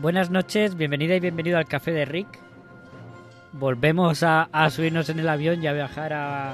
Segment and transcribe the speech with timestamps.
[0.00, 2.28] Buenas noches, bienvenida y bienvenido al Café de Rick.
[3.50, 6.52] Volvemos a, subirnos en el avión y a viajar a,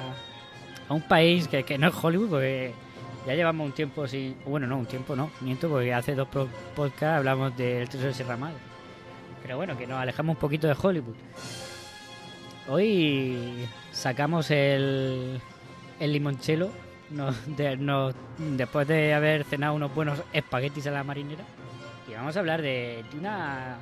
[0.88, 2.72] a un país que, que no es Hollywood, porque
[3.26, 4.34] ya llevamos un tiempo sin.
[4.46, 6.26] Bueno, no, un tiempo no, miento, porque hace dos
[6.74, 8.38] podcasts hablamos del Tesoro de Sierra.
[9.42, 11.16] Pero bueno, que nos alejamos un poquito de Hollywood.
[12.66, 15.38] Hoy sacamos el,
[16.00, 16.70] el limonchelo
[18.38, 21.44] después de haber cenado unos buenos espaguetis a la marinera.
[22.24, 23.76] Vamos a hablar de, una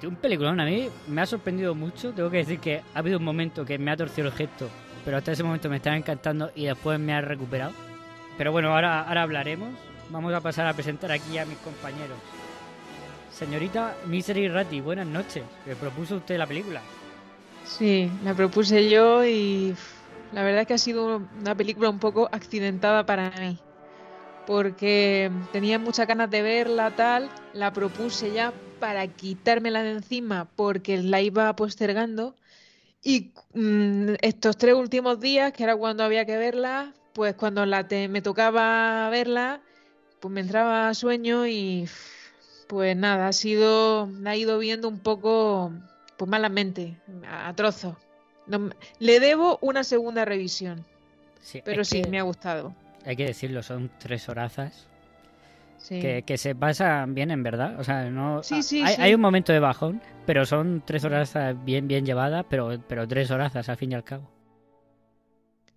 [0.00, 0.60] de un peliculón.
[0.60, 2.12] A mí me ha sorprendido mucho.
[2.12, 4.70] Tengo que decir que ha habido un momento que me ha torcido el gesto,
[5.04, 7.72] pero hasta ese momento me estaba encantando y después me ha recuperado.
[8.38, 9.70] Pero bueno, ahora, ahora hablaremos.
[10.10, 12.16] Vamos a pasar a presentar aquí a mis compañeros.
[13.32, 15.42] Señorita Misery Ratti, buenas noches.
[15.66, 16.80] ¿Le propuso usted la película?
[17.64, 19.74] Sí, la propuse yo y
[20.30, 23.58] la verdad es que ha sido una película un poco accidentada para mí.
[24.46, 30.98] Porque tenía muchas ganas de verla, tal, la propuse ya para quitármela de encima porque
[30.98, 32.34] la iba postergando.
[33.02, 37.86] Y mm, estos tres últimos días, que era cuando había que verla, pues cuando la
[37.86, 39.60] te- me tocaba verla,
[40.20, 41.88] pues me entraba sueño y
[42.68, 45.72] pues nada, ha sido, la he ido viendo un poco
[46.16, 46.96] pues malamente,
[47.26, 47.96] a, a trozos.
[48.46, 50.84] No le debo una segunda revisión,
[51.40, 52.74] Sí, pero sí, que me ha gustado.
[53.04, 54.88] Hay que decirlo, son tres horazas
[55.82, 55.98] Sí.
[56.00, 57.78] que, que se pasan bien en verdad.
[57.80, 58.42] O sea, no.
[58.44, 62.78] Sí, sí, hay, un momento de bajón, pero son tres horazas bien, bien llevadas, pero,
[62.86, 64.30] pero tres horazas al fin y al cabo.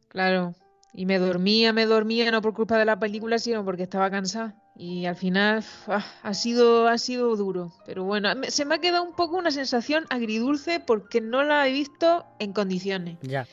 [0.07, 0.53] Claro.
[0.93, 4.55] Y me dormía, me dormía, no por culpa de la película, sino porque estaba cansada.
[4.77, 7.73] Y al final ah, ha sido, ha sido duro.
[7.85, 11.71] Pero bueno, se me ha quedado un poco una sensación agridulce porque no la he
[11.71, 13.17] visto en condiciones.
[13.21, 13.45] Ya.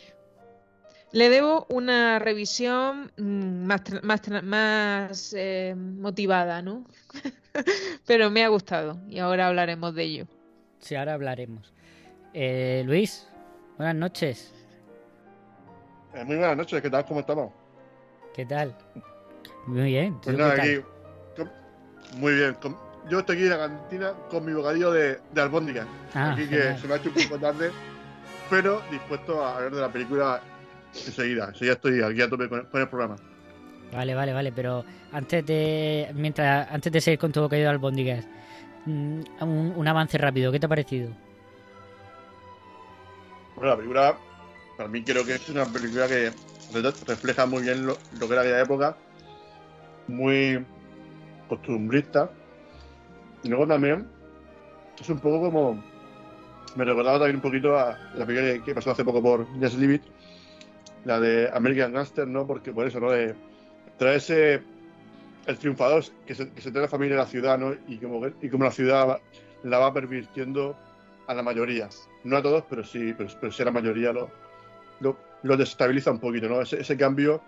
[1.12, 6.87] Le debo una revisión mm, más, tra- más, más eh, motivada, ¿no?
[8.06, 10.27] Pero me ha gustado y ahora hablaremos de ello.
[10.81, 11.73] Sí, ahora hablaremos.
[12.33, 13.28] Eh, Luis,
[13.77, 14.55] buenas noches.
[16.15, 17.05] Eh, muy buenas noches, ¿qué tal?
[17.05, 17.53] ¿Cómo estamos?
[18.34, 18.75] ¿Qué tal?
[19.67, 20.15] Muy bien.
[20.15, 20.61] ¿tú Pues qué nada, tal?
[20.71, 20.81] aquí.
[21.37, 22.55] con- Muy bien.
[22.55, 22.77] con-
[23.11, 25.87] Yo estoy aquí en la cantina con mi bocadillo de, de albóndigas.
[26.15, 27.71] Ah, aquí que se me ha hecho un poco tarde,
[28.49, 30.41] pero dispuesto a hablar de la película
[30.94, 31.48] enseguida.
[31.48, 33.16] Enseguida estoy aquí a tope con, con el programa.
[33.92, 38.26] Vale, vale, vale, pero antes de mientras antes de seguir con tu bocadillo de albóndigas,
[38.86, 41.10] mm, un, un avance rápido, ¿qué te ha parecido?
[43.54, 44.19] Bueno, la película,
[44.76, 46.32] para mí creo que es una película que
[46.72, 48.97] re- refleja muy bien lo, lo que era aquella época,
[50.08, 50.64] muy
[51.48, 52.31] costumbrista.
[53.42, 54.06] Y luego también
[55.00, 55.82] es un poco como.
[56.76, 59.97] Me recordaba también un poquito a la película que- pasó hace poco por Just Leave
[59.97, 60.02] It,
[61.04, 62.46] la de American Gangster, ¿no?
[62.46, 63.10] Porque por eso, ¿no?
[63.10, 63.34] De
[63.98, 64.62] traerse
[65.46, 67.74] el triunfador que se, que se trae la familia a la ciudad, ¿no?
[67.88, 69.20] Y como, y como la ciudad
[69.62, 70.76] la va pervirtiendo
[71.26, 71.88] a la mayoría.
[72.24, 74.30] No a todos, pero sí, pero, pero sí a la mayoría lo,
[75.00, 76.60] lo, lo desestabiliza un poquito, ¿no?
[76.60, 77.42] Ese, ese cambio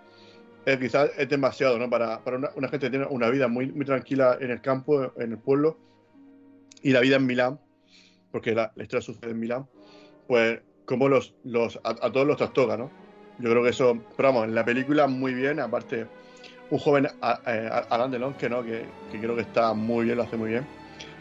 [0.65, 1.89] eh, quizás es demasiado, ¿no?
[1.89, 5.13] Para, para una, una gente que tiene una vida muy, muy tranquila en el campo,
[5.17, 5.77] en el pueblo,
[6.81, 7.59] y la vida en Milán,
[8.31, 9.67] porque la, la historia sucede en Milán,
[10.27, 12.91] pues como los, los a, a todos los trastoca, ¿no?
[13.39, 16.07] Yo creo que eso, pero vamos, en la película muy bien, aparte
[16.69, 20.17] un joven eh, a- Alain Delon, que no, que, que creo que está muy bien,
[20.17, 20.65] lo hace muy bien.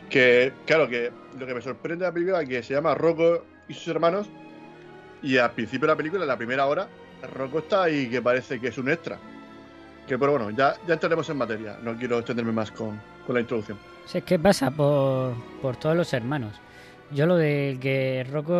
[0.09, 3.45] Que, claro, que lo que me sorprende de la película es que se llama Rocco
[3.69, 4.29] y sus hermanos,
[5.23, 6.87] y al principio de la película, en la primera hora,
[7.35, 9.19] Rocco está ahí que parece que es un extra.
[10.07, 13.41] Que, pero bueno, ya, ya entraremos en materia, no quiero extenderme más con, con la
[13.41, 13.79] introducción.
[14.05, 15.33] Si es que pasa por,
[15.63, 16.61] por todos los hermanos.
[17.15, 18.53] Yo lo de que Rocco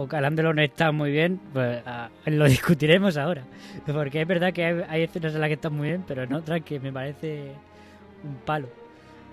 [0.00, 1.82] o Calán Delon está muy bien, pues
[2.26, 3.42] lo discutiremos ahora.
[3.84, 6.32] Porque es verdad que hay, hay escenas en las que están muy bien, pero en
[6.32, 7.50] otras que me parece
[8.22, 8.68] un palo.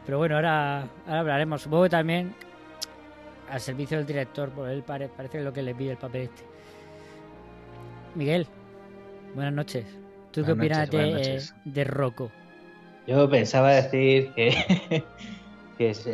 [0.05, 1.61] Pero bueno, ahora, ahora hablaremos.
[1.61, 2.33] Supongo que también
[3.49, 5.97] al servicio del director, por él pare- parece que es lo que le pide el
[5.97, 6.43] papel este.
[8.15, 8.47] Miguel,
[9.35, 9.85] buenas noches.
[10.31, 12.31] ¿Tú qué opinas noches, de, de Rocco?
[13.05, 15.03] Yo pensaba decir que,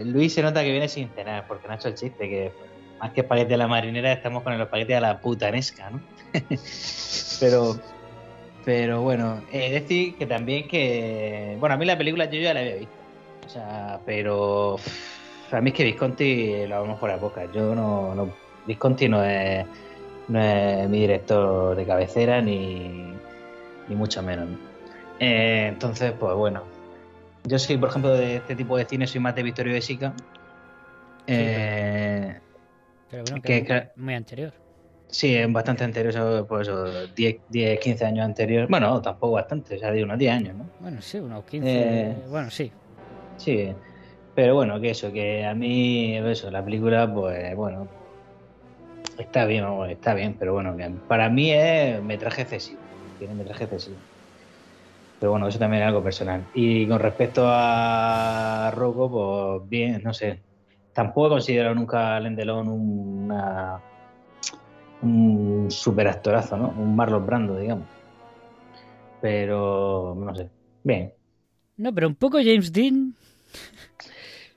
[0.05, 2.51] Luis se nota que viene sin cenar, porque no ha hecho el chiste, que
[2.99, 6.01] más que espagueti a la marinera, estamos con el espagueti a la putanesca, ¿no?
[7.39, 7.77] pero,
[8.65, 12.61] pero bueno, es decir que también que, bueno, a mí la película yo ya la
[12.61, 12.93] había visto,
[13.45, 14.77] o sea, pero
[15.51, 18.29] a mí es que Visconti lo vamos por la boca, yo no, no
[18.65, 19.65] Visconti no es,
[20.27, 23.13] no es mi director de cabecera ni,
[23.87, 24.47] ni mucho menos.
[25.19, 26.63] Eh, entonces, pues bueno,
[27.47, 30.13] yo soy, por ejemplo, de este tipo de cine, soy más de Victorio de Sica.
[31.25, 32.39] Eh,
[33.09, 34.53] Pero bueno, que- que es que- muy anterior.
[35.09, 38.67] Sí, es bastante anterior, pues eso, 10, 10, 15 años anterior.
[38.69, 40.69] Bueno, tampoco bastante, o sea, de unos 10 años, ¿no?
[40.79, 41.69] Bueno, sí, unos 15.
[41.69, 42.73] Eh, Bueno, sí.
[43.37, 43.73] Sí,
[44.33, 47.89] pero bueno, que eso, que a mí, eso, la película, pues bueno,
[49.17, 52.81] está bien, está bien, pero bueno, que para mí es metraje excesivo,
[53.17, 54.01] tiene metraje excesivo.
[55.19, 56.45] Pero bueno, eso también es algo personal.
[56.53, 60.41] Y con respecto a Rocco, pues bien, no sé.
[60.93, 63.79] Tampoco he considerado nunca a Lendelón una,
[65.01, 66.69] un super actorazo, ¿no?
[66.69, 67.87] Un Marlon Brando, digamos.
[69.21, 70.49] Pero, no sé.
[70.83, 71.13] Bien.
[71.77, 73.13] No, pero un poco James Dean.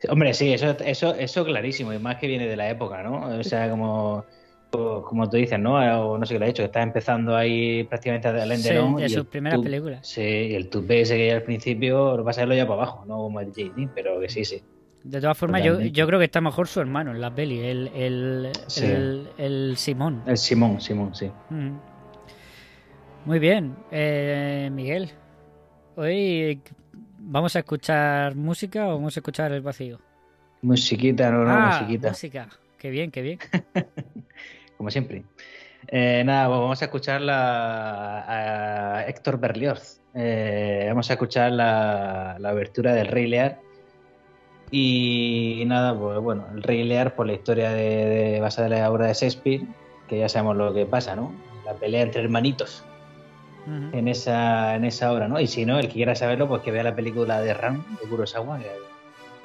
[0.08, 3.38] Hombre, sí, eso, eso, eso clarísimo, y más que viene de la época, ¿no?
[3.38, 4.24] O sea, como,
[4.70, 5.74] como tú dices, ¿no?
[6.10, 8.70] O no sé qué lo ha dicho, que está empezando ahí prácticamente a Alain Sí,
[8.70, 10.06] de sus primeras películas.
[10.06, 12.82] Sí, y el tupé ese que hay al principio lo va a saberlo ya para
[12.82, 14.62] abajo, no como el JD, pero que sí, sí.
[15.02, 17.88] De todas formas, yo, yo creo que está mejor su hermano en la peli, el,
[17.94, 18.84] el, Sí.
[18.84, 20.22] el, el Simón.
[20.26, 21.30] El Simón, Simón, sí.
[21.48, 21.70] Mm.
[23.24, 25.10] Muy bien, eh, Miguel.
[25.96, 26.60] Hoy
[27.18, 29.98] vamos a escuchar música o vamos a escuchar el vacío.
[30.62, 32.08] Musiquita, no, no, ah, musiquita.
[32.10, 32.48] música.
[32.78, 33.38] Qué bien, qué bien.
[34.80, 35.24] como siempre.
[35.88, 38.24] Eh, nada, pues vamos a escuchar la,
[38.96, 40.00] a Héctor Berlioz.
[40.14, 43.58] Eh, vamos a escuchar la, la abertura del Rey Lear.
[44.70, 48.90] Y nada, pues bueno, el Rey Lear por la historia de, de- basada en la
[48.90, 49.60] obra de Shakespeare,
[50.08, 51.30] que ya sabemos lo que pasa, ¿no?
[51.66, 52.82] La pelea entre hermanitos
[53.92, 55.38] en esa, en esa obra, ¿no?
[55.40, 58.08] Y si no, el que quiera saberlo, pues que vea la película de Ram, de
[58.08, 58.70] Kurosawa, que,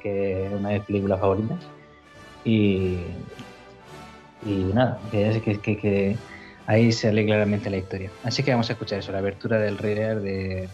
[0.02, 1.58] que es una de mis películas favoritas.
[2.42, 3.00] Y,
[4.46, 6.22] y nada, que, que, que-
[6.66, 8.14] ahí se lee claramente la historia.
[8.22, 10.72] Así que vamos a escuchar eso, la abertura del Rey Lear de...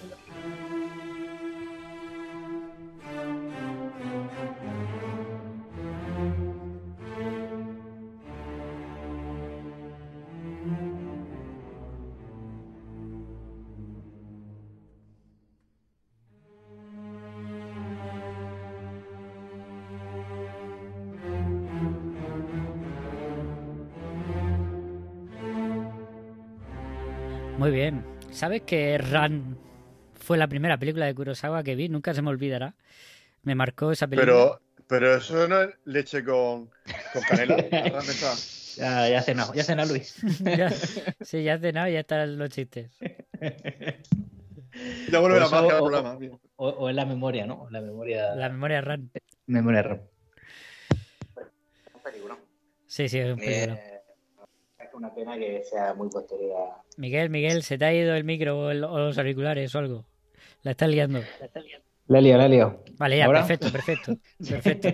[27.62, 28.04] Muy bien.
[28.32, 29.56] ¿Sabes que Ran
[30.14, 31.88] fue la primera película de Kurosawa que vi?
[31.88, 32.74] Nunca se me olvidará.
[33.44, 34.32] Me marcó esa película.
[34.32, 36.70] Pero, pero eso no es leche con,
[37.12, 37.56] con canela.
[38.76, 40.16] Ya, ya ha cenado, ya ha cenado Luis.
[40.40, 40.70] Ya-
[41.20, 42.90] sí, ya cenado y ya están los chistes.
[45.08, 46.18] Ya vuelve O la eso, magia del o- programa.
[46.56, 47.68] O, o en la memoria, ¿no?
[47.70, 48.34] La memoria...
[48.34, 49.08] La memoria Ran.
[49.46, 50.00] Memoria RAM.
[52.88, 53.74] Sí, sí, es un peligro.
[53.74, 53.91] Eh, es
[54.94, 56.82] una pena que sea muy posterior a...
[56.96, 60.04] Miguel, Miguel, ¿se te ha ido el micro o, el- o los auriculares o algo?
[60.62, 61.20] La estás liando.
[62.08, 62.82] La lío, la lío.
[62.98, 63.40] Vale, ya, ¿Ahora?
[63.46, 64.16] perfecto, perfecto.
[64.48, 64.88] Perfecto.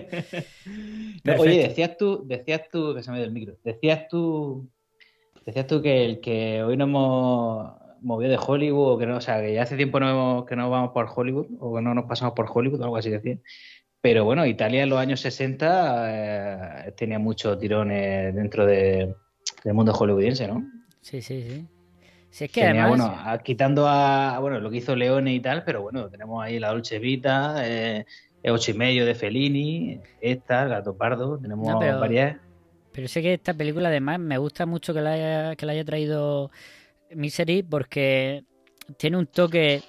[1.23, 4.69] No, Oye, decías tú, decías tú, que se me dio el micro, decías tú,
[5.45, 9.21] decías tú que el que hoy nos hemos movido de Hollywood, o que no, o
[9.21, 12.05] sea, que ya hace tiempo no, que no vamos por Hollywood, o que no nos
[12.05, 13.37] pasamos por Hollywood, o algo así decía.
[14.01, 19.13] Pero bueno, Italia en los años 60 eh, tenía muchos tirones dentro de-
[19.63, 20.65] del mundo hollywoodiense, ¿no?
[21.01, 21.65] Sí, sí, sí.
[22.31, 23.07] Si es que Tenía, además.
[23.09, 26.59] bueno, a- quitando a, bueno, lo que hizo Leone y tal, pero bueno, tenemos ahí
[26.59, 28.05] la Dolce Vita, eh,
[28.43, 32.37] el ocho y medio de Fellini, esta, el Gato Pardo, tenemos No, pero- varias.
[32.91, 35.85] Pero sé que esta película además me gusta mucho que la haya, que la haya
[35.85, 36.49] traído
[37.15, 38.43] Misery porque
[38.97, 39.83] tiene un toque,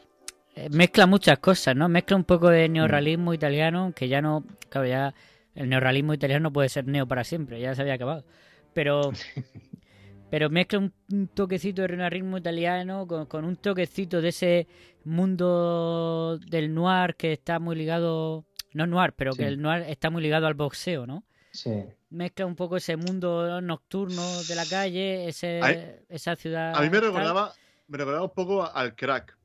[0.55, 1.89] eh, mezcla muchas cosas, ¿no?
[1.89, 5.15] Mezcla un poco de neorrealismo italiano, que ya no, claro, ya
[5.55, 8.25] el neorrealismo italiano no puede ser neo para siempre, ya se había acabado.
[8.73, 9.13] Pero,
[10.31, 14.67] pero mezcla un, un toquecito de neorrealismo italiano con, con un toquecito de ese
[15.05, 20.23] mundo del noir que está muy ligado, no noir, pero que el noir está muy
[20.23, 21.25] ligado al boxeo, ¿no?
[21.53, 21.71] Sí.
[22.11, 26.75] mezcla un poco ese mundo nocturno de la calle, ese, Ay, esa ciudad.
[26.75, 27.09] A mí me tal.
[27.09, 27.53] recordaba,
[27.89, 29.37] me recordaba un poco al crack.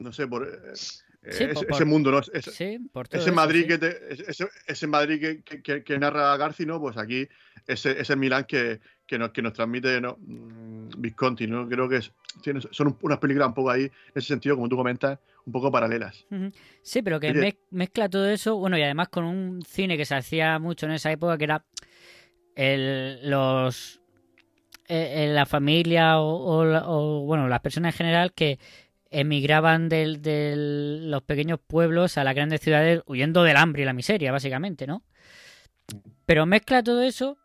[0.00, 0.72] No sé, por eh,
[1.24, 2.18] Sí, ese, por- ese por- mundo, ¿no?
[2.18, 3.68] Ese, Sí, por todo ese eso, Madrid sí.
[3.68, 6.80] que te- ese, ese Madrid que, que- que- que narra Garci, ¿no?
[6.80, 7.28] Pues aquí
[7.66, 10.16] ese, ese Milán que, que nos, que nos transmite ¿no?
[10.20, 11.68] Mm, Visconti, ¿no?
[11.68, 12.12] Creo que es-
[12.72, 15.70] son un- unas películas un poco ahí, en ese sentido, como tú comentas, un poco
[15.70, 16.24] paralelas.
[16.82, 20.14] Sí, pero que mez- mezcla todo eso, bueno, y además con un cine que se
[20.14, 21.64] hacía mucho en esa época, que era
[22.56, 24.00] el, los
[24.88, 28.58] eh, eh, la familia o, o, bueno las personas en general que
[29.12, 33.92] emigraban de del- los pequeños pueblos a las grandes ciudades huyendo del hambre y la
[33.92, 35.02] miseria básicamente no
[36.26, 37.36] pero mezcla todo eso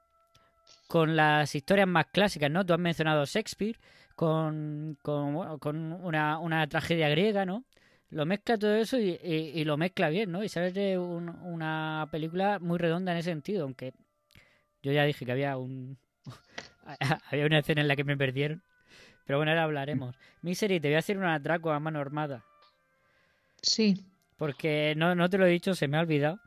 [0.88, 3.78] con las historias más clásicas no tú has mencionado Shakespeare
[4.16, 7.66] con, con, con una, una tragedia griega no
[8.10, 10.42] lo mezcla todo eso y, y- lo mezcla bien, ¿no?
[10.42, 13.92] Y sale de un- una película muy redonda en ese sentido, aunque
[14.84, 15.98] yo ya dije que había un
[17.32, 18.64] había una escena en la que me perdieron.
[19.28, 20.16] Pero bueno, ahora hablaremos.
[20.42, 22.44] Misery, te voy a hacer un atraco a mano armada.
[23.62, 24.04] Sí,
[24.38, 26.40] Porque no, no te lo he dicho, se me ha olvidado.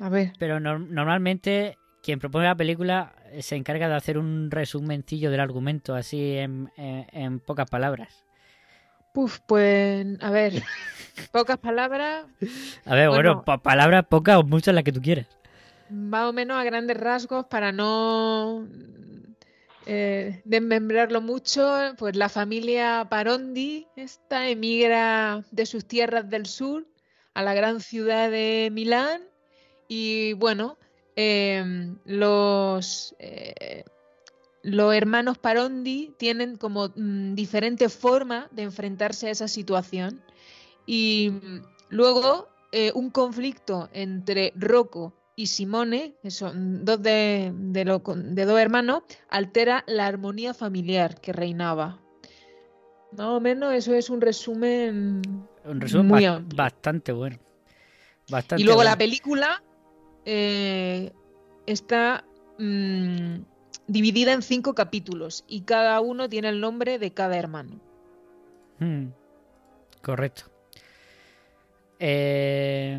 [0.00, 0.32] a ver.
[0.38, 5.38] Pero nor- normalmente quien propone la película eh, se encarga de hacer un resumencillo del
[5.40, 8.24] argumento, así en, en- en pocas palabras.
[9.14, 10.54] Puf, pues, a ver.
[11.32, 12.24] Pocas palabras,
[12.86, 13.44] A ver, bueno, Bueno.
[13.44, 15.26] pa- palabras pocas o muchas las que tú quieras.
[15.90, 18.66] más o menos a grandes rasgos, para no
[19.86, 26.86] eh, desmembrarlo mucho, pues la familia Parondi esta emigra de sus tierras del sur
[27.34, 29.22] a la gran ciudad de Milán
[29.88, 30.78] y bueno,
[31.16, 33.84] em, los, eh,
[34.62, 40.22] los hermanos Parondi tienen como mm, diferentes formas de enfrentarse a esa situación
[40.86, 47.84] y mm, luego eh, un conflicto entre Rocco y Simone, que son dos de, de,
[47.84, 52.00] lo- de dos hermanos, altera la armonía familiar que reinaba.
[53.12, 55.22] Más o menos eso es un resumen
[55.64, 56.56] Un resumen muy ba- amplio.
[56.56, 57.38] bastante bueno.
[58.30, 59.62] Bastante Y luego la película
[60.24, 61.12] eh,
[61.66, 62.24] está
[62.58, 63.36] mm,
[63.86, 67.80] dividida en cinco capítulos y cada uno tiene el nombre de cada hermano.
[68.78, 69.06] Mm,
[70.02, 70.44] correcto.
[71.98, 72.98] Eh,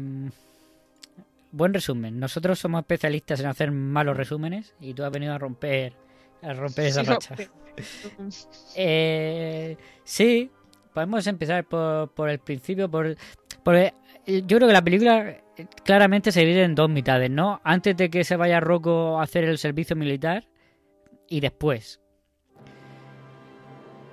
[1.54, 2.20] buen resumen.
[2.20, 5.94] Nosotros somos especialistas en hacer malos resúmenes y tú has venido a romper
[6.42, 7.36] a romper esa Sí, racha.
[8.76, 10.52] Eh, sí,
[10.94, 12.90] podemos empezar por, por el principio.
[12.90, 13.16] Por,
[13.64, 13.94] por- eh,
[14.26, 17.62] yo creo que la película eh, claramente se divide en dos mitades, ¿no?
[17.64, 20.46] Antes de que se vaya Rocco a hacer el servicio militar
[21.30, 22.02] y después.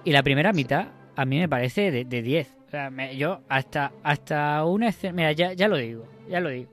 [0.05, 2.57] Y la primera mitad a mí me parece de, de 10.
[2.67, 5.13] O sea, me- yo hasta, hasta una escena...
[5.15, 6.71] Mira, ya, ya lo digo, ya lo digo.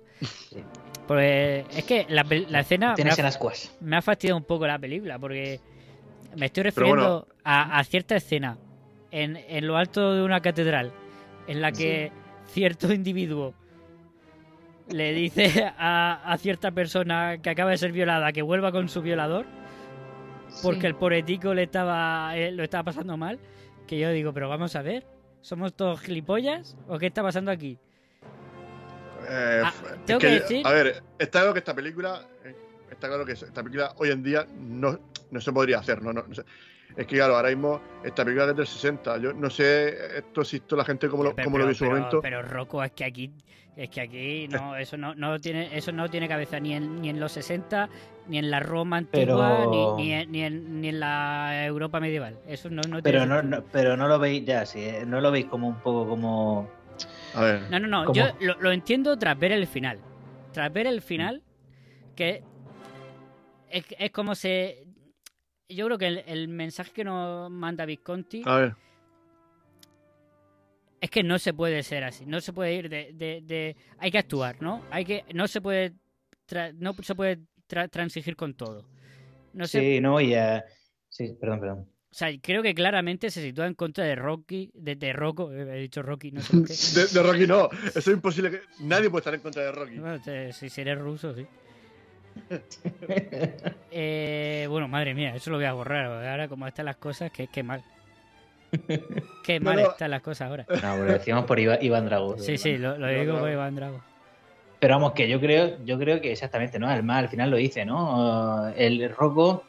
[1.08, 2.22] Porque es que la,
[2.60, 2.96] escena...
[2.98, 3.16] me ha-
[3.82, 5.60] me fastidiado un poco la película porque
[6.36, 7.42] me estoy refiriendo bueno.
[7.44, 8.58] a, a cierta escena
[9.12, 10.92] en, en lo alto de una catedral
[11.48, 12.12] en la que
[12.48, 13.54] cierto individuo
[14.90, 19.02] le dice a, a cierta persona que acaba de ser violada que vuelva con su
[19.02, 19.46] violador
[20.64, 20.88] porque Sí.
[20.88, 23.38] el poletico le estaba eh, lo estaba pasando mal
[23.86, 25.06] que yo digo pero vamos a ver
[25.42, 27.78] somos todos gilipollas o qué está pasando aquí
[29.30, 29.74] Eh, Ah,
[30.06, 32.22] tengo que que, decir- A ver, está claro que esta película.
[32.46, 32.56] eh,
[32.90, 34.98] Está claro que esta película hoy en día no,
[35.30, 36.14] no se podría hacer, ¿no?
[36.14, 36.44] No, no sé.
[36.96, 39.18] Es que, claro, ahora mismo esta película es del 60.
[39.18, 41.76] Yo no sé esto si esto la gente cómo lo, Pero- lo pero- vio en
[41.76, 42.22] su pero- momento.
[42.22, 43.32] Pero Rocco, es que aquí,
[43.76, 47.10] es que aquí no, eso no, no tiene, eso no tiene cabeza ni en, ni
[47.10, 47.90] en los 60,
[48.30, 52.00] ni en la Roma antigua, Pero- ni, ni en, ni, en, ni en la Europa
[52.00, 52.40] medieval.
[52.48, 55.20] Eso no, no tiene Pero no, no- pero no lo veis ya, sí, eh, no
[55.22, 56.70] lo veis como un poco como.
[57.38, 57.70] A ver.
[57.72, 58.06] No, no, no.
[58.06, 58.16] ¿Cómo?
[58.16, 60.00] Yo lo, lo entiendo tras ver el final.
[60.54, 61.44] Tras ver el final,
[62.16, 62.44] que
[63.70, 64.86] es, es como se.
[65.70, 68.76] Yo creo que el, el mensaje que nos manda Visconti A ver.
[71.02, 72.26] es que no se puede ser así.
[72.26, 73.12] No se puede ir de.
[73.14, 74.84] de, de- hay que actuar, ¿no?
[74.90, 75.26] Hay que.
[75.34, 75.94] No se puede.
[76.50, 77.40] tra- no se puede
[77.70, 78.86] tra- transigir con todo.
[79.54, 79.80] No sé.
[79.80, 80.34] Sí, no, y.
[80.34, 80.64] eh,
[81.10, 81.90] Sí, perdón, perdón.
[82.18, 85.78] O sea, creo que claramente se sitúa en contra de Rocky, de, de Rocco, he
[85.78, 86.74] dicho Rocky, no sé por qué.
[86.96, 87.70] De, de Rocky no.
[87.90, 88.50] Eso es imposible.
[88.50, 90.00] que Nadie puede estar en contra de Rocky.
[90.00, 91.46] Bueno, te- si, si eres ruso, sí.
[93.92, 96.06] Eh, bueno, madre mía, eso lo voy a borrar.
[96.28, 97.84] Ahora, como están las cosas, que, que mal.
[99.44, 100.66] Qué mal están las cosas ahora.
[100.82, 102.38] No, lo decíamos por Iva- Iván Drago.
[102.40, 103.40] Sí, sí, lo, digo no.
[103.42, 104.02] por Iván Drago.
[104.80, 106.88] Pero vamos, que yo creo, yo creo que exactamente, ¿no?
[106.88, 108.68] Además, al final lo dice, ¿no?
[108.76, 109.66] El Rocco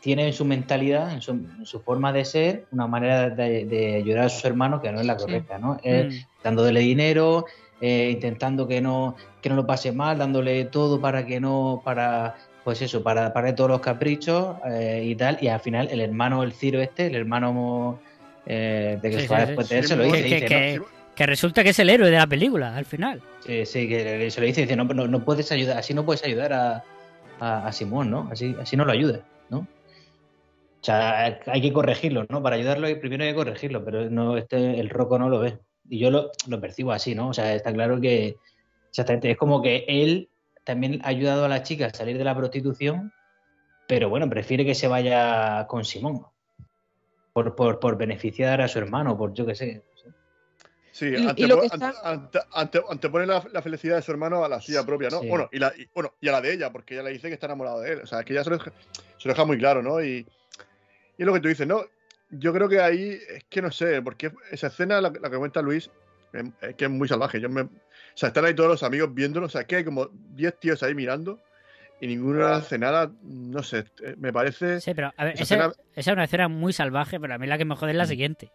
[0.00, 3.96] tiene en su mentalidad, en su, en su forma de ser, una manera de, de
[3.96, 5.24] ayudar a sus hermanos que no es la Sí.
[5.26, 5.78] correcta, ¿no?
[5.82, 6.42] Él Mm.
[6.44, 7.44] dándole dinero,
[7.82, 12.34] eh, intentando que no, que no lo pase mal, dándole todo para que no, para,
[12.64, 16.42] pues eso, para, para todos los caprichos eh, y tal, y al final el hermano,
[16.42, 18.00] el Ciro este, el hermano
[18.46, 20.46] eh, de que Sí, se va sí, después de él, se lo dice, que- dice,
[20.46, 20.84] que- ¿no?
[21.14, 23.20] Que resulta que es el héroe de la película, al final.
[23.44, 26.24] Sí, sí, que se lo dice, dice, no, no, no puedes ayudar, así no puedes
[26.24, 26.84] ayudar a,
[27.40, 28.28] a, a Simón, ¿no?
[28.32, 29.66] Así, así no lo ayudas, ¿no?
[30.80, 32.42] O sea, hay que corregirlo, ¿no?
[32.42, 35.58] Para ayudarlo primero hay que corregirlo, pero no, este, el Rocco no lo ve.
[35.88, 37.28] Y yo lo, lo percibo así, ¿no?
[37.28, 38.36] O sea, está claro que
[38.88, 40.28] exactamente es como que él
[40.64, 43.12] también ha ayudado a la chica a salir de la prostitución,
[43.88, 46.24] pero bueno, prefiere que se vaya con Simón.
[47.32, 49.82] Por, por, por beneficiar a su hermano, por yo qué sé.
[50.92, 54.02] Sí, Y- y antepo- lo que ante- está- ante- ante- antepone la, la felicidad de
[54.02, 55.20] su hermano a la suya propia, ¿no?
[55.20, 55.28] Sí.
[55.28, 57.34] Bueno, y, la, y- bueno, y a la de ella, porque ella le dice que
[57.34, 58.00] está enamorado de él.
[58.02, 58.72] O sea, que ella se lo deja,
[59.18, 60.02] se lo deja muy claro, ¿no?
[60.02, 60.26] Y,
[61.20, 61.84] y es lo que tú dices, ¿no?
[62.30, 65.60] Yo creo que ahí es que no sé, porque esa escena, la, la que cuenta
[65.60, 65.90] Luis,
[66.32, 67.40] em, es que es muy salvaje.
[67.40, 67.68] Yo me, o
[68.14, 70.94] sea, están ahí todos los amigos viéndolo, o sea, que hay como 10 tíos ahí
[70.94, 71.38] mirando
[72.00, 74.80] y ninguno hace nada, no sé, eh, me parece...
[74.80, 77.38] Sí, pero a ver, esa esa, escena- esa es una escena muy salvaje, pero a
[77.38, 78.08] mí la que me jode es la Mm.
[78.08, 78.52] siguiente.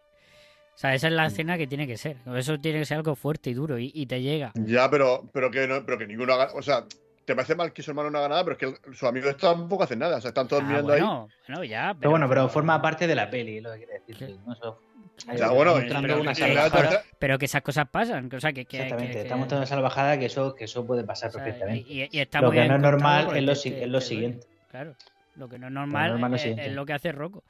[0.74, 2.18] O sea, esa es la escena que tiene que ser.
[2.36, 4.52] Eso tiene que ser algo fuerte y duro y, y te llega.
[4.56, 6.50] Ya, pero, pero, que no, pero que ninguno haga.
[6.54, 6.86] O sea,
[7.26, 9.36] te parece mal que su hermano no haga nada, pero es que el- sus amigos
[9.38, 10.18] tampoco hacen nada.
[10.18, 11.02] O sea, están todos Ah, mirando ahí.
[11.02, 13.94] bueno, bueno, ya, pero, Pero bueno, pero forma parte de la peli, lo que quiere
[14.08, 14.38] decir.
[14.46, 14.54] ¿no?
[14.54, 14.80] Eso-
[15.38, 16.90] Ya, bueno, pero- una salvajada.
[16.90, 18.30] pero- pero que esas cosas pasan.
[18.30, 20.86] que- O sea, que, que- Exactamente, que- que- mostrando una salvajada que eso, que eso
[20.86, 21.90] puede pasar o sea, perfectamente.
[21.90, 23.90] y, y está Lo que bien no es normal es lo, te- si- te- es
[23.90, 24.06] lo te duele.
[24.06, 24.48] siguiente.
[24.70, 24.96] Claro,
[25.36, 27.44] lo que no es normal, normal es lo es lo que hace Rocco.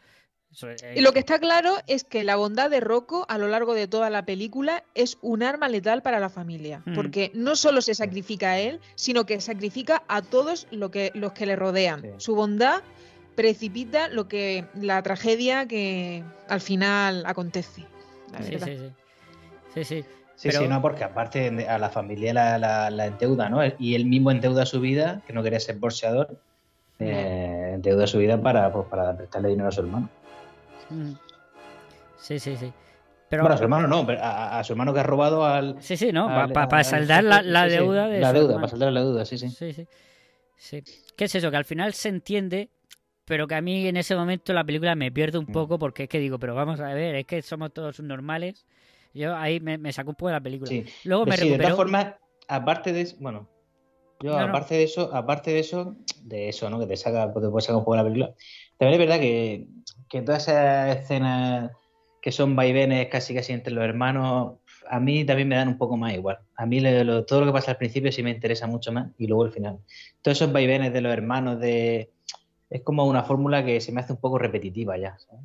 [0.55, 3.49] Eso es- Y lo que está claro es que la bondad de Rocco a lo
[3.49, 6.95] largo de toda la película es un arma letal para la familia, Mm.
[6.95, 11.33] porque no solo se sacrifica a él, sino que sacrifica a todos lo que, los
[11.33, 12.01] que le rodean.
[12.01, 12.07] Sí.
[12.17, 12.81] Su bondad
[13.35, 17.83] precipita lo que la tragedia que al final acontece.
[18.31, 18.89] la Sí, sí, sí.
[19.73, 20.05] Sí, sí.
[20.37, 23.59] Sí, Pero- sí, no, porque aparte a la familia la, la, la endeuda, ¿no?
[23.79, 26.37] Y él mismo endeuda su vida, que no quería ser boxeador,
[26.99, 30.09] eh, endeuda su vida para, pues, para prestarle dinero a su hermano.
[30.89, 31.13] Mm.
[32.17, 32.71] Sí, sí, sí.
[33.29, 35.81] Pero, bueno, a su hermano no, pero a, a su hermano que ha robado al...
[35.81, 38.61] sí, sí, no, para al- saldar la, la sí, sí, deuda de La deuda, hermano.
[38.61, 39.49] para saldar la deuda, sí, sí.
[39.49, 39.87] Sí, sí.
[40.57, 40.83] Sí.
[41.17, 41.51] ¿Qué es eso?
[41.51, 42.69] Que al final se entiende,
[43.25, 45.41] pero que a mí en ese momento la película me pierde Mm.
[45.41, 48.65] un poco porque es que digo, pero vamos a ver, es que somos todos normales.
[49.13, 50.69] Yo ahí me, me sacó un poco de la película.
[50.69, 50.85] Sí.
[51.03, 52.13] Luego me de todas formas,
[52.47, 53.49] aparte de eso, bueno,
[54.21, 54.45] yo No, no.
[54.49, 56.79] aparte de eso, aparte de eso, de eso, ¿no?
[56.79, 58.33] Que te saca, te puede sacar un poco de la película.
[58.77, 59.67] También es verdad que,
[60.09, 61.71] que todas esas escenas
[62.21, 64.55] que son vaivenes casi casi entre los hermanos,
[64.89, 66.39] a mí también me dan un poco más igual.
[66.55, 69.09] A mí lo- lo- todo lo que pasa al principio sí me interesa mucho más
[69.17, 69.77] y luego el final.
[70.21, 72.11] Todos esos vaivenes de los hermanos de
[72.69, 75.17] es como una fórmula que se me hace un poco repetitiva ya.
[75.19, 75.43] ¿sabes?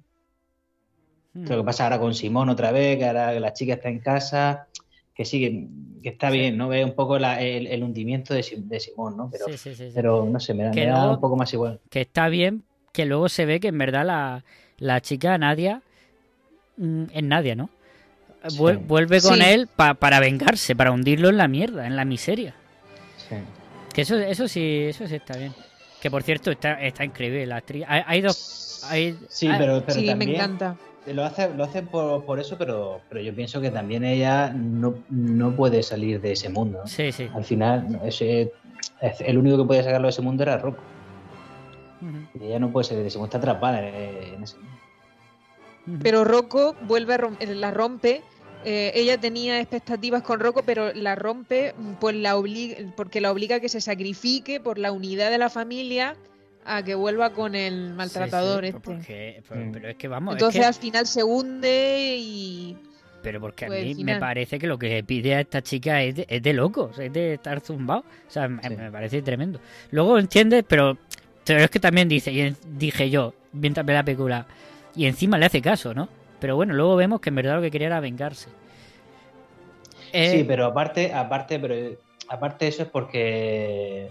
[1.34, 1.48] Mm.
[1.48, 4.68] Lo que pasa ahora con Simón otra vez, que ahora la chica está en casa,
[5.14, 6.68] que sí, que, que está bien, ¿no?
[6.68, 9.28] Ve un poco la- el, el hundimiento de, de Simón, ¿no?
[9.30, 11.80] Pero, Sí, sí, pero no sé, me da, me da un poco más igual.
[11.90, 14.44] que está bien, que luego se ve que en verdad la,
[14.78, 15.82] la chica Nadia
[16.76, 17.70] mm, es Nadia, ¿no?
[18.56, 18.84] Vuel- Sí.
[18.86, 19.42] Vuelve con Sí.
[19.44, 22.54] él pa- para vengarse, para hundirlo en la mierda, en la miseria.
[23.28, 23.36] Sí.
[23.92, 25.52] Que eso, eso sí, eso sí está bien.
[26.00, 27.84] Que por cierto está, está increíble la actriz.
[27.86, 28.86] Hay, hay dos.
[28.88, 30.76] Hay, Sí, hay- pero, pero sí, también me encanta.
[31.06, 34.94] lo hace, lo hace por, por eso, pero, pero yo pienso que también ella no,
[35.10, 36.80] no puede salir de ese mundo.
[36.86, 37.28] Sí, sí.
[37.34, 38.52] Al final, ese,
[39.02, 40.82] es- el único que podía sacarlo de ese mundo era Rocco.
[42.40, 44.70] Ella no puede salir de ese está atrapada en, en ese mundo.
[45.86, 45.98] ujú.
[46.02, 48.22] Pero Rocco vuelve a rom- eh, la rompe.
[48.64, 53.32] eh, ella tenía expectativas con Rocco, pero la rompe mm, pues la obliga, porque la
[53.32, 56.14] obliga a que se sacrifique por la unidad de la familia
[56.66, 58.80] a que vuelva con el maltratador Sí, sí, este.
[58.80, 59.72] porque- pero, Mm.
[59.72, 60.34] pero es que vamos.
[60.34, 62.76] es Entonces que- al final se hunde y
[63.22, 66.02] pero porque a pues, mí me parece que lo que le pide a esta chica
[66.02, 68.00] es de, es de locos, es de estar zumbado.
[68.00, 68.76] O sea, Sí.
[68.76, 69.60] me parece tremendo.
[69.90, 70.96] Luego entiendes, pero,
[71.54, 74.46] pero es que también dice, y dije yo, mientras ve la película,
[74.94, 76.08] y encima le hace caso, ¿no?
[76.38, 78.48] Pero bueno, luego vemos que en verdad lo que quería era vengarse.
[80.12, 81.74] Eh, Sí, pero aparte, aparte, pero
[82.28, 84.10] aparte eso es porque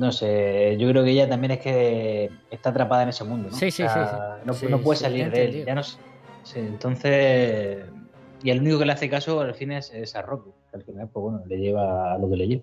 [0.00, 3.54] no sé, yo creo que ella también es que está atrapada en ese mundo, ¿no?
[3.54, 4.46] Sí, sí, O sea, sí, sí.
[4.46, 5.64] No, Sí, no puede sí, salir de él.
[5.66, 5.82] Ya no,
[6.54, 7.84] entonces,
[8.42, 10.48] y el único que le hace caso al fin es, es a Rocky.
[10.70, 12.62] que Al final, pues bueno, le lleva a lo que le lleva.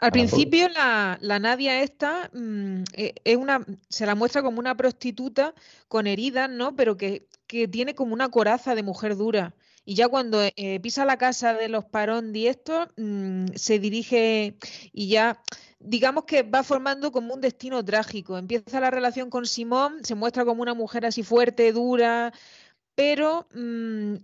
[0.00, 4.76] Al principio la, la Nadia esta mm, eh, es una, se la muestra como una
[4.76, 5.54] prostituta
[5.88, 6.74] con heridas, ¿no?
[6.74, 9.54] Pero que, que tiene como una coraza de mujer dura.
[9.84, 14.56] Y ya cuando eh, pisa la casa de los Parondi estos, mm, se dirige
[14.92, 15.42] y ya,
[15.80, 18.38] digamos que va formando como un destino trágico.
[18.38, 22.32] Empieza la relación con Simón, se muestra como una mujer así fuerte, dura,
[22.94, 24.16] pero mm,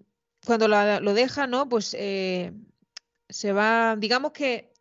[0.46, 1.68] cuando la- lo deja, ¿no?
[1.68, 2.52] Pues eh,
[3.28, 4.72] se va, digamos que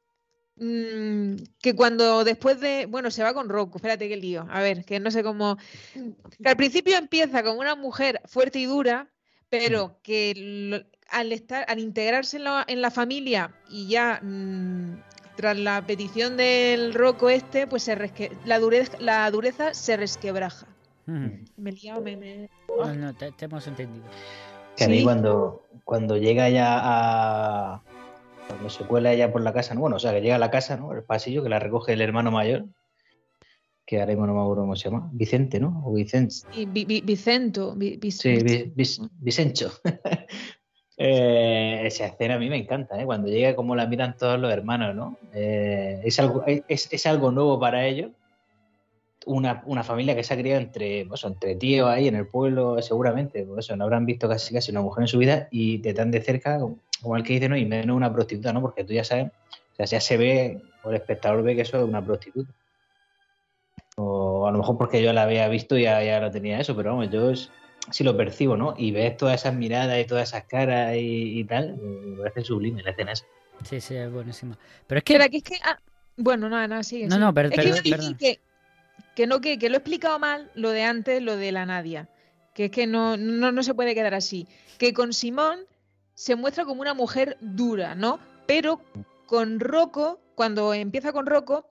[0.58, 4.86] Mm, que cuando después de, bueno, se va con Rocco, espérate qué lío, a ver,
[4.86, 5.58] que no sé cómo,
[6.42, 9.10] que al principio empieza como una mujer fuerte y dura,
[9.50, 15.02] pero que lo- al estar, al integrarse en la, en la familia y ya mm,
[15.36, 20.68] tras la petición del Rocco este, pues se resque- la dureza, la dureza se resquebraja.
[21.06, 24.06] Me he liado, me, me- No, no, te, te hemos entendido.
[24.78, 25.04] Que a mí Sí.
[25.04, 27.84] cuando, cuando llega ya a,
[28.48, 29.82] cuando se cuela ella por la casa, ¿no?
[29.82, 30.94] bueno, o sea, que llega a la casa, ¿no?
[30.94, 32.66] El pasillo, que la recoge el hermano mayor,
[33.86, 35.82] que ahora mismo no me acuerdo cómo se llama, Vicente, ¿no?
[35.86, 36.36] O Vicente.
[36.54, 37.76] Y Vi- Vi- Vicento.
[37.76, 38.38] Vi- Vi- Sí,
[39.20, 39.72] Vicencho.
[40.98, 43.06] Eh, esa escena a mí me encanta, ¿eh?
[43.06, 45.20] cuando llega como la miran todos los hermanos, ¿no?
[45.34, 48.12] Eh, es, algo, es, es algo nuevo para ellos.
[49.28, 52.80] Una, una familia que se ha criado entre, pues, entre tíos ahí en el pueblo,
[52.82, 55.94] seguramente, por eso no habrán visto casi casi una mujer en su vida y te
[55.96, 58.62] tan de cerca, como, como el que dice, no, y menos una prostituta, ¿no?
[58.62, 61.78] Porque tú ya sabes, o sea, ya se ve, o el espectador ve que eso
[61.78, 62.54] es una prostituta.
[63.98, 66.76] O a lo mejor porque yo la había visto y ya, ya lo tenía eso,
[66.76, 67.50] pero vamos, yo es-
[67.92, 68.74] sí lo percibo, ¿no?
[68.78, 72.84] Y ves todas esas miradas y todas esas caras y, y tal, me parece sublime
[72.84, 73.26] la escena esa.
[73.64, 74.58] Sí, sí, es buenísima.
[74.86, 75.14] Pero es que.
[75.14, 75.56] Espera, que es que.
[75.64, 75.80] ah,
[76.18, 77.06] bueno, nada, nada, sigue.
[77.08, 77.26] No, sigue.
[77.26, 78.18] no, per- es que, decir perdón.
[78.18, 78.40] que,
[79.16, 82.10] que no, que, que lo he explicado mal, lo de antes, lo de la Nadia.
[82.54, 84.48] Que es que no, no, no se puede quedar así.
[84.78, 85.60] Que con Simón
[86.14, 88.20] se muestra como una mujer dura, ¿no?
[88.48, 88.82] Pero
[89.26, 91.70] con Rocco, cuando empieza con Rocco,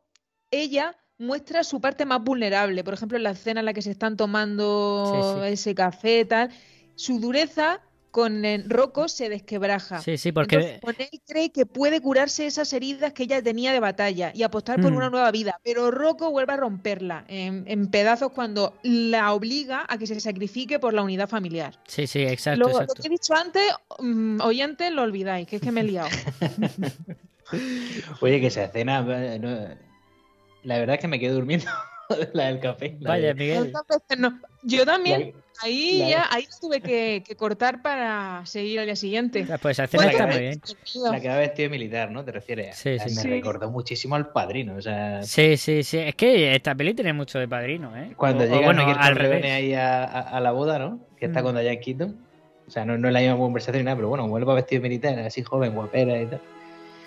[0.50, 2.84] ella muestra su parte más vulnerable.
[2.84, 5.52] Por ejemplo, en la escena en la que se están tomando Sí, sí.
[5.52, 6.50] ese café, tal.
[6.96, 7.80] Su dureza
[8.14, 10.00] con eh, Rocco se desquebraja.
[10.00, 10.54] Sí, sí, porque.
[10.54, 14.44] Entonces, con él cree que puede curarse esas heridas que ella tenía de batalla y
[14.44, 14.96] apostar por Mm.
[14.96, 19.98] una nueva vida, pero Rocco vuelve a romperla en, en pedazos cuando la obliga a
[19.98, 21.80] que se sacrifique por la unidad familiar.
[21.88, 23.64] Sí, sí, exacto, Lo, lo que he dicho antes,
[23.98, 26.10] mm, oyentes, lo olvidáis, que es que me he liado.
[28.20, 29.76] Oye, que esa escena, eh, no-
[30.62, 31.66] la verdad es que me quedé durmiendo,
[32.32, 32.96] la del café.
[33.00, 33.72] la Vaya, de- Miguel.
[34.18, 34.40] No.
[34.62, 39.46] Yo también, ahí la- ya, ahí tuve que, que cortar para seguir al día siguiente.
[39.60, 40.58] Pues esa escena la, que
[41.10, 42.24] la que va vestido de militar, ¿no?
[42.24, 42.76] ¿Te refieres?
[42.76, 43.14] Sí, A- sí.
[43.16, 43.28] Me Sí.
[43.28, 45.22] recordó muchísimo al padrino, o sea...
[45.22, 45.98] Sí, sí, sí.
[45.98, 48.12] Es que esta peli tiene mucho de padrino, ¿eh?
[48.16, 49.44] Cuando O- o llega bueno, Michael al revés.
[49.44, 51.00] ahí a, a- a la boda, ¿no?
[51.18, 51.44] Que está Mm.
[51.44, 52.20] con Diane Keaton.
[52.66, 54.88] O sea, no, no es la misma conversación ni nada, pero bueno, vuelve vestido de
[54.88, 56.40] militar, así joven, guapera y tal.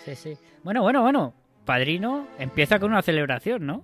[0.05, 0.37] Sí, sí.
[0.63, 1.33] Bueno, bueno, bueno.
[1.65, 3.83] Padrino empieza con una celebración, ¿no?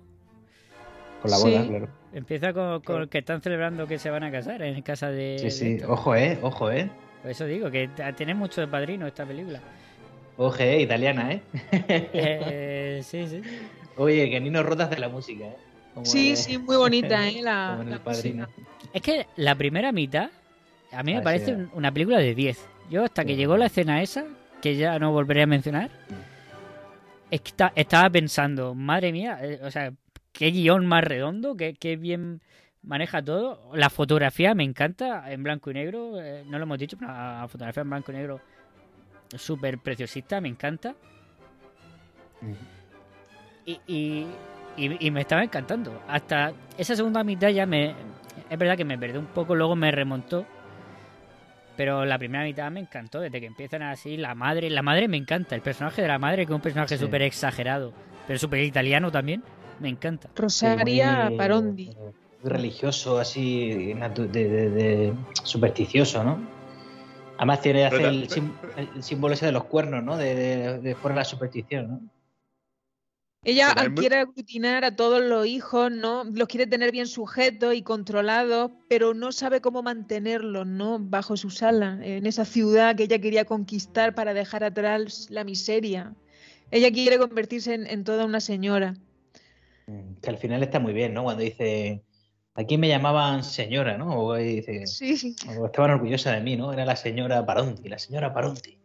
[1.24, 1.50] Con la Sí.
[1.50, 1.88] boda, claro.
[2.12, 5.38] Empieza con, con que están celebrando que se van a casar en casa de.
[5.38, 5.78] Sí, sí.
[5.88, 6.90] Ojo, eh, ojo, eh.
[7.22, 9.58] Por eso digo que tiene mucho de padrino esta película.
[10.36, 11.40] Ojo, eh, italiana, eh.
[11.72, 13.40] Eh, sí, sí.
[13.96, 15.56] Oye, que Nino Rotas de la música, eh.
[15.94, 17.40] Como Sí, de- sí, muy bonita, ¿eh?
[17.40, 18.46] La, como en la el padrino.
[18.92, 20.28] Es que la primera mitad
[20.92, 21.52] a mí me Ah, parece sí.
[21.52, 22.62] un- una película de 10.
[22.90, 23.36] Yo hasta que Sí.
[23.38, 24.24] llegó la escena esa,
[24.60, 25.88] que ya no volveré a mencionar,
[27.30, 29.90] es que esta- estaba pensando, madre mía, eh, o sea,
[30.34, 32.42] qué guion más redondo, qué, qué bien
[32.82, 33.70] maneja todo.
[33.74, 37.46] La fotografía me encanta, en blanco y negro, eh, no lo hemos dicho, pero la
[37.48, 38.40] fotografía en blanco y negro
[39.34, 40.94] súper preciosista, me encanta.
[43.64, 44.26] Y, y,
[44.76, 46.02] y- y me estaba encantando.
[46.08, 47.94] Hasta esa segunda mitad ya me...
[48.50, 50.44] Es verdad que me perdí un poco, luego me remontó.
[51.76, 55.16] Pero la primera mitad me encantó, desde que empiezan así, la madre, la madre me
[55.16, 57.04] encanta, el personaje de la madre, que es un personaje Sí.
[57.04, 57.92] súper exagerado,
[58.28, 59.42] pero súper italiano también,
[59.80, 60.30] me encanta.
[60.34, 61.90] Rosaria muy- Parondi.
[62.42, 66.38] Muy religioso, así, de, de- de- supersticioso, ¿no?
[67.38, 70.16] Además tiene hace el, sim- el símbolo ese de los cuernos, ¿no?
[70.16, 72.00] De, de, de fuera de la superstición, ¿no?
[73.46, 76.24] Ella quiere aglutinar a todos los hijos, ¿no?
[76.24, 80.98] Los quiere tener bien sujetos y controlados, pero no sabe cómo mantenerlos, ¿no?
[80.98, 86.14] Bajo sus alas, en esa ciudad que ella quería conquistar para dejar atrás la miseria.
[86.70, 88.94] Ella quiere convertirse en, en toda una señora.
[89.86, 91.24] Mm, Que al final está muy bien, ¿no?
[91.24, 92.02] Cuando dice,
[92.54, 94.18] aquí me llamaban señora, ¿no?
[94.18, 95.34] O dice, Sí, sí.
[95.58, 96.72] o estaban orgullosa de mí, ¿no?
[96.72, 98.78] Era la señora Paronti, la señora Paronti.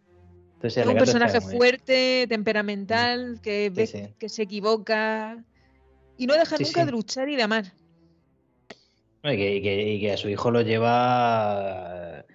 [0.56, 4.14] Entonces, un personaje fuerte, temperamental, que ve sí.
[4.20, 5.42] que se equivoca
[6.18, 7.66] y no deja nunca de luchar y de amar.
[9.24, 12.26] No, Y que, y que- y que a su hijo lo lleva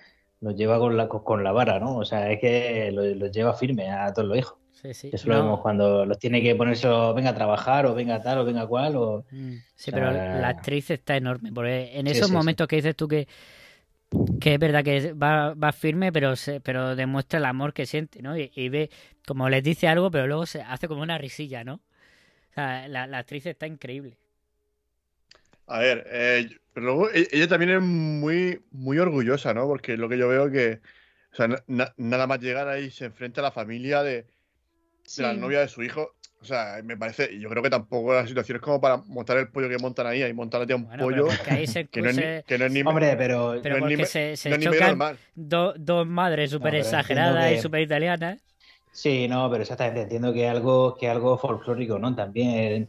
[0.40, 1.96] lo lleva con la, con la vara, ¿no?
[1.96, 4.58] O sea, es que lo, lo lleva firme a todos los hijos.
[4.84, 5.10] Sí, sí.
[5.10, 8.44] Eso lo vemos cuando los tiene que ponerse, venga a trabajar, o venga tal, o
[8.44, 9.26] venga cual, o...
[9.30, 12.40] mm, Sí, O pero la actriz está enorme, porque en esos sí, sí.
[12.44, 13.26] momentos que dices tú que,
[14.38, 18.22] que es verdad que va, va firme, pero se, pero demuestra el amor que siente,
[18.22, 18.36] ¿no?
[18.38, 18.90] Y, y ve,
[19.26, 21.74] como les dice algo, pero luego se hace como una risilla, ¿no?
[22.52, 24.18] O sea, la, la actriz está increíble.
[25.66, 29.66] A ver, eh, pero luego e- ella también es muy, muy orgullosa, ¿no?
[29.66, 30.80] Porque lo que yo veo que,
[31.32, 34.26] o sea, na- na- nada más llegar ahí se enfrenta a la familia de,
[35.16, 36.14] de la novia de su hijo.
[36.40, 39.38] O sea, me parece, y yo creo que tampoco la situación es como para montar
[39.38, 41.86] el pollo que montan ahí, ahí montan a un Bueno, pollo pero porque ahí se,
[41.86, 43.54] que no es se- que no es ni, Hombre, pero...
[43.62, 45.18] pero no es ni se, se no es chocan normal.
[45.34, 48.38] do- dos madres súper exageradas y que- súper italianas.
[48.92, 52.14] Sí, no, pero exactamente, entiendo que algo, que algo folclórico, ¿no?
[52.14, 52.88] También,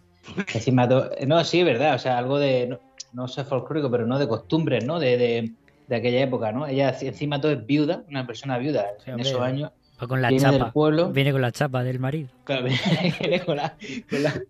[0.54, 2.80] encima, to- no, sí, verdad, o sea, algo de, no,
[3.14, 5.00] no sé folclórico, pero no de costumbres, ¿no?
[5.00, 5.56] De, de,
[5.88, 6.68] de aquella época, ¿no?
[6.68, 9.30] Ella encima todo es viuda, una persona viuda Sí, en hombre.
[9.30, 9.72] esos años.
[10.02, 11.10] Va con la viene del pueblo.
[11.12, 12.30] Viene con la chapa del marido.
[12.44, 12.66] Claro,
[13.20, 13.78] viene con, la-
[14.10, 14.42] con la-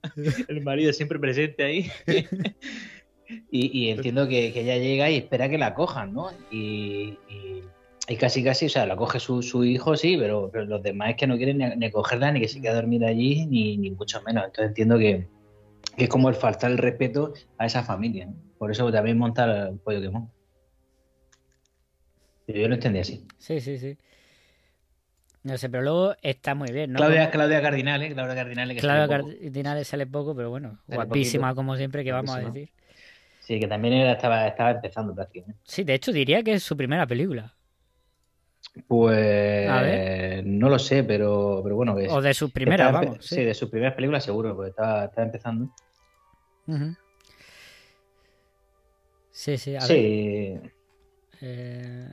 [0.47, 1.91] el marido siempre presente ahí.
[3.51, 6.29] y, y entiendo que, que ella llega y espera que la cojan, ¿no?
[6.51, 7.63] Y, y-
[8.07, 11.09] y casi casi, o sea, la coge su, su hijo, sí, pero, pero los demás
[11.11, 13.77] es que no quieren ni, ni cogerla, ni que se quede a dormir allí, ni,
[13.77, 14.45] ni mucho menos.
[14.45, 15.27] Entonces entiendo que,
[15.97, 18.27] que es como el faltar el respeto a esa familia.
[18.27, 18.35] ¿no?
[18.59, 20.31] Por eso también monta el pollo que monta.
[22.47, 23.25] Yo lo entendí así.
[23.39, 23.97] Sí, sí, sí.
[25.45, 26.97] No sé, pero luego está muy bien, ¿no?
[26.97, 29.33] Claudia, Claudia Cardinale, Claudia Cardinale que Claudia sale poco.
[29.39, 31.55] Cardinales sale poco, pero bueno, Sale guapísima poquito.
[31.57, 32.71] como siempre, que vamos a decir.
[33.41, 35.61] Sí, que también era- estaba, estaba empezando prácticamente.
[35.63, 37.53] Sí, de hecho diría que es su primera película.
[38.87, 40.43] Pues A ver.
[40.47, 41.93] no lo sé, pero, pero bueno.
[42.09, 43.35] O de sus primeras, estaba vamos, Sí.
[43.35, 43.43] sí.
[43.43, 45.69] de sus primeras películas seguro, porque estaba, estaba empezando.
[49.31, 49.87] Sí, sí, a ver.
[49.87, 50.59] Sí,
[51.41, 52.09] Eh,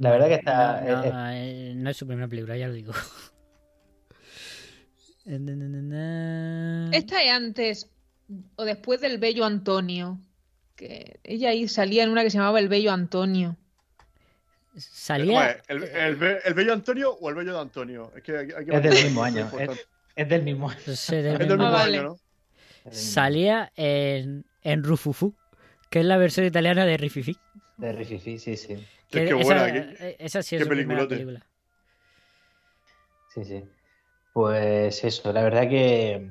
[0.00, 0.80] la verdad que está...
[0.80, 2.92] No, eh, no, eh, no es su primera película, ya lo digo.
[5.28, 6.88] Eh.
[6.92, 7.90] Esta es antes
[8.56, 10.20] o después del Bello Antonio.
[10.76, 13.56] Que ella ahí salía en una que se llamaba El Bello Antonio.
[14.68, 15.62] ¿Cómo Salía.
[15.68, 18.12] ¿El, el, be- el bello Antonio o el bello de Antonio?
[18.14, 19.50] Es que hay, hay que es del mismo año.
[19.58, 20.78] Es, es del mismo año.
[20.84, 22.16] del Es del mismo- Ah, año,
[22.90, 25.34] Salía en, en Rufufu,
[25.90, 27.36] que es la versión italiana de Rififi.
[27.78, 28.76] De Rififi, sí, sí.
[29.10, 29.72] Qué, Que qué esa, buena.
[29.72, 31.14] qué- eh, esa sí qué es peliculote.
[31.16, 31.46] película.
[33.34, 33.64] Sí, sí.
[34.32, 36.30] Pues eso, la verdad que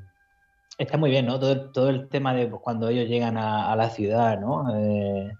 [0.77, 1.39] está muy bien, ¿no?
[1.39, 4.75] Todo el, todo el tema de pues, cuando ellos llegan a, a la ciudad, ¿no?
[4.77, 5.31] Eh,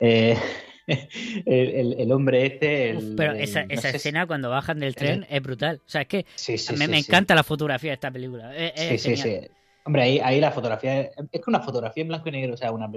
[0.00, 0.38] eh,
[1.46, 2.96] el, el- el hombre este.
[2.96, 5.80] Uf, pero el- esa, no esa si- escena cuando bajan del tren es brutal.
[5.84, 7.10] O sea, es que Sí, sí, me, sí, me sí.
[7.10, 8.54] encanta la fotografía de esta película.
[8.56, 9.48] Es, es Sí, sí, genial.
[9.50, 9.54] sí.
[9.86, 12.56] Hombre, ahí, ahí la fotografía es, es que una fotografía en blanco y negro, o
[12.56, 12.90] sea, una,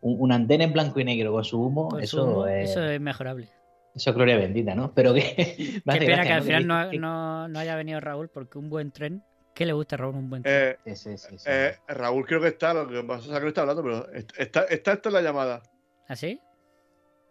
[0.00, 2.84] un, andén en blanco y negro con su humo, Con su eso, humo, es, eso
[2.84, 3.48] es mejorable.
[3.94, 4.92] eso es gloria bendita, ¿no?
[4.94, 5.22] Pero que.
[5.36, 6.44] Qué pena gracia, que al ¿no?
[6.44, 9.22] final no, que- no, no haya venido Raúl porque un buen tren.
[9.54, 10.54] ¿Qué le gusta a Raúl un buen tren?
[10.54, 11.44] Eh, Sí, sí, sí, sí.
[11.50, 14.62] eh, Raúl creo que está, lo que pasa es que no está hablando, pero está,
[14.64, 15.62] está esta en la llamada.
[16.06, 16.40] ¿Así?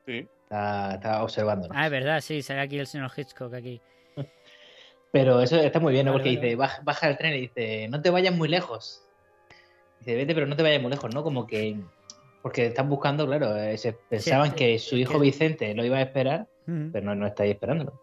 [0.06, 0.28] Sí.
[0.44, 1.68] Está, está observando.
[1.72, 3.82] Ah, es verdad, sí, sale aquí el señor Hitchcock aquí.
[5.12, 6.12] Pero eso está muy bien, ¿no?
[6.14, 9.02] Porque vale, dice, baja, baja el tren y dice, no te vayas muy lejos.
[10.00, 11.24] Dice, vete, pero no te vayas muy lejos, ¿no?
[11.24, 11.78] Como que.
[12.42, 15.98] Porque están buscando, claro, eh, se pensaban eh, que su hijo que- Vicente lo iba
[15.98, 16.90] a esperar, Ujú.
[16.94, 18.00] pero no, no está ahí esperándolo.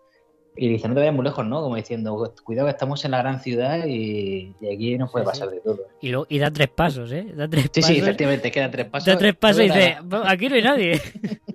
[0.58, 1.62] Y dice, no te vayas muy lejos, ¿no?
[1.62, 5.30] Como diciendo, cuidado que estamos en la gran ciudad y, y aquí nos puede Sí,
[5.30, 5.54] pasar sí.
[5.56, 5.78] de todo.
[6.00, 7.26] Y, luego, y da tres pasos, ¿eh?
[7.34, 7.86] Da tres Sí, pasos.
[7.88, 9.06] sí, efectivamente, quedan tres pasos.
[9.06, 10.22] Da tres pasos y No dice, ve nada.
[10.24, 11.00] "Va, aquí no hay nadie.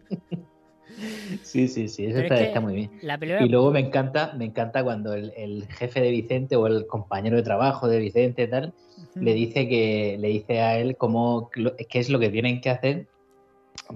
[1.41, 2.91] Sí, sí, sí, eso es está, que está muy bien.
[3.01, 6.67] La película Y luego me encanta, me encanta cuando el, el jefe de Vicente o
[6.67, 8.73] el compañero de trabajo de Vicente tal
[9.19, 13.07] le dice que le dice a él cómo qué es lo que tienen que hacer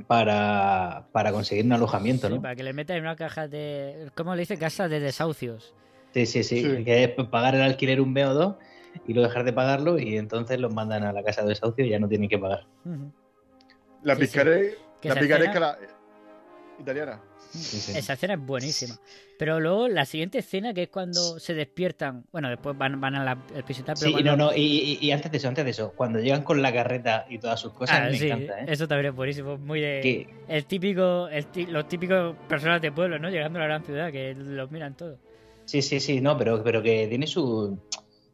[0.07, 2.41] para, para conseguir un alojamiento, Sí, ¿no?
[2.41, 4.09] para que le metan en una caja de.
[4.15, 4.57] ¿Cómo le dice?
[4.57, 5.73] Casa de desahucios.
[6.13, 6.83] Sí, sí, sí, Sí.
[6.83, 8.55] que es pagar el alquiler un mes o dos
[9.05, 11.89] y luego dejar de pagarlo y entonces los mandan a la casa de desahucio y
[11.89, 12.65] ya no tienen que pagar.
[12.85, 13.11] Ujú.
[14.03, 14.27] La Sí, sí.
[14.27, 15.77] picaré, Que la picaresca
[16.79, 17.21] italiana.
[17.51, 17.97] Sí, sí.
[17.97, 18.95] Esa escena es buenísima.
[19.39, 22.25] Pero luego la siguiente escena, que es cuando se despiertan.
[22.31, 24.61] Bueno, después van, van al piso y tal, pero Sí, y cuando- no, no, y,
[24.61, 27.59] y- y antes de eso, antes de eso, cuando llegan con la carreta y todas
[27.59, 28.65] sus cosas, Ah, me sí, encanta, ¿eh?
[28.67, 29.57] Eso también es buenísimo.
[29.57, 30.27] Muy de.
[30.47, 31.27] El típico.
[31.29, 33.29] El ti- los típicos personas de pueblo, ¿no?
[33.29, 35.17] Llegando a la gran ciudad, que los miran todos.
[35.65, 37.77] Sí, sí, sí, no, pero, pero que tiene su,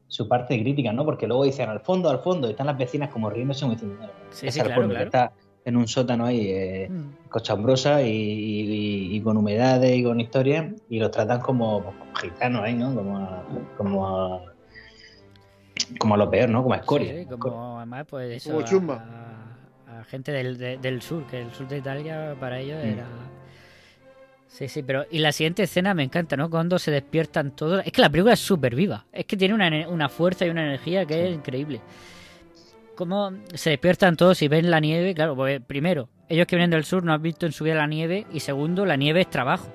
[0.08, 1.06] su parte crítica, ¿no?
[1.06, 3.98] Porque luego dicen al fondo, al fondo, y están las vecinas como riéndose, como diciendo,
[4.02, 5.28] "No, Sí, sí, claro, fondo, que claro.
[5.30, 5.34] está
[5.66, 7.30] en un sótano ahí, eh, Mm.
[7.30, 12.16] cochambrosa y, y- y con humedades y con historias, y los tratan como, pues, como
[12.16, 12.94] gitanos ahí, ¿no?
[12.96, 13.46] Como a,
[13.78, 14.42] como a,
[16.00, 16.64] como a lo peor, ¿no?
[16.64, 17.14] Como a escoria.
[17.14, 18.50] Sí, como además, pues eso.
[18.50, 19.06] Como a- chumba.
[19.88, 22.88] A, a gente del, de- del sur, que el sur de Italia para ellos Mm.
[22.88, 23.06] era.
[24.48, 25.06] Sí, sí, pero.
[25.10, 26.50] Y la siguiente escena me encanta, ¿no?
[26.50, 27.86] Cuando se despiertan todos.
[27.86, 29.06] Es que la película es súper viva.
[29.14, 31.80] Es que tiene una, una fuerza y una energía que es increíble.
[32.96, 35.14] Cómo se despiertan todos y ven la nieve.
[35.16, 37.88] Claro, pues primero, ellos que vienen del sur no han visto en su vida la
[37.88, 38.26] nieve.
[38.32, 39.68] Y segundo, la nieve es trabajo.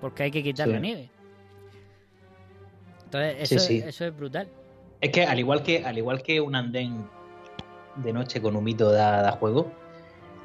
[0.00, 0.72] Porque hay que quitar Sí.
[0.72, 1.10] la nieve.
[3.04, 3.78] Entonces, eso, sí.
[3.84, 4.48] eso es brutal.
[5.00, 7.04] Es que al igual que, al igual que un andén
[7.96, 9.70] de noche con humito da, da juego,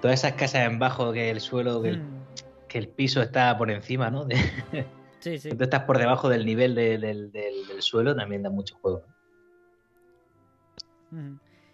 [0.01, 2.23] todas esas casas en bajo que el suelo, que el, Mm,
[2.67, 4.25] que el piso está por encima, ¿no?
[4.25, 4.35] De-
[5.19, 5.49] Sí, sí.
[5.57, 9.03] tú estás por debajo del nivel de- del, del- del suelo, también da mucho juego.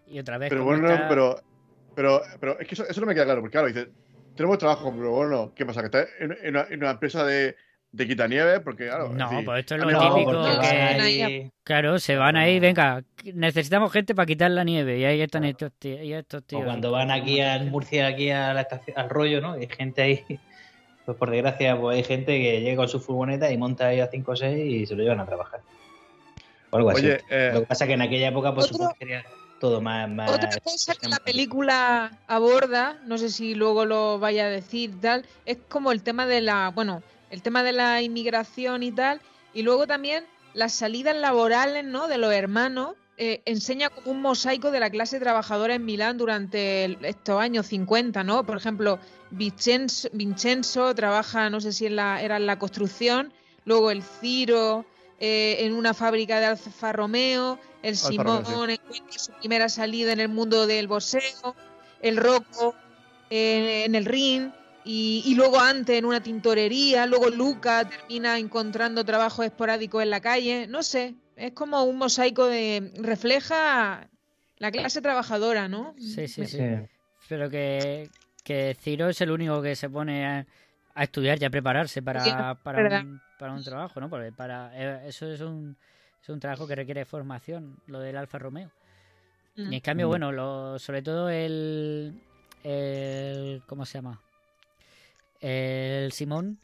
[0.07, 0.49] Y otra vez.
[0.49, 1.39] Pero bueno, está- pero,
[1.95, 3.87] pero, pero es que eso, eso no me queda claro, porque claro, dice,
[4.35, 5.81] tenemos trabajo, pero bueno, ¿qué pasa?
[5.81, 7.55] ¿Que está en, en una, en una empresa de,
[7.91, 8.59] de quitanieves?
[8.61, 12.59] Porque claro, No, decir, pues esto es han lo típico que- Claro, se van ahí,
[12.59, 14.97] venga, necesitamos gente para quitar la nieve.
[14.99, 16.01] Y ahí están estos tíos.
[16.01, 16.61] Y estos tíos.
[16.61, 19.53] O cuando van aquí a Murcia, aquí a la estación, al rollo, ¿no?
[19.53, 20.23] Hay gente ahí
[21.05, 24.07] Pues por desgracia, pues hay gente que llega con su furgoneta y monta ahí a
[24.07, 25.59] 5 o 6 y se lo llevan a trabajar.
[26.69, 27.25] O algo Oye, así.
[27.29, 29.21] eh, Lo que pasa es que en aquella época, pues Otro- supongo que
[29.63, 30.09] todo más.
[30.09, 34.99] más Otra cosa que la película aborda, no sé si luego lo vaya a decir
[34.99, 39.21] tal, es como el tema de la, bueno, el tema de la inmigración y tal,
[39.53, 42.09] y luego también las salidas laborales, ¿no?
[42.09, 46.83] De los hermanos, eh, enseña como un mosaico de la clase trabajadora en Milán durante
[46.83, 48.43] el- estos años 50, ¿no?
[48.45, 48.99] Por ejemplo,
[49.31, 53.31] Vincenzo, Vincenzo trabaja, no sé si en la, era en la construcción,
[53.63, 54.85] luego el Ciro
[55.19, 60.11] eh, en una fábrica de Alfa Romeo, el Alfa Simón Romeo, encuentra su primera salida
[60.13, 61.55] en el mundo del boxeo,
[62.01, 62.75] el Rocco
[63.29, 64.51] eh, en el ring,
[64.85, 70.19] y, y luego antes en una tintorería, luego Luca termina encontrando trabajo esporádico en la
[70.19, 74.09] calle, no sé, es como un mosaico de refleja
[74.57, 75.95] la clase trabajadora, ¿no?
[75.97, 76.59] Sí, sí, sí.
[77.27, 78.09] Pero que,
[78.43, 80.45] que Ciro es el único que se pone a,
[80.95, 84.09] a estudiar y a prepararse para, para, un, para un trabajo, ¿no?
[84.09, 85.75] Porque para, eh, eso es un,
[86.21, 88.71] es un trabajo que requiere formación, lo del Alfa Romeo.
[89.55, 89.71] Mm.
[89.73, 90.09] Y en cambio, Mm.
[90.09, 92.13] bueno, lo, sobre todo el,
[92.63, 93.61] el.
[93.67, 94.21] ¿Cómo se llama?
[95.41, 96.57] El Simón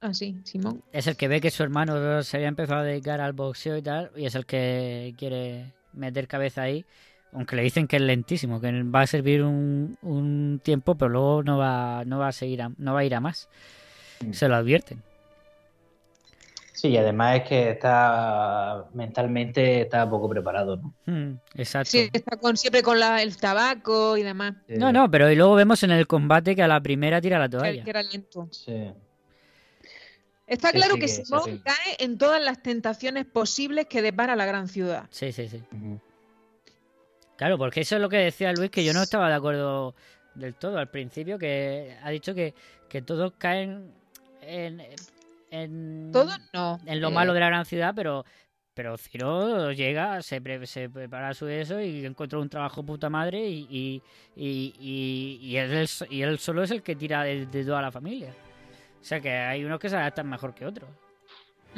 [0.00, 0.82] Ah, sí, Simón.
[0.92, 3.82] es el que ve que su hermano se había empezado a dedicar al boxeo y
[3.82, 6.84] tal, y es el que quiere meter cabeza ahí,
[7.32, 11.42] aunque le dicen que es lentísimo, que va a servir un, un tiempo, pero luego
[11.42, 13.48] no va, no va a seguir, a- no va a ir a más.
[14.32, 15.02] Se lo advierten.
[16.72, 20.94] Sí, y además es que está mentalmente está poco preparado, ¿no?
[21.06, 21.90] Mm, exacto.
[21.90, 24.54] Sí, está con, siempre con la- el tabaco y demás.
[24.68, 27.48] No, no, pero y luego vemos en el combate que a la primera tira la
[27.48, 27.82] toalla.
[27.82, 28.48] que era lento.
[28.52, 28.92] Sí.
[30.46, 34.46] Está Sí, claro sí, que Simón cae en todas las tentaciones posibles que depara la
[34.46, 35.06] gran ciudad.
[35.10, 35.62] Sí, sí, sí.
[37.38, 39.94] Claro, porque eso es lo que decía Luis, que yo no estaba de acuerdo
[40.34, 42.52] del todo al principio, que ha dicho que,
[42.88, 43.90] que todos caen
[44.42, 44.82] en,
[45.50, 46.78] en, Todos no.
[46.84, 48.24] en lo Eh, malo de la gran ciudad, pero
[48.74, 53.48] pero Ciro llega, se, pre- se prepara su eso y encuentra un trabajo puta madre
[53.48, 54.00] y,
[54.36, 54.72] y,
[55.42, 58.30] y, él, es- y él solo es el que tira de, de toda la familia.
[59.00, 60.88] O sea que hay unos que se adaptan mejor que otros.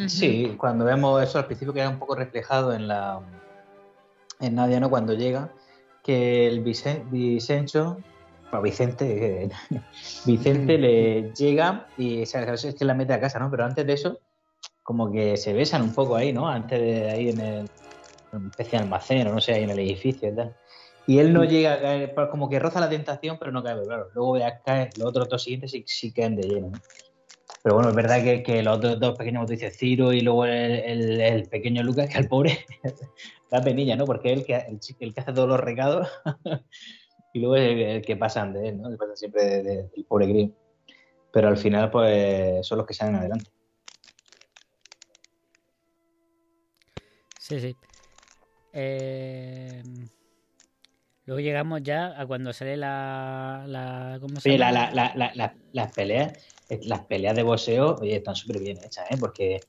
[0.07, 3.19] Sí, cuando vemos eso al principio queda un poco reflejado en la
[4.41, 4.91] en Nadia, ¿no?
[4.91, 5.53] Cuando llega,
[6.03, 7.99] que el Vicen- Vicencio,
[8.51, 9.51] bueno, Vicente, eh,
[10.25, 13.51] Vicente le llega y o sea, es que la mete a casa, ¿no?
[13.51, 14.19] Pero antes de eso,
[14.83, 16.49] como que se besan un poco ahí, ¿no?
[16.49, 17.71] Antes de ahí en el
[18.49, 20.55] especie de almacén o no sé, ahí en el edificio y tal.
[21.07, 23.83] Y él no llega a caer, pues, como que roza la tentación, pero no cae,
[23.85, 24.09] claro.
[24.15, 26.81] Luego veas caer, los otros dos siguientes sí, sí caen de lleno, ¿no?
[27.63, 30.23] Pero bueno, es verdad que, que los otros dos pequeños, como tú dices, Ciro y
[30.23, 32.59] luego el, el- el pequeño Lucas, que al pobre
[33.51, 34.07] da penilla, ¿no?
[34.07, 34.57] Porque es el que,
[35.01, 36.09] el, que hace todos los recados
[37.35, 38.91] y luego es el, que pasan de él, ¿no?
[38.91, 40.53] Que pasan siempre de- de- del pobre Grimm.
[41.33, 43.51] Pero al final, pues, son los que salen adelante.
[47.37, 47.77] Sí, sí.
[48.73, 49.83] Eh,
[51.27, 53.65] Luego llegamos ya a cuando sale la.
[53.69, 54.73] la ¿Cómo se llama?
[54.73, 59.07] la- la- la- la- las peleas, las peleas de boxeo, oye, están súper bien hechas,
[59.11, 59.17] ¿eh?
[59.19, 59.65] Porque,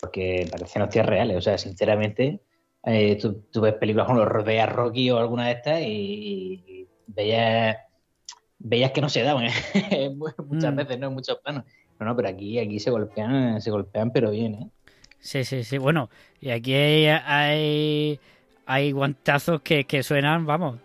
[0.00, 1.36] porque parecen hostias reales.
[1.36, 2.40] O sea, sinceramente,
[2.84, 6.88] eh, tú, tú ves películas como los veías Rocky o alguna de estas y, y
[7.06, 7.76] veías,
[8.58, 9.46] veías que no se daban,
[9.90, 10.10] ¿eh?
[10.10, 10.76] Muchas Mm.
[10.76, 11.06] veces, ¿no?
[11.08, 11.64] En muchos planos.
[11.98, 14.70] No, no, pero aquí, aquí se golpean, se golpean, pero bien, ¿eh?
[15.20, 15.78] Sí, sí, sí.
[15.78, 16.10] Bueno,
[16.40, 18.20] y aquí hay, hay,
[18.66, 20.80] hay guantazos que, que suenan, vamos.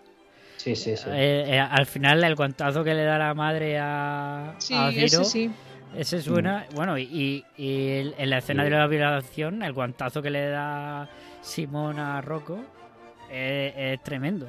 [0.58, 1.10] Sí, sí, sí.
[1.10, 5.24] Eh, eh, al final, el guantazo que le da la madre a, Sí, a ese
[5.24, 5.52] sí.
[5.96, 6.65] ese suena.
[6.74, 11.08] Bueno, y, en la escena de la violación, el guantazo que le da
[11.41, 12.60] Simón a Rocco
[13.32, 14.48] es, es tremendo.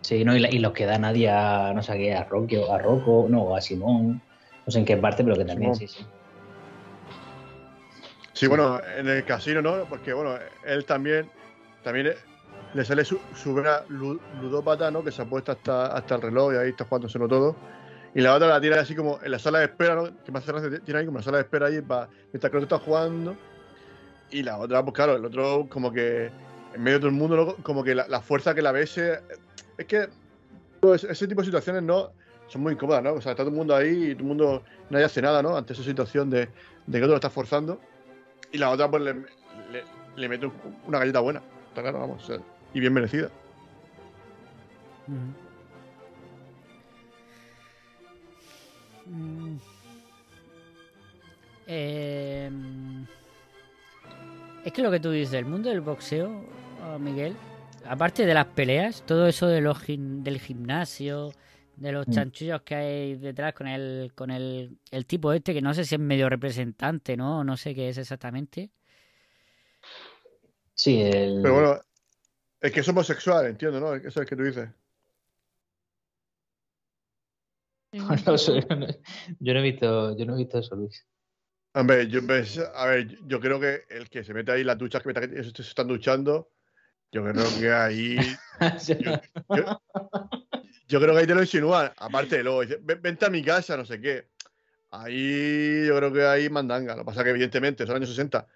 [0.00, 0.34] Sí, ¿no?
[0.34, 2.78] Y, la- y los que da nadie a, no sé qué, a Rocky o a
[2.78, 4.20] Rocco, no, o a Simón,
[4.66, 5.88] no sé en qué parte, pero que también, Simón.
[5.88, 6.06] sí, sí.
[8.32, 9.84] Sí, bueno, en el casino, ¿no?
[9.84, 11.28] Porque, bueno, él también,
[11.84, 12.14] también
[12.74, 15.02] le sale su, su vera lu- ludópata, ¿no?
[15.02, 17.56] Que se ha puesto hasta, hasta el reloj y ahí está jugándoselo todo.
[18.14, 20.04] Y la otra la tiene así como en la sala de espera, ¿no?
[20.24, 22.56] Que me hace gracia, tiene ahí como una sala de espera ahí para, mientras que
[22.56, 23.36] otro está jugando.
[24.30, 26.30] Y la otra, pues claro, el otro como que
[26.74, 27.54] en medio de todo el mundo, ¿no?
[27.64, 29.18] como que la, la fuerza que la ves es,
[29.78, 30.08] es que
[30.80, 32.10] pues, ese tipo de situaciones, ¿no?
[32.48, 33.12] Son muy incómodas, ¿no?
[33.14, 35.56] O sea, está todo el mundo ahí y todo el mundo, nadie hace nada, ¿no?
[35.56, 36.48] Ante esa situación de,
[36.86, 37.80] de que otro lo está forzando.
[38.52, 39.84] Y la otra, pues le, le,
[40.16, 40.52] le mete un-
[40.86, 41.42] una galleta buena.
[41.68, 42.24] Está claro, vamos.
[42.24, 42.38] o sea,
[42.74, 43.28] y bien merecida.
[45.06, 45.30] Mm.
[51.66, 52.50] Eh,
[54.64, 56.44] es que lo que tú dices, el mundo del boxeo,
[56.84, 57.34] oh, Miguel,
[57.86, 61.32] aparte de las peleas, todo eso de los gim- del gimnasio,
[61.76, 62.12] de los Mm.
[62.12, 65.94] chanchullos que hay detrás con el con el, el tipo este que no sé si
[65.94, 67.42] es medio representante, ¿no?
[67.44, 68.70] No sé qué es exactamente.
[70.74, 71.40] Sí, el...
[71.42, 71.80] Pero bueno,
[72.60, 73.94] es que es homosexual, entiendo, ¿no?
[73.94, 74.68] Eso es el que tú dices.
[77.92, 78.36] No,
[79.40, 81.04] yo no he visto, yo no he visto eso, Luis.
[81.74, 84.78] Hombre, yo, ves, a ver, yo creo que el que se mete ahí en las
[84.78, 86.50] duchas, que se están duchando,
[87.12, 88.16] yo creo que ahí.
[88.86, 88.96] yo,
[89.56, 89.80] yo-
[90.88, 91.92] yo creo que ahí te lo insinúan.
[91.96, 94.28] Aparte, de luego dice, "Ven- vente a mi casa, no sé qué.
[94.90, 96.94] Ahí yo creo que ahí mandanga.
[96.96, 98.46] Lo que pasa que, evidentemente, son años 60.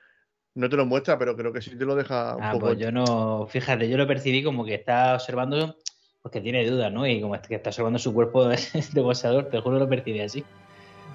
[0.55, 2.67] No te lo muestra, pero creo que sí te lo deja un Ah, poco.
[2.67, 5.77] pues yo no, fíjate, yo lo percibí como que está observando,
[6.23, 7.07] porque tiene dudas, ¿no?
[7.07, 8.57] Y como que está observando su cuerpo de,
[8.93, 10.45] de boxeador, te juro lo percibí así.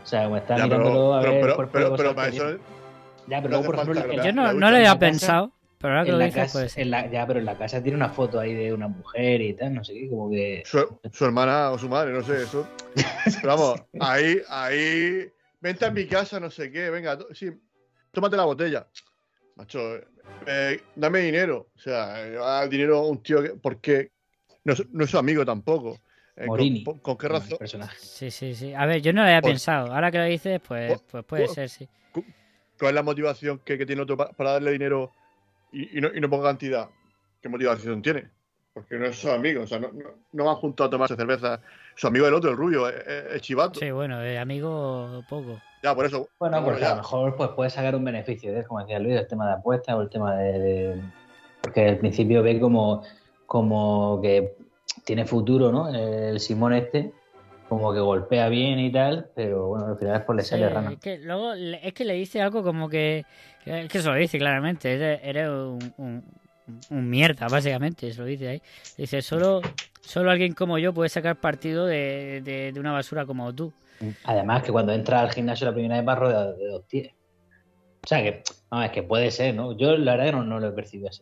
[0.03, 1.97] O sea, como está Ya, pero- mirándolo a pero- ver pero- el cuerpo pero- de
[1.97, 2.63] pero boxeador para que eso.
[3.27, 4.99] Ya, no pero luego, por ejemplo, falta que la- Yo no, la no lo había
[4.99, 6.83] pensado, pero ahora que en lo la dices casa- puede ser.
[6.83, 9.53] en la- ya, pero en la casa tiene una foto ahí de una mujer y
[9.53, 10.63] tal, no sé qué, como que...
[10.65, 12.67] su, su hermana o su madre, no sé, eso.
[13.41, 15.27] Pero vamos, ahí, ahí,
[15.61, 17.51] vente a mi casa, no sé qué, venga, sí,
[18.11, 18.87] tómate la botella.
[19.59, 19.97] Macho,
[20.47, 21.67] eh, dame dinero.
[21.75, 24.11] O sea, eh, da dinero a un tío que, porque
[24.63, 25.99] no, es- no es su amigo tampoco.
[26.37, 26.83] Eh, con- Morini.
[26.85, 27.57] ¿con, con qué razón?
[27.97, 28.73] Sí, sí, sí.
[28.73, 29.93] A ver, yo no lo había Pues- pensado.
[29.93, 31.89] Ahora que lo dices, pues, Pues- pues puede pues- ser, sí.
[32.79, 35.11] ¿Cuál es la motivación que, que tiene otro pa- para darle dinero
[35.73, 36.87] y, y no, y no ponga cantidad?
[37.41, 38.29] ¿Qué motivación tiene?
[38.73, 41.61] Porque no es su amigo, o sea, no, no, no van juntos a tomarse cerveza.
[41.99, 43.77] Su amigo el otro, el rubio, es, es- es chivato.
[43.77, 45.59] Sí, bueno, de amigo poco.
[45.83, 46.29] Ya, por eso.
[46.39, 48.63] Bueno, bueno, porque a lo mejor pues puede sacar un beneficio, ¿eh?
[48.65, 51.01] como decía Luis, el tema de apuestas o el tema de, de-
[51.61, 53.03] Porque al principio ve como,
[53.45, 54.55] como que
[55.03, 55.89] tiene futuro, ¿no?
[55.93, 57.11] El Simón este,
[57.67, 60.91] como que golpea bien y tal, pero bueno, al final después le Sí, sale rana.
[60.93, 63.25] es que luego le- es que le dice algo como que.
[63.65, 64.93] que- Es que se lo dice claramente.
[64.93, 66.23] Eres, eres un, un,
[66.89, 68.11] un mierda, básicamente.
[68.11, 68.61] Se lo dice ahí.
[68.97, 69.61] Dice: solo,
[70.01, 73.73] solo alguien como yo puede sacar partido de, de, de una basura como tú.
[74.23, 77.13] Además que cuando entra al gimnasio la primera vez va rodeado de dos tíos.
[78.03, 79.77] O sea que, vamos, es que puede ser, ¿no?
[79.77, 81.21] Yo la verdad que no, no lo he percibido así.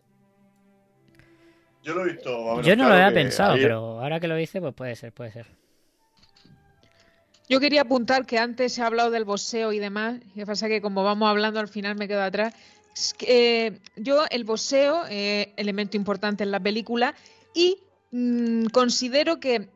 [1.81, 2.61] Yo lo he visto.
[2.61, 5.47] Yo no lo había pensado, pero ahora que lo dice, pues puede ser, puede ser.
[7.49, 10.81] Yo quería apuntar que antes se ha hablado del boxeo y demás, y pasa que
[10.81, 12.53] como vamos hablando al final me quedo atrás.
[13.21, 17.15] Eh, yo el boxeo, eh, elemento importante en la película,
[17.53, 17.77] y
[18.11, 19.69] mm, considero que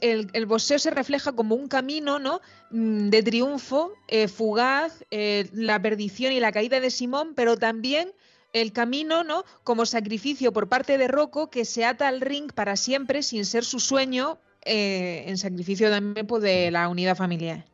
[0.00, 2.40] el, el boxeo se refleja como un camino ¿no?
[2.70, 8.12] Mm, de triunfo eh, fugaz, la perdición y la caída de Simón, pero también
[8.52, 9.44] el camino ¿no?
[9.64, 13.64] como sacrificio por parte de Rocco que se ata al ring para siempre sin ser
[13.64, 17.64] su sueño en sacrificio también pues, de la unidad familiar.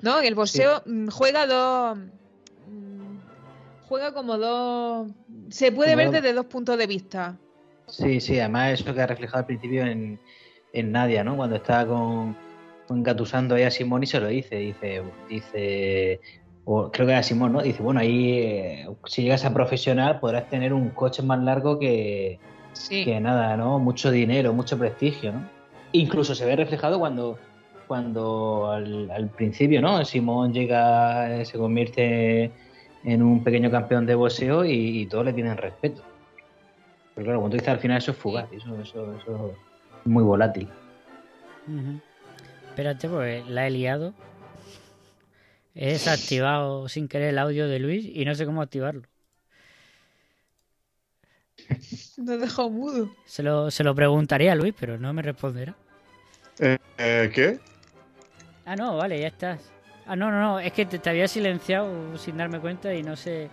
[0.00, 0.20] ¿No?
[0.20, 1.98] El boxeo mm, juega dos.
[3.92, 5.10] Juega como dos.
[5.50, 7.36] Se puede Como ver desde dos puntos de vista.
[7.88, 10.18] Sí, sí, además eso que ha reflejado al principio en,
[10.72, 11.36] en Nadia, ¿no?
[11.36, 12.34] Cuando estaba con,
[12.88, 16.20] con engatusando ahí a Simón y se lo dice, dice, dice,
[16.64, 17.60] o creo que era Simón, ¿no?
[17.60, 22.38] Dice, bueno, ahí eh, si llegas a profesional podrás tener un coche más largo que,
[22.72, 23.04] Sí.
[23.04, 23.78] que nada, ¿no?
[23.78, 25.46] Mucho dinero, mucho prestigio, ¿no?
[25.92, 27.38] Incluso se ve reflejado cuando,
[27.86, 30.02] cuando al, al principio, ¿no?
[30.06, 32.52] Simón llega, eh, se convierte
[33.04, 36.02] en un pequeño campeón de boxeo y, y todos le tienen respeto.
[37.14, 39.52] Pero claro, como tú dices, al final eso es fugaz, eso, eso, eso
[40.00, 40.68] es muy volátil.
[42.68, 44.14] Espérate, pues la he liado.
[45.74, 49.02] He desactivado sin querer el audio de Luis y no sé cómo activarlo.
[52.16, 53.10] Me he dejado mudo.
[53.24, 55.74] Se lo, se lo preguntaría a Luis, pero no me responderá.
[56.58, 57.58] Eh, eh, ¿Qué?
[58.64, 59.72] Ah, no, vale, ya estás.
[60.12, 63.48] Ah, no, no, no, es que te, había silenciado sin darme cuenta y no sé.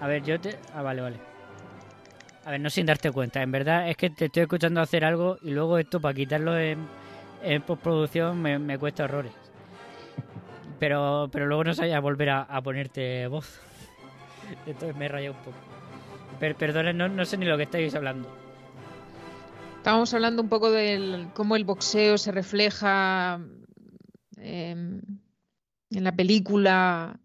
[0.00, 0.58] A ver, yo te.
[0.74, 1.16] Ah, vale, vale.
[2.44, 3.40] A ver, no sin darte cuenta.
[3.40, 6.88] En verdad es que te estoy escuchando hacer algo y luego esto para quitarlo en,
[7.64, 9.32] postproducción me, cuesta horrores.
[10.80, 13.60] Pero, pero luego no sabía volver a, ponerte voz.
[14.66, 15.56] Entonces me he rayado un poco.
[16.40, 18.28] Per, perdona, no, no sé ni lo que estáis hablando.
[19.76, 23.38] Estábamos hablando un poco de cómo el boxeo se refleja
[24.42, 25.00] em,
[25.90, 27.18] en la película.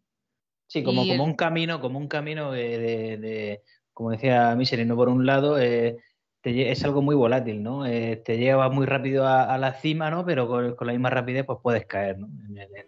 [0.68, 3.62] Sí, como, como el- un camino, como un camino de, de- de-
[3.94, 5.98] como decía Misery, no por un lado, eh,
[6.42, 7.86] te es algo muy volátil, ¿no?
[7.86, 10.26] Eh, te lleva muy rápido a, a la cima, ¿no?
[10.26, 12.30] Pero con, con la misma rapidez, pues puedes caer, ¿no?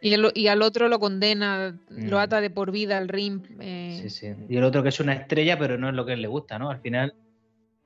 [0.01, 2.19] Y, el- y al otro lo condena, lo Mm.
[2.19, 3.41] ata de por vida al ring.
[3.59, 4.33] eh, Sí, sí.
[4.47, 6.59] Y el otro que es una estrella, pero no es lo que él le gusta,
[6.59, 6.69] ¿no?
[6.69, 7.15] Al final,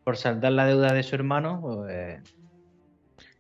[0.04, 2.20] por saltar la deuda de su hermano, pues,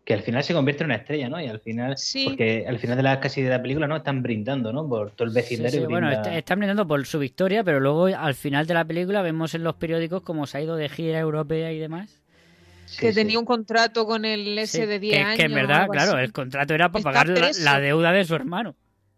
[0.05, 1.39] que al final se convierte en una estrella, ¿no?
[1.39, 2.25] Y al final, Sí.
[2.27, 3.95] porque al final de la casi de la película, ¿no?
[3.95, 4.87] Están brindando, ¿no?
[4.89, 5.79] Por todo el Sí, vecindario.
[5.81, 8.83] sí, bueno, brinda- está- están brindando por su victoria, pero luego al final de la
[8.83, 12.19] película vemos en los periódicos cómo se ha ido de gira europea y demás.
[12.99, 15.37] que tenía un contrato con el S Sí, de 10 que, años.
[15.37, 16.23] que en verdad, claro, así.
[16.25, 18.75] el contrato era para Está pagar la, deuda de su hermano.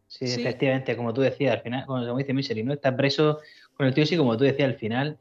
[0.08, 0.40] Sí, Sí.
[0.40, 2.72] efectivamente, como tú decías, al final, como como dice Micheli, ¿no?
[2.74, 3.40] Está preso
[3.76, 5.18] con el tío, sí, como tú decías, al final,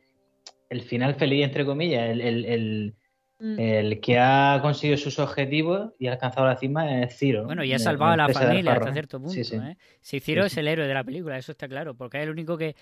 [0.71, 2.95] el final feliz, entre comillas, el, el, el,
[3.41, 3.59] Mm.
[3.59, 7.41] el que ha conseguido sus objetivos y ha alcanzado la cima es Ciro.
[7.41, 7.47] ¿no?
[7.47, 9.35] Bueno, y ha salvado a la familia hasta cierto punto.
[9.35, 9.57] Sí, sí.
[9.57, 9.77] ¿eh?
[10.01, 12.31] Si Ciro Sí, es el héroe de la película, eso está claro, porque es el
[12.31, 12.77] único que,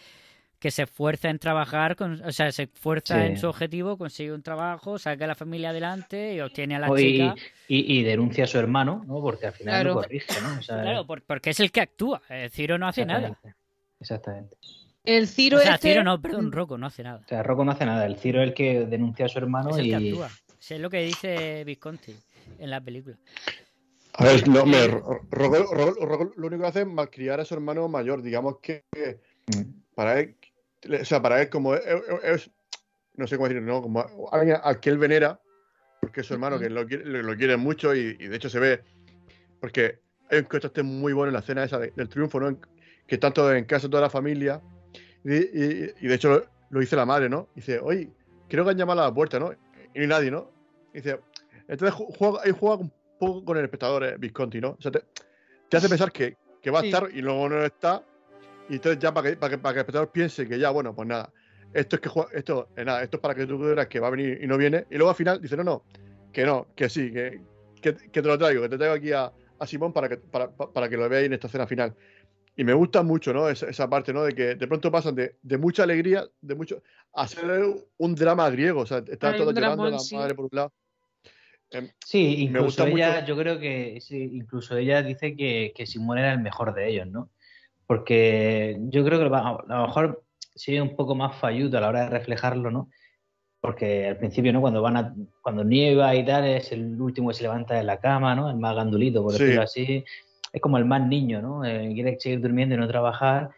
[0.59, 3.27] que se esfuerza en trabajar, con, o sea, se esfuerza Sí.
[3.29, 6.91] en su objetivo, consigue un trabajo, saca a la familia adelante y obtiene a la
[6.91, 7.35] Oh, y, chica.
[7.67, 9.21] y- y denuncia a su hermano, ¿no?
[9.21, 9.89] Porque al final Claro.
[9.95, 10.59] lo corrige, ¿no?
[10.59, 12.21] O sea, Claro, por- porque es el que actúa.
[12.29, 13.39] eh, Ciro no hace nada.
[13.99, 14.57] exactamente.
[15.05, 15.89] El Ciro O sea, este...
[15.89, 17.23] Ciro no, perdón, Rocco no hace nada.
[17.25, 18.07] O sea, Rocco no hace nada.
[18.07, 20.11] El Ciro es el que denuncia a su hermano Es el que y.
[20.11, 20.31] actúa.
[20.71, 22.15] Es lo que dice Visconti
[22.59, 23.17] en la película.
[24.15, 28.23] A ver, no, me, Rocco lo único que hace es malcriar a su hermano mayor.
[28.23, 28.85] Digamos que
[29.95, 30.37] para él,
[31.01, 32.51] o sea, para él como es,
[33.15, 33.83] no sé cómo decirlo, ¿no?
[33.83, 35.41] Como alguien al que él venera,
[36.01, 38.51] porque es su hermano, que lo quiere, lo, lo quiere mucho y, y de hecho
[38.51, 38.83] se ve,
[39.61, 40.01] porque
[40.31, 42.59] hay un contraste muy bueno en la escena esa de- del triunfo, ¿no?
[43.07, 44.61] Que están todos en casa, toda la familia,
[45.25, 47.49] y, y- y de hecho lo, lo dice la madre, ¿no?
[47.55, 48.11] Dice, oye,
[48.49, 49.53] creo que han llamado a la puerta, ¿no?
[49.95, 50.52] Y no hay nadie, ¿no?
[50.93, 51.21] Dice,
[51.69, 54.71] entonces ju- juega, ahí juega un poco con el espectador, eh, Visconti, ¿no?
[54.79, 55.03] O sea, te,
[55.69, 56.89] te hace pensar que, que va a Sí.
[56.89, 58.05] estar y luego no está,
[58.69, 60.95] y entonces ya para que, para que, para que el espectador piense que ya, bueno,
[60.95, 61.33] pues nada,
[61.73, 64.09] esto es que juega, esto, eh, nada, esto es para que tú creas que va
[64.09, 65.85] a venir y no viene, y luego al final dice, no, no,
[66.33, 67.41] que no, que sí, que,
[67.81, 70.51] que, que te lo traigo, que te traigo aquí a, a Simón para que, para,
[70.51, 71.95] pa- para que lo veáis en esta escena final.
[72.55, 73.49] Y me gusta mucho, ¿no?
[73.49, 74.25] Esa, esa parte, ¿no?
[74.25, 76.83] De que de pronto pasan de, de mucha alegría, de mucho,
[77.15, 77.65] a ser
[77.97, 78.83] un drama griego.
[78.83, 80.15] O sea, están todos llorando, dramón, la sí.
[80.17, 80.73] madre por un lado.
[81.73, 86.19] Em, Sí, incluso ella, mucho- yo creo que sí, incluso ella dice que, que Simón
[86.19, 87.31] era el mejor de ellos, ¿no?
[87.87, 90.23] Porque yo creo que a lo mejor
[90.55, 92.91] sí un poco más falluto a la hora de reflejarlo, ¿no?
[93.61, 94.61] Porque al principio, ¿no?
[94.61, 97.99] Cuando van a, cuando nieva y tal, es el último que se levanta de la
[98.01, 98.51] cama, ¿no?
[98.51, 99.43] El más gandulito, por Sí.
[99.45, 100.05] decirlo así.
[100.53, 101.65] Es como el más niño, ¿no?
[101.65, 103.51] Eh, quiere seguir durmiendo y no trabajar.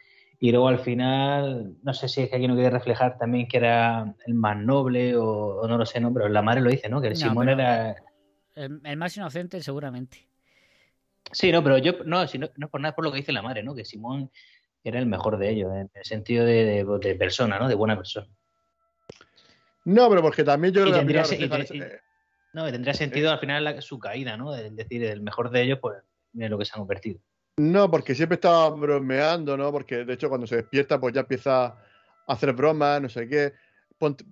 [0.44, 3.56] Y luego al final, no sé si es que aquí no quiere reflejar también que
[3.56, 5.26] era el más noble o,
[5.62, 6.12] o no lo sé, ¿no?
[6.12, 7.00] Pero la madre lo dice, ¿no?
[7.00, 7.96] Que el No, Simón era,
[8.54, 10.28] El, el más inocente, seguramente.
[11.32, 13.16] Sí, no, pero yo no, si no, no es por nada, es por lo que
[13.16, 13.74] dice la madre, ¿no?
[13.74, 14.30] Que Simón
[14.84, 17.66] era el mejor de ellos, en el sentido de, de- de persona, ¿no?
[17.66, 18.28] De buena persona.
[19.86, 22.00] No, pero porque también yo Y creo que al tendría, final y y- eh,
[22.52, 24.54] no, tendría sentido al final la- su caída, ¿no?
[24.54, 26.02] Es decir, el mejor de ellos, pues,
[26.34, 27.18] mira lo que se han convertido.
[27.56, 29.70] No, porque siempre estaba bromeando, ¿no?
[29.70, 31.76] Porque de hecho cuando se despierta, pues ya empieza a
[32.26, 33.52] hacer bromas, no sé qué.
[33.98, 34.24] Ponte-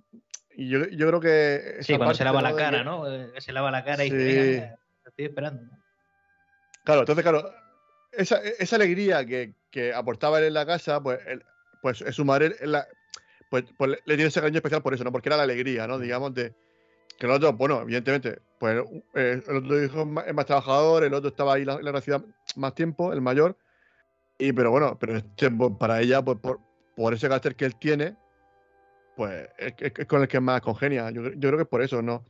[0.55, 1.77] Y yo, yo creo que.
[1.81, 3.07] Sí, cuando parte, se lava la cara, que- ¿no?
[3.11, 4.15] Eh, Se lava la cara y Sí.
[4.15, 5.71] dice, venga, lo estoy esperando.
[6.83, 7.49] Claro, entonces, claro,
[8.11, 11.43] esa, esa alegría que, que aportaba él en la casa, pues, él-
[11.81, 12.87] pues es su madre, él la-
[13.49, 15.11] pues, pues le- le tiene ese cariño especial por eso, ¿no?
[15.11, 15.97] Porque era la alegría, ¿no?
[15.97, 16.53] Digamos, de
[17.23, 21.29] que el otro, bueno, evidentemente, pues eh, el otro hijo es más, trabajador, el otro
[21.29, 22.21] estaba ahí la, en la ciudad
[22.57, 23.57] más tiempo, el mayor,
[24.37, 26.59] y pero bueno, pero este, pues, para ella, pues por,
[26.97, 28.17] por ese carácter que él tiene,
[29.15, 31.09] pues es, es- con el que más congenia.
[31.11, 32.25] Yo, yo creo que es por eso, no,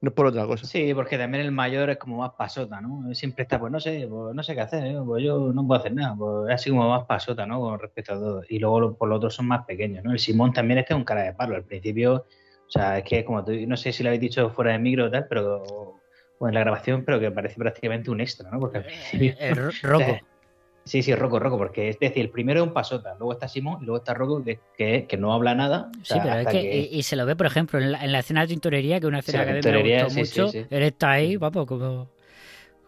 [0.00, 0.64] no es por otra cosa.
[0.64, 3.12] Sí, porque también el mayor es como más pasota, ¿no?
[3.12, 4.96] Siempre está, pues no sé, pues no sé qué hacer, ¿eh?
[5.04, 7.58] pues yo no puedo hacer nada, pues es así como más pasota, ¿no?
[7.58, 8.42] Con respecto a todo.
[8.48, 10.12] Y luego por los otros son más pequeños, ¿no?
[10.12, 11.56] El Simón también es que es un cara de palo.
[11.56, 12.26] Al principio,
[12.68, 15.06] o sea, es que como tú, no sé si lo habéis dicho fuera de micro
[15.06, 16.02] o tal, pero
[16.38, 18.60] o en la grabación, pero que parece prácticamente un extra, ¿no?
[18.60, 19.34] Porque al principio.
[19.48, 20.20] Ro- Rocco.
[20.84, 23.78] Sí, sí, Rocco, Rocco, porque es decir, el primero es un pasota, luego está Simón
[23.82, 25.90] y luego está Rocco que, que, que no habla nada.
[26.00, 28.12] o Sí, pero es que, Y, y se lo ve, por ejemplo, en la, en
[28.12, 30.24] la escena de tintorería, que es una Sí, escena que a mí me gustó sí,
[30.24, 30.52] sí, mucho.
[30.52, 30.66] sí.
[30.70, 32.08] Él está ahí, vamos, como,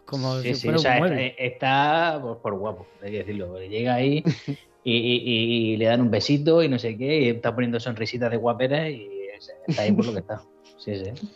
[0.05, 1.35] como Sí, si sí, fuera o sea, un está, mueble.
[1.37, 3.57] está por, por guapo, hay que decirlo.
[3.59, 4.23] Llega ahí
[4.83, 8.31] y, y- y le dan un besito y no sé qué, y está poniendo sonrisitas
[8.31, 9.18] de guapera y
[9.67, 10.43] está ahí por lo que está.
[10.77, 11.11] Sí, sí.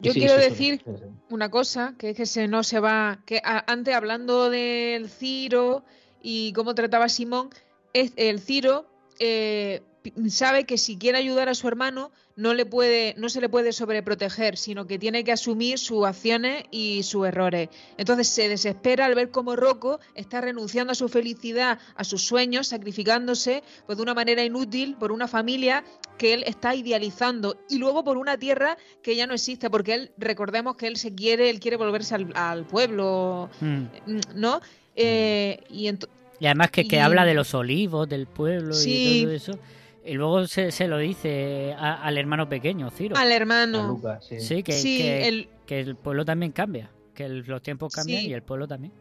[0.00, 0.90] Yo sí, quiero decir sí,
[1.30, 5.84] una cosa, que es que se no se va, que a- antes hablando del Ciro
[6.20, 7.50] y cómo trataba a Simón,
[7.92, 8.86] es, el Ciro
[9.18, 9.82] eh,
[10.28, 13.72] sabe que si quiere ayudar a su hermano no le puede, no se le puede
[13.72, 17.70] sobreproteger, sino que tiene que asumir sus acciones y sus errores.
[17.96, 22.66] Entonces se desespera al ver cómo Rocco está renunciando a su felicidad, a sus sueños,
[22.68, 25.82] sacrificándose pues, de una manera inútil por una familia
[26.18, 30.10] que él está idealizando y luego por una tierra que ya no existe, porque él,
[30.18, 33.66] recordemos que él se quiere, él quiere volverse al, al pueblo, Mm.
[34.06, 34.60] mm, ¿no?
[34.94, 36.08] Eh, y ento-
[36.40, 39.20] Y además que, que y- habla de los olivos del pueblo Sí.
[39.20, 39.58] y todo eso.
[40.06, 43.16] Y luego se, se lo dice a- al hermano pequeño, Ciro.
[43.16, 44.00] al hermano.
[44.20, 46.90] Sí, que, Sí, que, el- que el pueblo también cambia.
[47.14, 48.28] Que el- los tiempos cambian Sí.
[48.28, 48.92] y el pueblo también.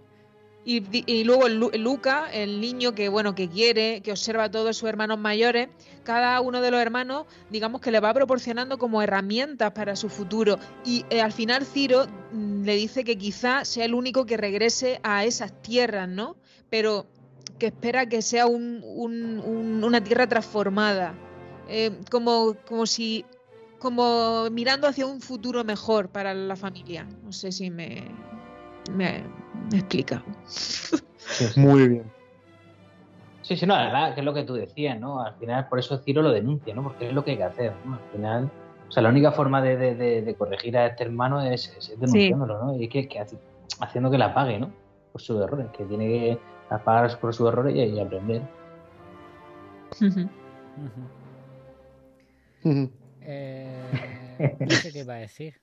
[0.68, 4.76] Y, y luego Lu- Luca, el niño que bueno que quiere, que observa a todos
[4.76, 5.70] sus hermanos mayores,
[6.04, 10.58] cada uno de los hermanos, digamos que le va proporcionando como herramientas para su futuro.
[10.84, 15.00] Y eh, al final Ciro mm, le dice que quizá sea el único que regrese
[15.04, 16.36] a esas tierras, ¿no?
[16.72, 17.06] Pero
[17.60, 21.14] que espera que sea un- un- un- una tierra transformada.
[21.68, 23.26] Eh, como, como si.
[23.80, 27.06] como mirando hacia un futuro mejor para la familia.
[27.24, 28.04] No sé si me.
[28.92, 29.24] me,
[29.72, 30.24] me explica.
[31.56, 32.12] Muy bien.
[33.42, 35.22] Sí, sí, no, la verdad, que es lo que tú decías, ¿no?
[35.22, 36.82] Al final, por eso Ciro lo denuncia, ¿no?
[36.84, 37.94] Porque es lo que hay que hacer, ¿no?
[37.96, 38.52] Al final,
[38.88, 41.90] o sea, la única forma de, de- de- de corregir a este hermano es, es
[42.00, 42.76] denunciándolo, ¿no?
[42.82, 43.38] Y que, que hace-
[43.80, 44.72] haciendo que la pague, ¿no?
[45.12, 46.40] Por sus errores, que tiene que
[46.70, 48.42] pagar por sus errores y, y aprender.
[53.22, 55.56] Eh, no sé qué iba a decir.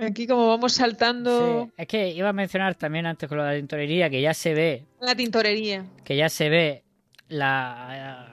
[0.00, 3.50] Aquí como vamos saltando Sí, es que iba a mencionar también antes con lo de
[3.52, 5.84] la tintorería que ya se ve, la tintorería.
[6.04, 6.84] que ya se ve
[7.28, 8.32] la...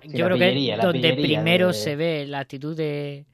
[0.00, 3.26] Sí, yo la creo que es donde primero de- se ve la actitud de...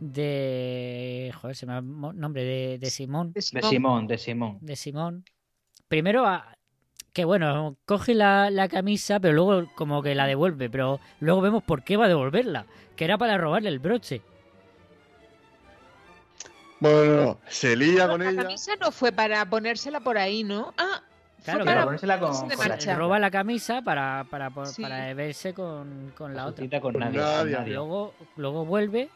[0.00, 3.32] de joder, se me nombre de, de Simón.
[3.34, 4.58] De Simón, de Simón.
[4.62, 5.24] de Simón.
[5.94, 6.56] Primero, a-
[7.12, 11.62] que bueno, coge la, la camisa, pero luego como que la devuelve, pero luego vemos
[11.62, 12.66] por qué va a devolverla,
[12.96, 14.20] que era para robarle el broche.
[16.80, 18.42] Bueno, se lía con La ella.
[18.42, 20.74] camisa no fue para ponérsela por ahí, ¿no?
[20.76, 21.00] Ah,
[21.44, 24.82] Claro, fue que para ponérsela con- con la roba la camisa para, para, por- Sí.
[24.82, 26.80] para verse con, con la otra.
[26.80, 27.72] Con nadie, con nadie.
[27.72, 29.10] Luego, luego vuelve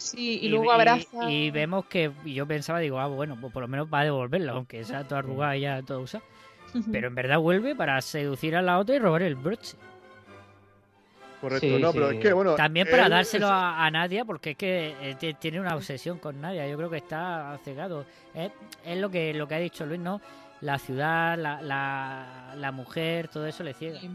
[0.00, 1.30] Sí, y, luego abraza.
[1.30, 4.52] y vemos que yo pensaba, digo, ah, bueno, pues por lo menos va a devolverla,
[4.52, 6.24] aunque sea toda arrugada y ya todo usada.
[6.92, 9.76] Pero en verdad vuelve para seducir a la otra y robar el broche.
[11.40, 12.54] Correcto, Sí, no, pero es que bueno.
[12.54, 15.74] También para él dárselo es- a, a Nadia, porque es que eh, ti- tiene una
[15.74, 16.68] obsesión con Nadia.
[16.68, 18.04] Yo creo que está cegado.
[18.34, 18.52] Es,
[18.84, 20.20] es lo que lo que ha dicho Luis, ¿no?
[20.60, 23.98] La ciudad, la, la, la mujer, todo eso le ciega.
[24.00, 24.10] Sí,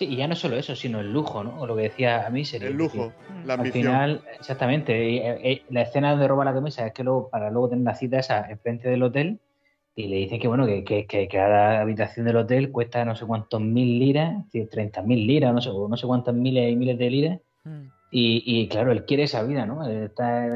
[0.00, 1.58] y ya no solo eso, sino el lujo, ¿no?
[1.60, 2.68] O lo que decía a mí sería.
[2.68, 3.12] El lujo,
[3.44, 3.82] la Al ambición.
[3.84, 7.50] final, exactamente, y, eh, eh, la escena donde roba la camisa es que luego, para
[7.50, 9.38] luego tener la cita esa enfrente del hotel,
[9.96, 13.24] y le dicen que bueno, que, que, que cada habitación del hotel cuesta no sé
[13.26, 16.72] cuántos mil liras, es decir, 30 mil liras, no sé, o no sé cuántas miles
[16.72, 17.40] y miles de liras.
[17.62, 17.82] Mm.
[18.10, 19.88] Y, y claro, él quiere esa vida, ¿no?
[19.88, 20.46] Está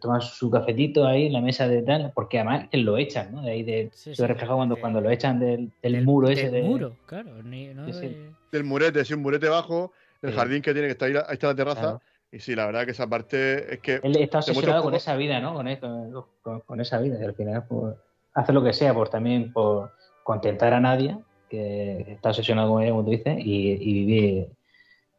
[0.00, 3.42] tomar su cafetito ahí en la mesa de tal, porque además que lo echan, ¿no?
[3.42, 6.50] De ahí de, Sí, sí, reflejado cuando, de- cuando lo echan del, del muro ese
[6.50, 7.42] Del de muro, claro.
[7.42, 8.00] ni- no Sí, sí.
[8.08, 10.36] de- Del murete, sí, un murete bajo, el Sí.
[10.36, 11.80] jardín que tiene que estar ahí, ahí está la terraza.
[11.80, 12.02] Claro.
[12.30, 14.00] Y sí, la verdad que esa parte es que.
[14.02, 15.54] Él está obsesionado con esa vida, ¿no?
[15.54, 17.18] Con, e- con- esa vida.
[17.20, 17.94] Y al final, pues,
[18.34, 19.92] hace lo que sea por también por
[20.22, 21.16] contentar a nadie,
[21.48, 24.48] que está obsesionado con ella, como tú dices, y, y vivir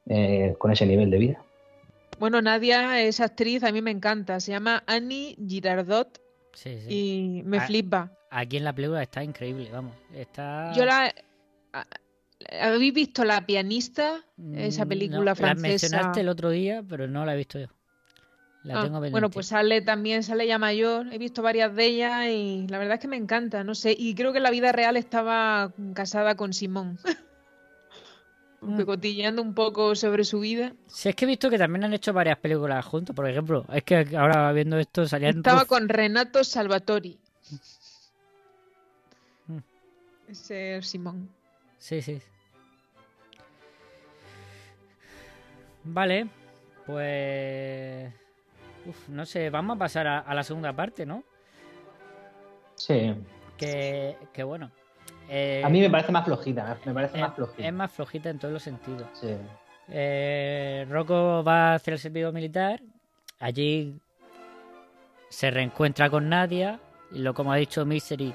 [0.08, 1.44] eh, con ese nivel de vida.
[2.20, 4.40] Bueno, Nadia es actriz, a mí me encanta.
[4.40, 6.20] Se llama Annie Girardot
[6.54, 6.88] Sí, sí.
[7.40, 8.12] y me Ah, flipa.
[8.32, 9.94] Aquí en la película está increíble, vamos.
[10.16, 10.72] Está.
[10.74, 11.14] Yo la.
[12.62, 14.24] ¿Habéis visto La pianista?
[14.56, 15.68] Esa Mm, película no, La francesa.
[15.68, 17.68] mencionaste el otro día, pero no la he visto yo.
[18.64, 19.12] La Ah, tengo pendiente.
[19.12, 21.14] bueno, pues sale también, sale ya mayor.
[21.14, 23.94] He visto varias de ellas y la verdad es que me encanta, no sé.
[23.98, 26.98] Y creo que en la vida real estaba casada con Simón.
[28.66, 28.82] Mm.
[28.84, 30.72] Cotilleando un poco sobre su vida.
[30.88, 33.66] Si es que he visto que también han hecho varias películas juntos, por ejemplo.
[33.74, 35.36] Es que ahora viendo esto salían.
[35.40, 37.20] Estaba Ruf- con Renato Salvatori.
[39.48, 39.58] Mm.
[40.30, 41.30] Ese es Simón.
[41.84, 42.22] Sí, sí.
[45.84, 46.28] Vale,
[46.86, 48.14] pues.
[48.86, 51.24] Uf, no sé, vamos a pasar a, a la segunda parte, ¿no?
[52.76, 53.14] Sí.
[53.58, 54.72] Que, que bueno.
[55.30, 57.68] eh, A mí me parece más flojita, me parece es, más flojita.
[57.68, 59.08] es más flojita en todos los sentidos.
[59.14, 59.36] Sí.
[59.90, 62.82] Eh, Rocco va a hacer el servicio militar.
[63.40, 64.00] Allí
[65.30, 66.80] se reencuentra con Nadia.
[67.12, 68.34] Y lo como ha dicho Misery.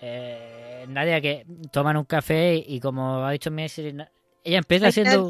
[0.00, 4.10] eh, Nadia que toman un café y como ha dicho na-
[4.42, 5.28] ella empieza siendo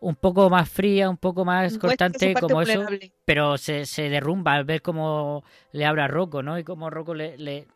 [0.00, 2.80] un poco más fría, un poco más Muestra cortante, como eso,
[3.24, 6.58] pero se, se derrumba al ver cómo le habla a Rocco, ¿no?
[6.58, 7.66] Y cómo Rocco le, le-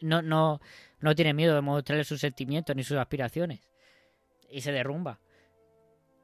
[0.00, 0.60] no, no,
[1.00, 3.60] no tiene miedo de mostrarle sus sentimientos ni sus aspiraciones.
[4.50, 5.18] Y se derrumba.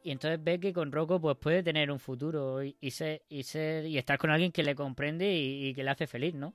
[0.02, 3.42] Y entonces ve que con Rocco pues puede tener un futuro y, y ser, y
[3.42, 6.54] ser y estar con alguien que le comprende y, y que le hace feliz, ¿no?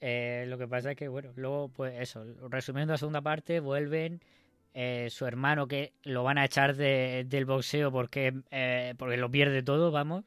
[0.00, 4.20] Eh, lo que pasa es que, bueno, luego, pues eso, resumiendo la segunda parte, vuelven
[4.74, 9.28] eh, su hermano que lo van a echar de- del boxeo porque, eh, porque lo
[9.30, 10.24] pierde todo, vamos.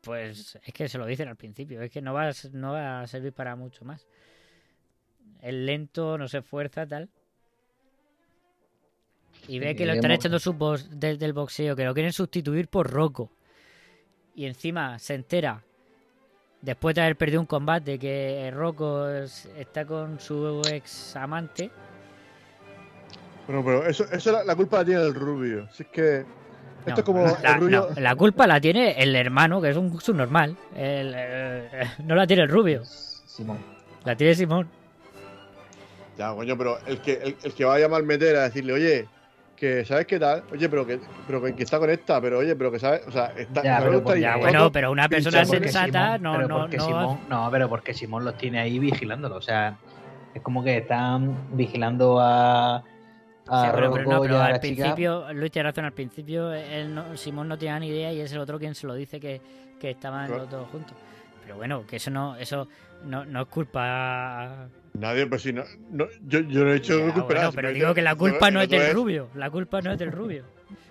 [0.00, 3.02] Pues es que se lo dicen al principio, es que no va, a, no va
[3.02, 4.06] a servir para mucho más.
[5.40, 7.08] Es lento, no se esfuerza, tal.
[9.48, 13.30] Y ve que lo están echando sus boxeo, que lo quieren sustituir por Rocco.
[14.34, 15.62] Y encima se entera
[16.66, 21.70] después de haber perdido un combate que Rocco es- está con su ex amante.
[23.46, 25.68] Bueno, pero eso, eso la, la culpa la tiene el rubio.
[25.72, 26.24] Si es que.
[26.84, 27.88] Esto No, es como la, el rubio.
[27.94, 30.56] no, la culpa la tiene el hermano, que es un subnormal.
[30.74, 31.70] El, eh,
[32.04, 32.84] no la tiene el rubio.
[32.84, 33.58] Simón.
[34.04, 34.68] La tiene Simón.
[36.18, 39.08] Ya, coño, pero el que, el, el que va a llamar meter a decirle, oye,
[39.56, 42.54] que sabes qué tal, oye, pero que, pero que, que está con esta, pero oye,
[42.54, 44.00] pero que sabes, o sea, está, Ya, pero
[44.38, 46.84] bueno, pero una persona sensata Simón- no, pero no, no.
[46.84, 49.36] Simón, no, pero porque Simón los tiene ahí vigilándolo.
[49.36, 49.76] O sea,
[50.34, 52.76] es como que están vigilando a.
[52.76, 52.82] a
[53.62, 54.82] Sí, pero, pero no, pero a al la chica.
[54.82, 58.32] principio, Luis tiene razón, al principio él no- Simón no tenía ni idea y es
[58.32, 59.40] el otro quien se lo dice que,
[59.80, 60.42] que estaban Claro.
[60.42, 60.94] los dos juntos.
[61.42, 62.66] Pero bueno, que eso no, eso
[63.04, 64.66] no, no es culpa.
[64.98, 67.94] Nadie, pues si no, no yo, yo no he hecho Ya, culpa bueno, pero digo
[67.94, 70.44] que la culpa no es el del rubio, la culpa no es del rubio.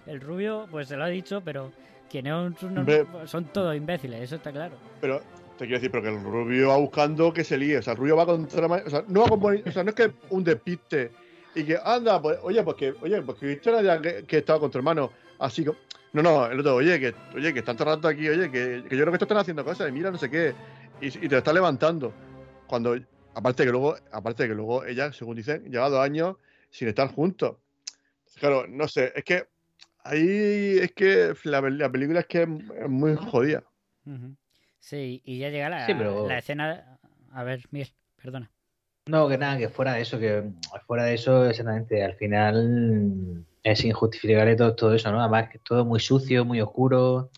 [0.06, 1.72] El rubio, pues se lo ha dicho, pero
[2.10, 3.28] quien es un subnormal- Hombre.
[3.28, 4.76] son todos imbéciles, eso está claro.
[5.02, 5.22] Pero
[5.58, 7.78] te quiero decir, pero que el rubio va buscando que se líe.
[7.78, 8.66] O sea, el rubio va contra.
[8.68, 11.12] O sea, no va con O sea, no es que un despiste
[11.56, 14.70] y que anda, pues, oye, pues que, oye, pues que viste que, que estaba con
[14.70, 15.12] tu hermano.
[15.40, 15.72] Así que.
[16.14, 18.84] No, no, el otro, oye, que, oye, que están todo el rato aquí, oye, que,
[18.88, 20.54] que yo creo que estos están haciendo cosas y mira, no sé qué.
[21.02, 22.14] Y, y te está levantando.
[22.68, 22.96] Cuando.
[23.36, 26.38] Aparte que luego, aparte de que luego ella, según dicen, lleva dos años
[26.70, 27.58] sin estar juntos.
[28.40, 29.48] Claro, no sé, es que
[30.04, 33.64] ahí es que la, la película es que es muy jodida.
[34.80, 36.98] Sí, y ya llega la, Sí, pero- la escena.
[37.32, 38.52] A ver, Miguel, perdona.
[39.08, 40.44] No, que nada, que fuera de eso, que
[40.88, 45.20] fuera de eso, exactamente, al final es injustificable todo, todo eso, ¿no?
[45.20, 47.30] Además que es todo muy sucio, muy oscuro,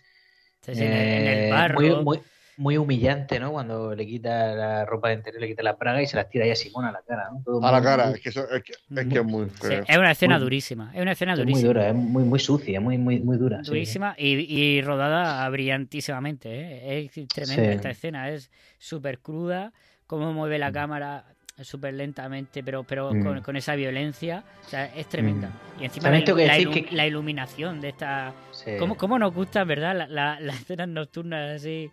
[0.61, 1.75] Sí, sí, en, el, en el eh, barro.
[1.79, 2.21] muy, muy,
[2.57, 3.51] muy humillante, ¿no?
[3.51, 6.43] Cuando le quita la ropa de interior, le quita la praga y se las tira
[6.43, 7.41] ahí a Simón a la cara, ¿no?
[7.45, 9.47] Todo A la muy- cara, muy- es que, eso, es, que, es que es muy
[9.61, 10.91] Sí, es una escena Muy- durísima.
[10.95, 11.67] Es una escena es muy durísima.
[11.67, 13.63] dura, es muy, muy sucia, muy, muy, muy dura.
[13.63, 13.69] sí.
[13.69, 16.49] durísima y, y rodada brillantísimamente.
[16.51, 17.05] ¿eh?
[17.15, 17.75] Es tremenda Sí.
[17.75, 18.49] esta escena, es
[18.79, 19.71] súper cruda,
[20.07, 21.25] cómo mueve la cámara
[21.61, 23.23] súper lentamente, pero, pero Mm.
[23.23, 25.49] con, con esa violencia, o sea, es tremenda.
[25.79, 28.33] Y encima la, la ilu- que- la iluminación de esta...
[28.51, 28.71] Sí.
[28.77, 29.95] ¿Cómo, cómo nos gusta, verdad?
[29.95, 31.89] La- la- Las escenas nocturnas así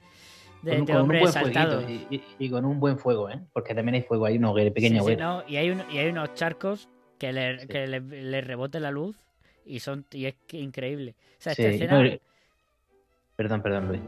[0.64, 2.06] de, Con, un- de con un hombres buen fueguito y,
[2.38, 3.40] y- y con un buen fuego, ¿eh?
[3.52, 5.28] Porque también hay fuego ahí, unos pequeños Sí, sí, hogueras.
[5.28, 6.88] no, y, hay un- y hay unos charcos
[7.18, 9.16] que le, que le, le rebote la luz
[9.64, 11.14] y son y es que increíble.
[11.38, 12.02] O sea, esta Sí, escena...
[12.02, 12.18] no,
[13.36, 14.00] Perdón, perdón, Luis.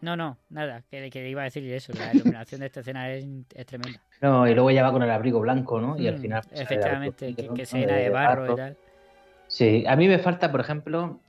[0.00, 3.26] No, no, nada, que, que iba a decir eso, la iluminación de esta escena es,
[3.54, 4.00] es tremenda.
[4.20, 5.98] No, y luego ya va con el abrigo blanco, ¿no?
[5.98, 6.42] Y al Mm, final.
[6.48, 8.76] pues, Efectivamente, que, que se llena de barro y tal.
[9.48, 11.20] Sí, a mí me falta, por ejemplo,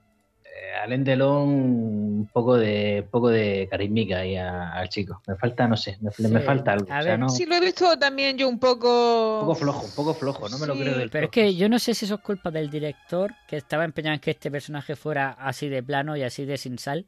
[0.80, 5.22] a Alain Delon un poco de poco de carismica ahí a- al chico.
[5.28, 6.86] Me falta, no sé, me, me Sí, falta algo.
[6.92, 7.20] a o sea, ver.
[7.20, 9.40] no, Sí, lo he visto también yo un poco.
[9.42, 11.70] un poco flojo, un poco flojo, no me lo creo del Pero es que yo
[11.70, 14.96] no sé si eso es culpa del director, que estaba empeñado en que este personaje
[14.96, 17.06] fuera así de plano y así de sin sal,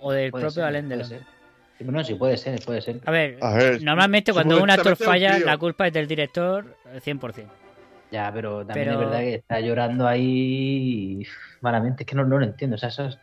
[0.00, 1.10] o del Puede propio ser, Alain Delon.
[1.80, 3.00] No, sí, puede ser, puede ser.
[3.04, 6.76] A ver, A ver, normalmente cuando un actor un falla, la culpa es del director
[6.92, 7.67] eh, 100%.
[8.10, 11.22] Ya, pero también Pero- es verdad que está llorando ahí
[11.60, 12.02] malamente.
[12.04, 12.76] Es que no, no lo entiendo.
[12.76, 13.18] O sea, eso es-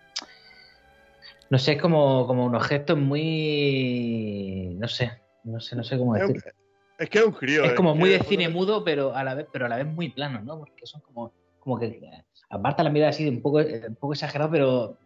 [1.49, 4.75] No sé, es como, como unos gestos muy.
[4.79, 5.11] No sé,
[5.43, 6.53] no sé, no sé cómo Es, un- decir.
[6.97, 7.63] es que es un crío.
[7.63, 10.09] Es como muy de cine mudo, pero a la vez, pero a la vez muy
[10.09, 10.57] plano, ¿no?
[10.59, 11.99] Porque son como, como que
[12.49, 14.97] aparta la mirada así un poco, eh, un poco exagerado, pero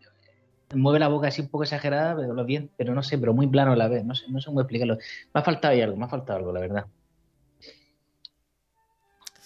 [0.76, 3.48] mueve la boca así un poco exagerada, pero lo bien, pero no sé, pero muy
[3.48, 4.04] plano a la vez.
[4.06, 4.96] No sé, no sé cómo explicarlo.
[5.34, 6.86] Me ha faltado ahí algo, me ha faltado algo, la verdad.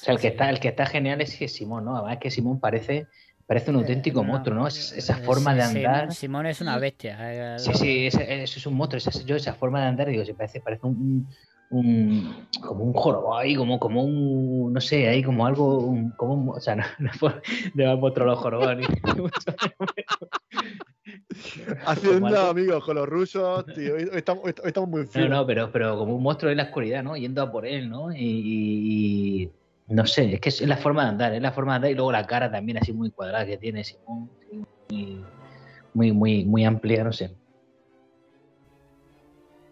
[0.04, 1.96] O sea, el que está, el que está genial es que Simón, ¿no?
[1.96, 3.08] Además es que Simón parece,
[3.48, 4.68] parece un auténtico Eh, no, monstruo, ¿no?
[4.68, 6.14] Es- esa eh, forma de sí, andar.
[6.14, 7.56] Simón es una bestia.
[7.56, 8.98] eh, Sí, sí, eso es un monstruo.
[8.98, 11.26] esa- yo esa forma de andar, digo, se parece, parece un,
[11.70, 16.34] un- como un jorobo ahí, como, como un, no sé, ahí como algo, un- como
[16.34, 17.42] un, o sea, no, no, no
[17.74, 18.76] me mostrado los jorobos
[21.86, 23.96] Haciendo algo- amigos con los rusos, tío.
[23.96, 25.30] Hoy, estamos, hoy estamos muy No, finos.
[25.30, 27.16] no, pero, pero como un monstruo en la oscuridad, ¿no?
[27.16, 28.12] Yendo a por él, ¿no?
[28.14, 29.50] Y
[29.88, 31.96] no sé, es que es la forma de andar, es la forma de andar y
[31.96, 35.24] luego la cara también así muy cuadrada que tiene Simón, sí, muy,
[35.94, 37.36] muy, muy, muy amplia, no sé.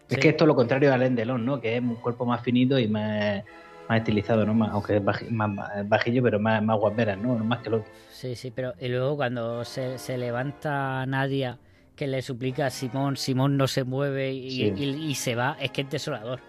[0.08, 1.58] Es que esto es lo contrario de Alain Delon, ¿no?
[1.60, 3.42] Que es un cuerpo más finito y más,
[3.88, 4.52] más estilizado, ¿no?
[4.52, 7.34] Más, aunque es baji- más, más bajillo, pero más, más guaperas, ¿no?
[7.38, 11.58] Más que lo Sí, sí, pero y luego cuando se, se levanta Nadia
[11.96, 14.72] que le suplica a Simón, Simón no se mueve y, Sí.
[14.76, 16.40] y- y se va, es que es desolador.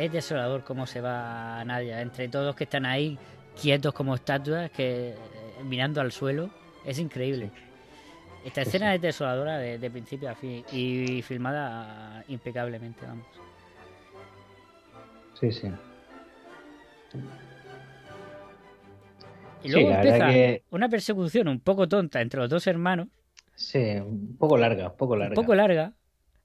[0.00, 2.00] Es desolador cómo se va Nadia.
[2.00, 3.18] Entre todos que están ahí
[3.60, 5.14] quietos como estatuas, que eh,
[5.64, 6.48] mirando al suelo,
[6.86, 7.50] es increíble.
[8.42, 13.26] Esta escena es desoladora de, de principio a fin y filmada impecablemente, vamos.
[15.38, 15.68] Sí, sí.
[19.62, 23.08] Y luego empieza que- una persecución un poco tonta entre los dos hermanos,
[23.54, 25.38] Sí, un poco larga, un poco larga.
[25.38, 25.92] un poco larga,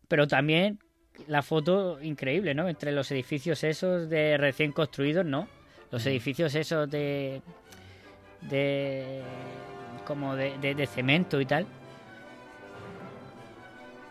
[0.10, 0.80] pero también
[1.28, 2.68] la foto increíble, ¿no?
[2.68, 5.47] Entre los edificios esos de recién construidos, ¿no?
[5.91, 7.41] Los edificios esos de.
[8.41, 9.22] de.
[10.05, 11.66] como de, de, de cemento y tal.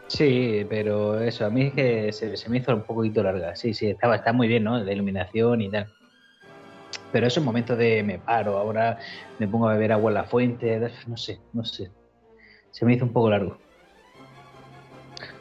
[0.07, 3.57] Sí, pero eso, a mí es que se, se me hizo un poquito larga.
[3.57, 4.83] Sí, sí, estaba, está muy bien, ¿no?
[4.83, 5.87] De iluminación y tal.
[7.11, 8.99] Pero esos momentos de me paro, ahora
[9.39, 11.91] me pongo a beber agua en la fuente, no sé, no sé.
[12.71, 13.59] Se me hizo un poco largo.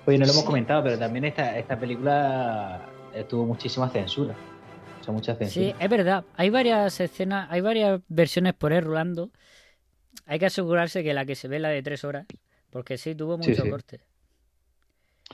[0.05, 0.47] Oye, no lo hemos Sí.
[0.47, 4.35] comentado, pero también esta, esta película eh, tuvo muchísima censura.
[4.99, 5.65] O sea, mucha censura.
[5.67, 6.25] Sí, es verdad.
[6.35, 9.31] Hay varias escenas, hay varias versiones por ahí rulando.
[10.25, 12.25] Hay que asegurarse que la que se ve es la de tres horas,
[12.69, 13.69] porque sí, tuvo Sí, mucho sí.
[13.69, 13.99] corte.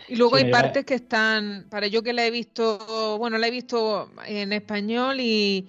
[0.07, 3.47] Y luego Sí, hay partes que están, para yo que la he visto, bueno, la
[3.47, 5.67] he visto en español y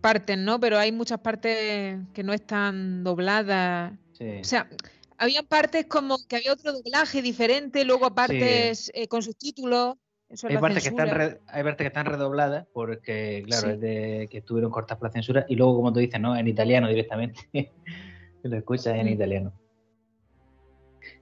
[0.00, 0.60] partes, ¿no?
[0.60, 3.92] Pero hay muchas partes que no están dobladas.
[4.12, 4.38] Sí.
[4.40, 4.68] O sea,
[5.22, 9.94] había partes como que había otro doblaje diferente, luego partes eh, con subtítulos.
[10.28, 13.72] Eso Hay partes, que están re- hay partes que están redobladas porque, claro, Sí.
[13.74, 16.34] es de que estuvieron cortas por la censura y luego, como tú dices, ¿no?
[16.36, 17.40] En italiano directamente.
[18.42, 19.52] Lo escuchas en italiano.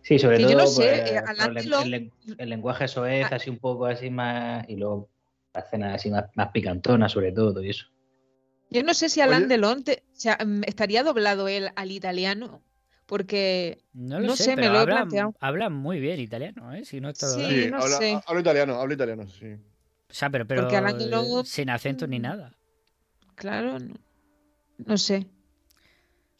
[0.02, 3.04] Sí, sobre Que todo yo no sé, pues, eh, el, el len- el lenguaje eso
[3.06, 3.36] es Ah.
[3.36, 5.10] así un poco así más y luego
[5.52, 7.86] la escena así más, más picantona sobre todo y eso.
[8.70, 12.62] Yo no sé si Alain Delon te- o sea, mm, estaría doblado él al italiano,
[13.10, 15.34] porque No lo No sé, sé, me pero lo he habla, planteado.
[15.40, 16.84] habla muy bien italiano, ¿eh?
[16.84, 17.64] Si no está Sí.
[17.64, 18.20] Sí, no habla, sé.
[18.26, 19.46] habla italiano, habla italiano, sí.
[19.54, 22.54] O sea, pero, pero Delon- sin acento ni nada.
[23.34, 23.94] claro, no,
[24.86, 25.26] no sé.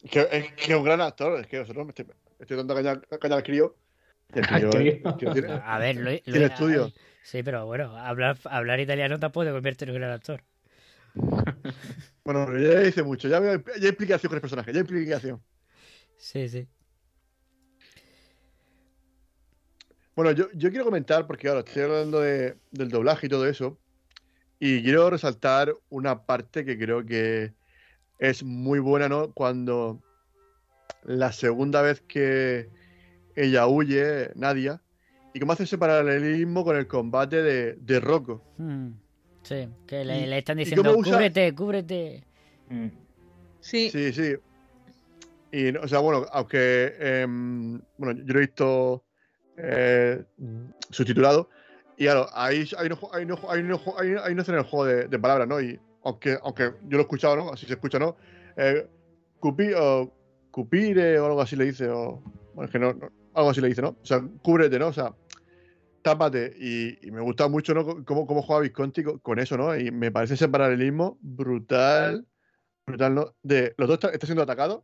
[0.03, 2.05] Es que, es que es un gran actor, es que nosotros me estoy,
[2.39, 3.75] estoy dando caña, caña al crío.
[4.33, 4.69] El el
[5.19, 6.91] tiene, A ver, lo, lo- tiene estudio.
[7.23, 10.41] Sí, pero bueno, hablar, hablar italiano tampoco te convierte en un gran actor.
[12.23, 14.81] Bueno, pero ya dice mucho, ya, veo- ya hay explicación con el personaje, ya hay
[14.81, 15.41] explicación.
[16.21, 16.67] Sí, sí.
[20.15, 23.79] Bueno, yo, yo quiero comentar, porque ahora estoy hablando de- del doblaje y todo eso,
[24.59, 27.53] y quiero resaltar una parte que creo que
[28.19, 29.33] es muy buena, ¿no?
[29.33, 29.99] Cuando
[31.05, 32.69] la segunda vez que
[33.35, 34.79] ella huye, Nadia,
[35.33, 38.43] y cómo hace ese paralelismo con el combate de, de Rocco.
[38.57, 38.89] Mm,
[39.41, 42.23] sí, que le, Y- le están diciendo, usa- cúbrete, cúbrete.
[42.69, 42.87] Mm.
[43.61, 44.35] Sí, Sí, sí.
[45.51, 49.03] Y, o sea, bueno, aunque, em, bueno, yo lo he visto
[49.57, 50.23] eh,
[50.89, 51.49] subtitulado,
[51.97, 53.79] y claro, ahí, no, ahí, no, ahí, no,
[54.23, 55.61] ahí no hacen el juego de, de palabras, ¿no?
[55.61, 57.51] Y aunque, aunque yo lo he escuchado, ¿no?
[57.51, 58.15] Así se escucha, ¿no?
[58.55, 58.87] Eh,
[59.39, 60.11] cupi, o
[60.51, 62.21] cupire o algo así le dice, o,
[62.53, 63.89] bueno, es que no, no, algo así le dice, ¿no?
[63.89, 64.87] O sea, cúbrete, ¿no?
[64.87, 65.13] O sea,
[66.01, 66.53] tápate.
[66.57, 68.03] Y, y me gusta mucho, ¿no?
[68.05, 69.77] Cómo, cómo juega Visconti con, eso, ¿no?
[69.77, 72.25] Y me parece ese paralelismo brutal,
[72.85, 73.35] brutal, ¿no?
[73.43, 74.83] De los dos está, está siendo atacados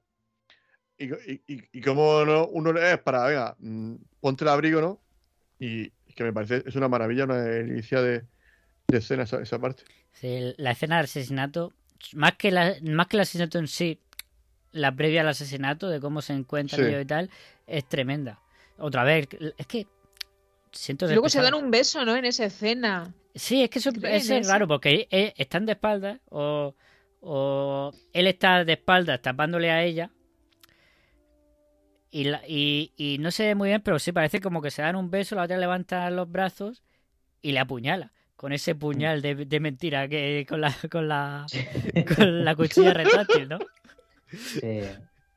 [0.98, 1.39] y,
[1.72, 5.00] y, cómo no, uno es para, venga, mm, ponte el abrigo, ¿no?
[5.60, 8.24] Y que me parece, es una maravilla, una delicia de,
[8.88, 9.84] de escena esa, esa parte.
[10.14, 11.74] Sí, la escena del asesinato,
[12.14, 14.00] más que, la, más que el asesinato en sí,
[14.72, 16.88] la previa al asesinato, de cómo se encuentran Sí.
[16.88, 17.30] ellos y tal,
[17.68, 18.39] es tremenda.
[18.80, 19.28] Otra vez,
[19.58, 19.88] es que
[20.72, 22.16] siento Y luego se dan un beso, ¿no?
[22.16, 23.14] En esa escena.
[23.36, 26.74] Sí, es que eso ¿Creen es raro porque están de espaldas o,
[27.22, 30.12] o él está de espaldas tapándole a ella
[32.20, 34.82] y, la- y, y no se ve muy bien, pero sí parece como que se
[34.82, 36.84] dan un beso, la otra levanta los brazos
[37.41, 41.45] y le apuñala con ese puñal de, de mentira que con la con la
[42.15, 43.59] con la cuchilla retráctil, ¿no?
[44.32, 44.82] Sí.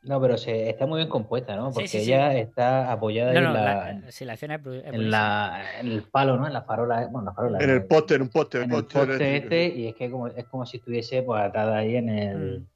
[0.03, 1.71] No, pero se, está muy bien compuesta, ¿no?
[1.73, 2.05] Porque sí, sí.
[2.05, 5.63] ella está apoyada No, ahí no, en, la, la, sí, la escena es, en, la-
[5.79, 6.47] en el palo, ¿no?
[6.47, 7.59] En la farola, bueno, la farola.
[7.59, 9.13] En el poste, en un poste, en el eléctrico.
[9.13, 12.61] este y es que como, es como si estuviese pues, atada ahí en el...
[12.61, 12.67] Mm.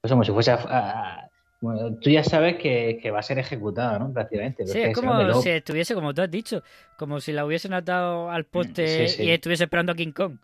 [0.00, 0.50] Pues como si fuese...
[0.52, 1.28] a- a-
[1.62, 4.12] bueno, tú ya sabes que, que va a ser ejecutada, ¿no?
[4.12, 4.66] Prácticamente.
[4.66, 6.60] Sí, es como si estuviese, como tú has dicho,
[6.96, 9.22] como si la hubiesen atado al poste Mm, sí, sí.
[9.22, 10.38] y estuviese esperando a King Kong.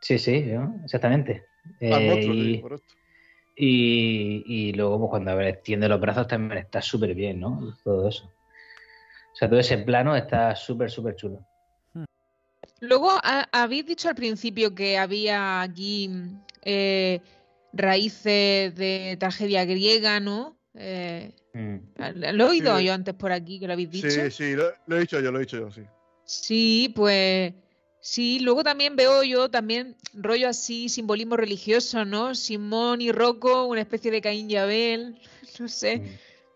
[0.00, 0.80] Sí, sí, ¿no?
[0.84, 1.44] exactamente.
[1.80, 2.62] Eh,
[3.56, 7.76] y, luego pues, cuando extiende los brazos también está súper bien, ¿no?
[7.82, 8.26] Todo eso.
[8.26, 11.40] O sea, todo ese plano está súper, súper chulo.
[12.80, 16.10] Luego, ha- habéis dicho al principio que había aquí
[16.62, 17.20] eh,
[17.74, 20.58] raíces de tragedia griega, ¿no?
[20.74, 21.76] Eh, Mm.
[22.32, 22.84] lo he oído Sí.
[22.84, 24.10] yo antes por aquí, que lo habéis dicho.
[24.10, 25.82] Sí, sí, lo, lo he dicho yo, lo he dicho yo, sí.
[26.24, 27.54] Sí, pues
[28.00, 32.34] sí, luego también veo yo también rollo así, simbolismo religioso, ¿no?
[32.34, 35.20] Simón y Rocco, una especie de Caín y Abel,
[35.60, 36.06] no sé, Mm.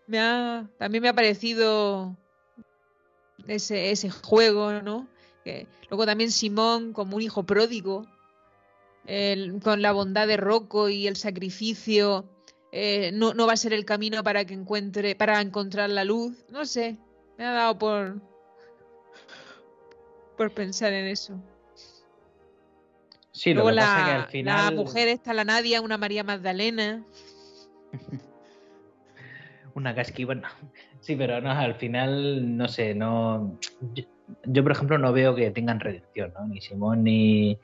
[0.07, 2.17] me ha, también me ha parecido
[3.47, 5.07] ese, ese juego, ¿no?
[5.43, 8.05] Que, luego también Simón como un hijo pródigo,
[9.09, 12.29] el- con la bondad de Rocco y el sacrificio,
[12.71, 16.45] eh, no, no va a ser el camino para que encuentre, para encontrar la luz,
[16.49, 16.97] no sé,
[17.37, 18.21] me ha dado por,
[20.37, 21.41] por pensar en eso.
[23.31, 24.75] Sí, Luego lo que la, pasa es que al la final.
[24.75, 27.03] mujer está la Nadia, una María Magdalena.
[29.75, 30.47] Una casquiva, no.
[30.99, 33.57] Sí, pero no, al final, no sé, no.
[33.93, 34.03] Yo,
[34.45, 36.47] yo, por ejemplo, no veo que tengan redención, ¿no?
[36.47, 37.57] Ni Simón ni.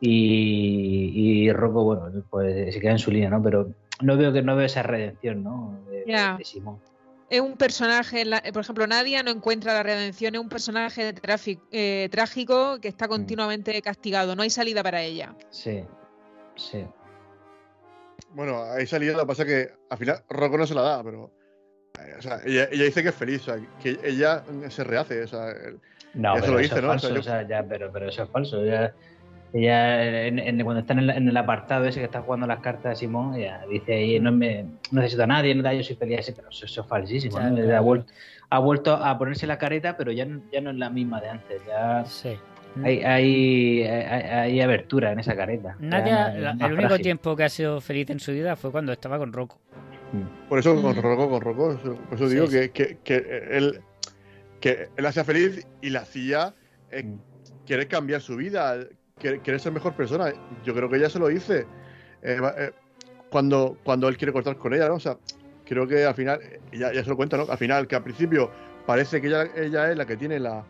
[0.00, 3.42] Y, y Rocco, bueno, pues se queda en su línea, ¿no?
[3.42, 3.70] Pero
[4.00, 5.78] no veo que no veo esa redención, ¿no?
[5.90, 6.04] De,
[6.38, 6.78] de Simón.
[7.28, 11.62] Es un personaje, la- por ejemplo, Nadia no encuentra la redención, es un personaje tráfico-
[11.70, 13.10] eh, trágico que está Mm.
[13.10, 15.34] continuamente castigado, no hay salida para ella.
[15.50, 15.84] Sí,
[16.56, 16.84] sí.
[18.34, 21.04] Bueno, ahí salida, lo que pasa es que al final Rocco no se la da,
[21.04, 21.30] pero.
[21.98, 25.22] eh, o sea, ella, ella dice que es feliz, o sea, que ella se rehace,
[25.24, 25.46] o sea,
[26.14, 26.88] No, eso pero lo eso dice, es ¿no?
[26.88, 28.64] O falso, sea, yo- o sea, ya, pero, pero eso es falso.
[28.64, 28.94] Ya,
[29.52, 32.60] ella, en- en- cuando está en el, en el apartado ese que está jugando las
[32.60, 36.20] cartas Simón, ella dice ahí, no, me, no necesito a nadie, no, yo soy feliz
[36.20, 37.38] así, pero eso, eso es falsísimo.
[37.38, 37.56] Ya, ¿no?
[37.56, 37.76] claro.
[37.76, 38.12] Ha, vuelto,
[38.50, 41.28] ha vuelto a ponerse la careta, pero ya, no- ya no es la misma de
[41.30, 41.62] antes.
[41.66, 42.36] Ya Sí.
[42.84, 45.76] hay, hay, hay, hay abertura en esa careta.
[45.80, 47.02] Nadia, la- el único frágil.
[47.02, 49.58] tiempo que ha sido feliz en su vida fue cuando estaba con Rocco.
[50.48, 51.00] Por eso con Mm.
[51.02, 52.52] Rocco, con Rocco, eso- por eso digo sí.
[52.52, 53.80] que, que, que él
[54.60, 56.52] que él hacía feliz y la hacía
[56.90, 57.18] eh, Mm.
[57.64, 58.76] querer cambiar su vida,
[59.20, 60.32] querer ser mejor persona.
[60.64, 61.66] Yo creo que ella se lo dice
[62.22, 62.72] eh, eh,
[63.30, 64.94] cuando, cuando él quiere cortar con ella, ¿no?
[64.94, 65.16] O sea,
[65.64, 66.40] creo que al final,
[66.72, 67.46] ya, se lo cuenta, ¿no?
[67.48, 68.50] Al final, que al principio
[68.86, 70.64] parece que ella, ella es la que tiene la,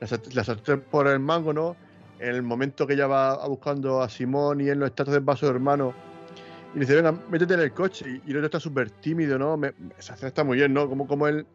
[0.00, 1.76] la, la sartén por el mango, ¿no?
[2.18, 5.34] En el momento que ella va buscando a Simón y él no está, entonces va
[5.34, 5.94] a su hermano
[6.76, 8.20] y dice, venga, métete en el coche.
[8.26, 9.56] Y, el otro está súper tímido, ¿no?
[9.56, 10.88] Me, está muy bien, ¿no?
[10.88, 11.46] Como, como él,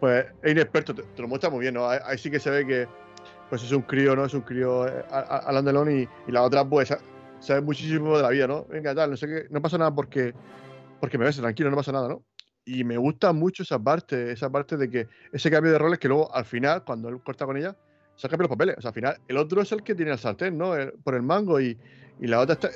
[0.00, 1.86] pues, es inexperto, te, te lo muestra muy bien, ¿no?
[1.86, 2.88] Ahí, ahí sí que se ve que,
[3.48, 4.24] pues, es un crío, ¿no?
[4.24, 7.00] Es un crío eh, a- a- Alain Delon y, y la otra, pues, sa-
[7.40, 8.64] sabe muchísimo de la vida, ¿no?
[8.66, 10.34] Venga, tal, no sé qué, no pasa nada porque,
[11.00, 12.24] porque me ves, tranquilo, no pasa nada, ¿no?
[12.64, 16.08] Y me gusta mucho esa parte, esa parte de que ese cambio de roles que
[16.08, 17.76] luego, al final, cuando él corta con ella,
[18.16, 18.76] se cambia los papeles.
[18.78, 20.72] O sea, al final, el otro es el que tiene el sartén, ¿no?
[21.02, 21.78] Por el mango y,
[22.20, 22.70] y la otra está,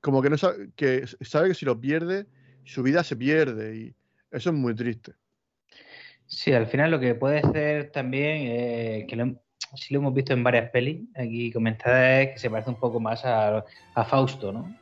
[0.00, 2.26] como que no sabe que sabe que si lo pierde
[2.64, 3.94] su vida se pierde y
[4.30, 5.14] eso es muy triste
[6.26, 9.26] Sí, al final lo que puede ser también, eh, que lo,
[9.76, 12.98] sí lo hemos visto en varias pelis, aquí comentada es que se parece un poco
[13.00, 13.64] más a,
[13.94, 14.74] a Fausto, ¿no?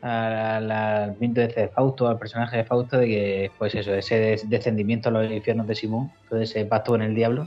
[0.00, 4.18] A- Al, al mito de Fausto, al personaje de Fausto, de que, pues eso, ese
[4.18, 7.46] des- descendimiento a los infiernos de Simón, todo ese pacto con el diablo,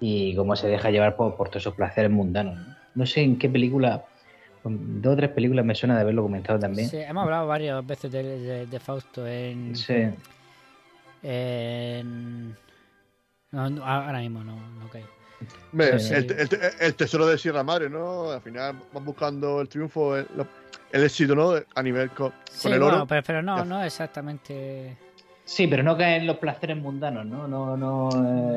[0.00, 2.56] y cómo se deja llevar por, por todos esos placeres mundanos.
[2.56, 2.74] ¿no?
[2.94, 4.04] No sé en qué película,
[4.64, 6.88] dos o tres películas me suena de haberlo comentado también.
[6.88, 9.74] Sí, hemos hablado varias veces de, de- de Fausto en.
[9.74, 9.94] Sí.
[11.22, 12.56] En-
[13.50, 15.08] no, no, ahora mismo no, no caigo.
[15.72, 16.48] El, el-
[16.80, 20.26] el tesoro de Sierra Madre no al final van buscando el triunfo el,
[20.92, 23.82] el éxito no a nivel co- con, Sí, el bueno, oro pero, pero no, no
[23.84, 24.96] exactamente.
[25.44, 27.48] Sí, pero no caen los placeres mundanos, ¿no?
[27.48, 28.10] No, no,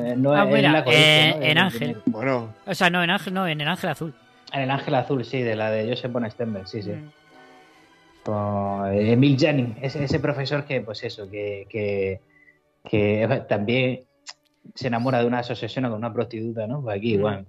[0.05, 1.39] eh, no Ah, es mira, la codicia, eh, ¿no?
[1.39, 2.01] del en Ángel.
[2.07, 4.14] bueno O sea, no, en Ángel, no, en el Ángel Azul.
[4.51, 6.89] En el Ángel Azul, sí, de la de Joseph von Stenberg, sí, sí.
[6.91, 7.12] Mm.
[8.24, 12.20] Con Emil Jannings, ese, ese profesor que, pues eso, que, que,
[12.89, 14.05] que también
[14.75, 16.82] se enamora de una, se obsesiona con una prostituta, ¿no?
[16.82, 17.45] Pues aquí igual.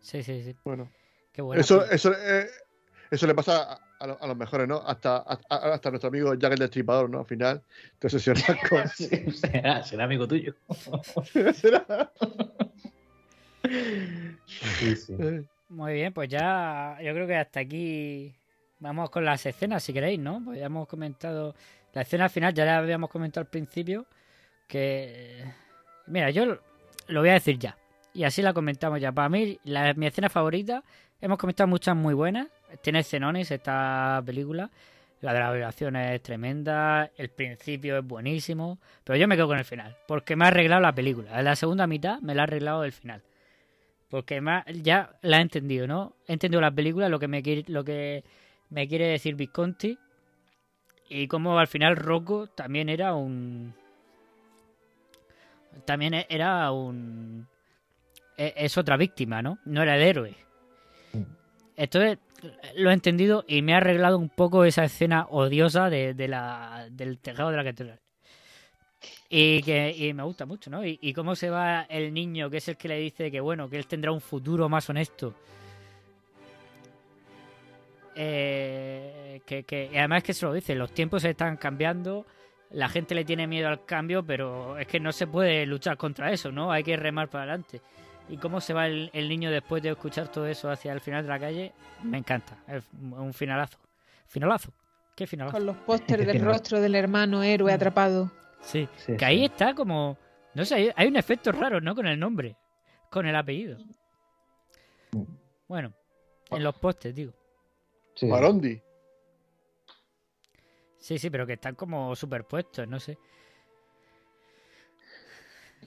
[0.00, 0.56] Sí, sí, sí.
[0.64, 0.90] bueno
[1.32, 1.60] Qué bueno.
[1.60, 2.46] eso eso eh,
[3.10, 6.08] eso le pasa a, a lo- a los mejores no hasta a- a- hasta nuestro
[6.08, 7.62] amigo Jack el Destripador no al final
[7.98, 10.54] te obsesionas con será, será amigo tuyo.
[11.54, 12.10] será
[14.46, 15.14] Sí, sí.
[15.18, 18.34] Eh, Muy bien, pues ya yo creo que hasta aquí
[18.78, 20.40] vamos con las escenas, si queréis, ¿no?
[20.44, 21.54] Pues ya hemos comentado
[21.92, 24.06] la escena final, ya la habíamos comentado al principio,
[24.66, 25.44] que...
[26.06, 27.76] Mira, yo lo- voy a decir ya,
[28.14, 29.12] y así la comentamos ya.
[29.12, 30.82] Para mí, la, mi escena favorita,
[31.20, 32.48] hemos comentado muchas muy buenas,
[32.82, 34.70] tiene escenones esta película,
[35.20, 39.58] la de la violación es tremenda, el principio es buenísimo, pero yo me quedo con
[39.58, 41.42] el final, porque me ha arreglado la película.
[41.42, 43.22] La segunda mitad me la ha arreglado el final.
[44.08, 44.40] Porque
[44.82, 46.14] ya la he entendido, ¿no?
[46.26, 48.24] He entendido la película, lo que me lo que
[48.70, 49.98] me quiere decir Visconti.
[51.08, 53.74] Y como al final Rocco también era un.
[55.84, 57.46] También e- era un.
[58.36, 59.58] e- Es otra víctima, ¿no?
[59.64, 60.34] No era el héroe.
[61.76, 62.18] Entonces,
[62.76, 66.88] lo he entendido y me ha arreglado un poco esa escena odiosa de, de la,
[66.90, 68.00] del tejado de la catedral.
[69.30, 70.84] Y que y me gusta mucho, ¿no?
[70.84, 73.68] Y, y cómo se va el niño, que es el que le dice que, bueno,
[73.68, 75.34] que él tendrá un futuro más honesto.
[78.20, 82.26] Eh, que, que- y además que se lo dice, los tiempos se están cambiando,
[82.70, 86.32] la gente le tiene miedo al cambio, pero es que no se puede luchar contra
[86.32, 86.72] eso, ¿no?
[86.72, 87.80] Hay que remar para adelante.
[88.28, 91.22] Y cómo se va el, el niño después de escuchar todo eso hacia el final
[91.22, 92.58] de la calle, me encanta.
[92.66, 93.78] Es un finalazo.
[94.26, 94.72] ¿Finalazo?
[95.16, 95.56] ¿Qué finalazo?
[95.56, 98.30] Con los pósteres del rostro del hermano héroe atrapado.
[98.60, 100.18] Sí, Sí, que ahí está como
[100.54, 101.94] No sé, hay, hay un efecto raro, ¿no?
[101.94, 102.56] Con el nombre.
[103.10, 103.78] Con el apellido.
[105.68, 105.92] Bueno,
[106.50, 107.32] en los postes, digo.
[108.26, 108.80] Marondi.
[110.98, 113.18] Sí, sí, pero que están como superpuestos, no sé.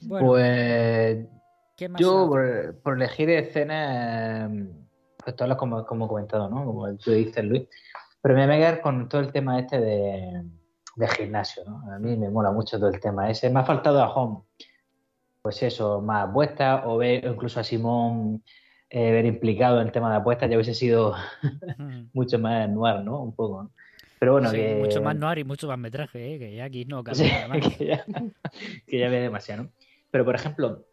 [0.03, 1.27] Bueno, Pues
[1.77, 4.49] ¿qué más yo por, por elegir escenas,
[5.17, 6.65] pues todas las como, como he comentado, ¿no?
[6.65, 7.67] Como tú dices, Luis.
[8.21, 10.43] Pero me voy a quedar con todo el tema este de,
[10.95, 11.91] de gimnasio, ¿no?
[11.91, 13.49] A mí me mola mucho todo el tema ese.
[13.49, 14.43] Me ha faltado a Home,
[15.41, 18.43] pues eso, más apuestas o ver incluso a Simón
[18.93, 21.15] eh, ver implicado en el tema de apuestas, ya hubiese sido
[22.13, 23.23] mucho más noir, ¿no?
[23.23, 23.71] Un poco, ¿no?
[24.19, 24.75] Pero bueno, Sí, que...
[24.75, 26.39] Mucho más noir y mucho más metraje, ¿eh?
[26.39, 27.75] que ya aquí no Sí, nada más.
[27.77, 28.05] que, ya,
[28.85, 29.69] que ya ve demasiado, ¿no?
[30.11, 30.83] Pero, por ejemplo,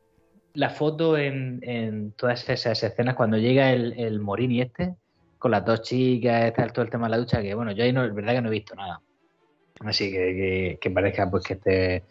[0.55, 4.95] la foto en, en todas esas escenas, cuando llega el, el Morini este,
[5.41, 8.05] con las dos chicas, todo el tema de la ducha, que bueno, yo ahí no,
[8.05, 9.01] es verdad que no he visto nada.
[9.81, 12.05] Así que, que, que parezca pues que esté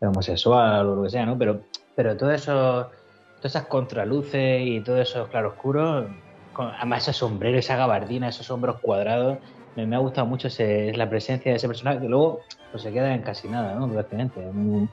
[0.00, 1.36] homosexual o lo que sea, ¿no?
[1.38, 1.60] Pero,
[1.94, 2.90] pero todo eso,
[3.38, 6.06] todas esas contraluces y todos esos claroscuros,
[6.52, 9.38] con, además ese sombrero, esa gabardina, esos hombros cuadrados,
[9.76, 12.92] me, me ha gustado mucho ese, la presencia de ese personaje que luego pues, se
[12.92, 13.88] queda en casi nada, ¿no?
[13.92, 14.90] Prácticamente, en un,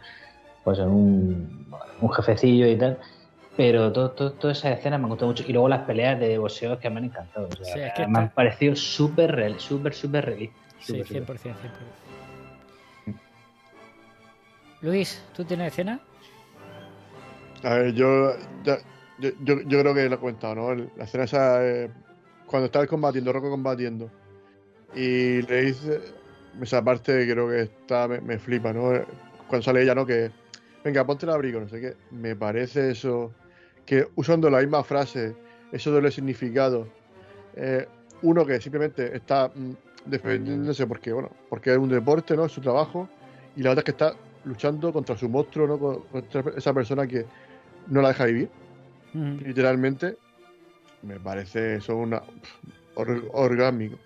[0.64, 1.66] pues en un,
[2.02, 2.98] un jefecillo y tal.
[3.56, 5.44] Pero todo, todo- toda esa escena me ha gustado mucho.
[5.48, 7.48] Y luego las peleas de boxeo que me han encantado.
[7.48, 10.60] O sea, Sí, es que me han está- parecido súper, real- súper, súper realistas.
[10.80, 11.38] Sí, Súper, 100%, súper.
[11.38, 13.14] 100%.
[14.82, 16.00] Luis, ¿tú tienes escena?
[17.64, 18.80] A ver, yo, ya-
[19.20, 20.76] yo, yo, yo creo que lo he comentado, ¿no?
[20.98, 21.90] La escena esa, eh,
[22.46, 24.10] cuando está combatiendo, Rocco combatiendo,
[24.96, 26.02] y le dice,
[26.62, 28.92] esa parte creo que está, me, flipa, ¿no?
[29.48, 30.06] Cuando sale ella, ¿no?
[30.06, 30.30] Que,
[30.84, 31.94] venga, ponte el abrigo, no sé qué.
[32.12, 33.32] Me parece eso,
[33.86, 35.36] que usando la misma frase,
[35.72, 36.88] eso doble significado,
[37.56, 37.88] eh,
[38.24, 39.72] uno que simplemente está mm,
[40.06, 42.46] defendiéndose porque, bueno, porque es un deporte, ¿no?
[42.46, 43.08] Es su trabajo,
[43.56, 44.14] y la otra es que está
[44.46, 45.80] luchando contra su monstruo, ¿no?
[45.80, 47.26] Con- Contra esa persona que
[47.88, 48.50] no la deja vivir,
[49.14, 50.18] literalmente.
[51.02, 52.22] Me parece eso una
[52.96, 53.98] or- orgánico.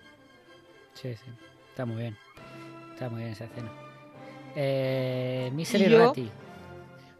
[0.94, 1.30] Sí, sí.
[1.70, 2.16] Está muy bien.
[2.94, 3.70] Está muy bien esa escena.
[4.56, 5.94] Eh, Misery.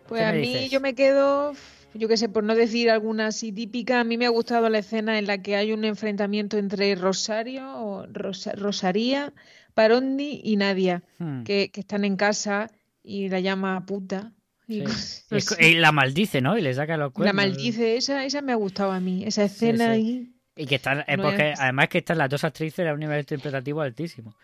[0.08, 0.70] Pues ¿Qué a mí dices?
[0.70, 1.52] yo me quedo,
[1.94, 4.78] yo qué sé, por no decir alguna así típica, a mí me ha gustado la
[4.78, 9.32] escena en la que hay un enfrentamiento entre Rosario o Rosa- Rosaría,
[9.74, 11.42] Parondi y Nadia, Hmm.
[11.44, 12.70] que, que están en casa
[13.04, 14.32] y la llama puta.
[14.68, 14.84] Sí.
[14.84, 16.56] Es- sé, y la maldice, ¿no?
[16.58, 17.34] Y le saca los la cuernos.
[17.34, 19.90] maldice, esa, esa me ha gustado a mí, esa escena sí.
[19.90, 20.32] ahí.
[20.56, 23.00] Y que están, es No porque es- además que están las dos actrices a un
[23.00, 24.34] nivel interpretativo altísimo.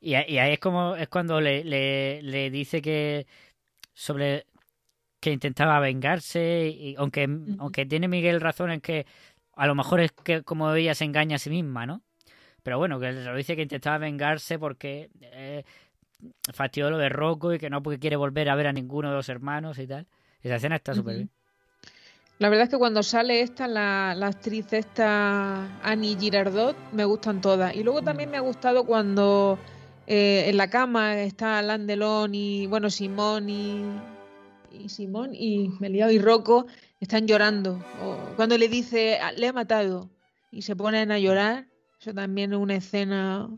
[0.00, 3.26] Y ahí es como es cuando le, le, le dice que
[3.94, 4.44] sobre
[5.20, 7.28] que intentaba vengarse y aunque
[7.58, 9.06] aunque tiene Miguel razón en que
[9.54, 12.02] a lo mejor es que como ella se engaña a sí misma, ¿no?
[12.62, 15.64] Pero bueno, que lo dice que intentaba vengarse porque eh,
[16.52, 19.16] fastidió lo de Rocco y que no porque quiere volver a ver a ninguno de
[19.16, 20.06] los hermanos y tal.
[20.42, 21.30] Esa escena está súper bien.
[22.38, 27.40] La verdad es que cuando sale esta, la, la actriz esta, Annie Girardot, me gustan
[27.40, 27.74] todas.
[27.74, 29.58] Y luego también me ha gustado cuando
[30.06, 33.84] eh, en la cama está Alain Delon y, bueno, Simón y,
[34.70, 36.66] y Simón y me he liado, y Rocco
[37.00, 37.82] están llorando.
[38.02, 40.10] O cuando le dice, "Ah, le ha matado,
[40.50, 41.66] y se ponen a llorar.
[41.98, 43.48] Eso también es una escena...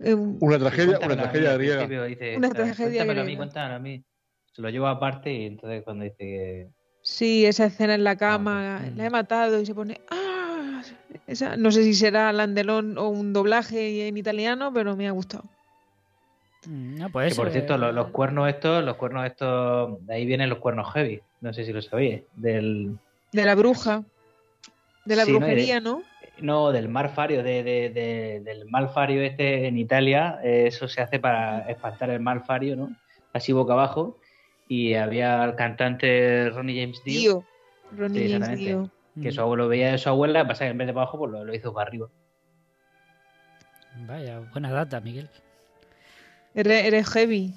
[0.00, 2.06] eh, un- Una tragedia, una tragedia griega.
[2.06, 3.38] dice, Una "Ah, tragedia Cuéntamelo a mí, griega".
[3.38, 4.04] cuéntamelo a mí.
[4.52, 6.68] Se lo llevo aparte y entonces cuando dice que...
[7.02, 10.82] Sí, esa escena en la cama, la he matado y se pone ¡Ah!
[11.26, 15.10] Esa, no sé si será Alain Delon o un doblaje en italiano, pero me ha
[15.10, 15.44] gustado.
[16.66, 20.04] Mm, No, pues que por eso, cierto, eh, los, los cuernos estos, los cuernos estos,
[20.06, 21.20] de ahí vienen los cuernos heavy.
[21.40, 22.22] No sé si lo sabéis.
[22.34, 22.96] Del,
[23.32, 24.02] De la bruja.
[25.04, 25.36] De la Sí, ¿no?
[25.36, 26.02] Y de- brujería, ¿no?
[26.40, 30.40] No, del malfario, de, de- de- del malfario este en Italia.
[30.42, 32.90] eh, eso se hace para espantar el malfario, ¿no?
[33.32, 34.18] Así boca abajo.
[34.68, 37.20] Y había el cantante Ronnie James Dio.
[37.20, 37.44] Dio.
[37.96, 38.58] Ronnie Sí, James.
[38.58, 38.90] Dio.
[39.22, 41.30] Que su abuelo veía de su abuela, pasa que en vez de para abajo, pues
[41.30, 42.08] lo, lo hizo para arriba.
[44.06, 45.28] Vaya, buena data, Miguel.
[46.54, 47.54] Eres, eres heavy.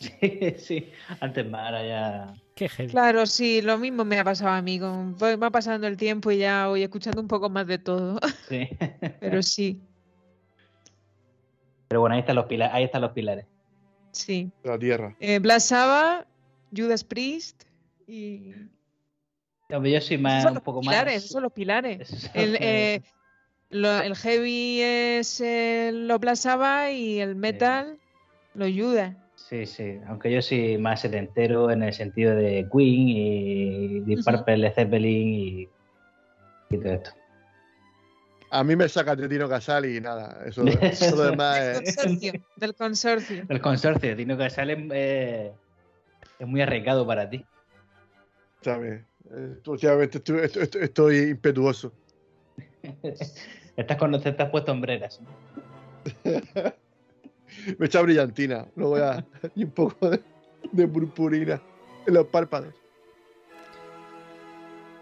[0.20, 0.92] Sí, sí.
[1.20, 2.34] Antes más, ahora ya.
[2.54, 2.68] Qué.
[2.88, 4.78] Claro, sí, lo mismo me ha pasado a mí.
[4.78, 8.18] Con, va pasando el tiempo y ya voy escuchando un poco más de todo.
[8.48, 8.68] Sí.
[9.20, 9.80] Pero sí,
[11.88, 12.74] Pero bueno, ahí están los pilares.
[12.74, 13.46] Ahí están los pilares.
[14.12, 14.50] sí.
[14.62, 15.14] La tierra.
[15.20, 15.40] Eh,
[16.76, 17.64] Judas Priest
[18.06, 18.52] y...
[19.68, 21.16] Yo soy Esos más, son un los poco pilares, más.
[21.16, 22.00] esos son los pilares.
[22.00, 23.02] Esos son El, los eh,
[23.70, 27.98] lo- el heavy es el, lo Black Sabbath y el metal
[28.54, 29.16] lo Judas.
[29.48, 30.00] Sí, sí.
[30.08, 34.24] Aunque yo soy más setentero en el sentido de Queen y Deep.
[34.24, 35.68] Purple, Led Zeppelin y,
[36.70, 37.10] y todo esto.
[38.50, 40.42] A mí me saca Tretino Casal y nada.
[40.46, 41.96] Eso, eso lo demás Del es.
[41.96, 42.32] consorcio.
[42.56, 43.44] Del consorcio.
[43.48, 45.52] El consorcio, Tino Casal es, eh,
[46.38, 47.44] Es muy arriesgado para ti.
[48.62, 49.04] ¿Sabes?
[49.66, 51.92] Últimamente estoy, estoy- estoy- estoy impetuoso.
[53.76, 55.20] Estás con los te has puesto hombreras.
[57.78, 58.66] Me echa brillantina.
[58.76, 59.24] Luego ya.
[59.54, 60.20] Y un poco de,
[60.72, 61.60] de purpurina
[62.06, 62.74] en los párpados.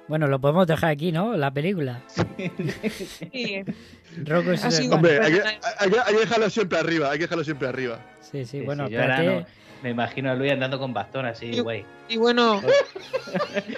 [0.09, 1.37] Bueno, lo podemos dejar aquí, ¿no?
[1.37, 2.03] La película.
[2.07, 3.65] Sí,
[4.25, 4.81] Rocco y hermanos.
[4.91, 7.11] Hombre, hay que, hay que- hay que dejarlo siempre arriba.
[7.11, 7.99] Hay que dejarlo siempre arriba.
[8.21, 9.47] Sí, sí, Sí, bueno, sí, no-
[9.83, 11.85] me imagino a Luis andando con bastón así, güey.
[12.09, 12.61] y bueno,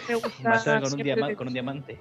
[0.09, 1.99] me gusta con un, con un diamante.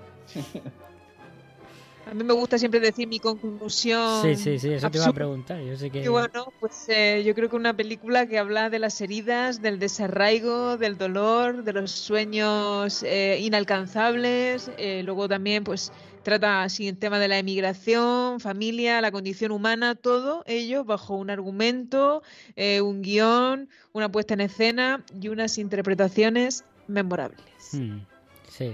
[2.05, 4.21] A mí me gusta siempre decir mi conclusión.
[4.21, 5.61] Sí, sí, sí, eso te iba a preguntar.
[5.61, 6.03] Yo sé que.
[6.03, 9.80] Y bueno, pues eh, yo creo que una película que habla de las heridas, del
[9.80, 14.69] desarraigo, del dolor, de los sueños eh, inalcanzables.
[14.77, 15.91] eh, luego también, pues
[16.23, 21.30] trata así el tema de la emigración, familia, la condición humana, todo ello bajo un
[21.30, 22.21] argumento,
[22.55, 27.43] un guion, una puesta en escena y unas interpretaciones memorables.
[27.73, 27.99] Hmm,
[28.47, 28.73] sí,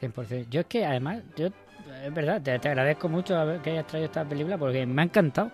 [0.00, 0.46] 100%.
[0.50, 1.48] Yo es que además, yo,
[2.04, 5.50] es verdad, te, te agradezco mucho que hayas traído esta película porque me ha encantado.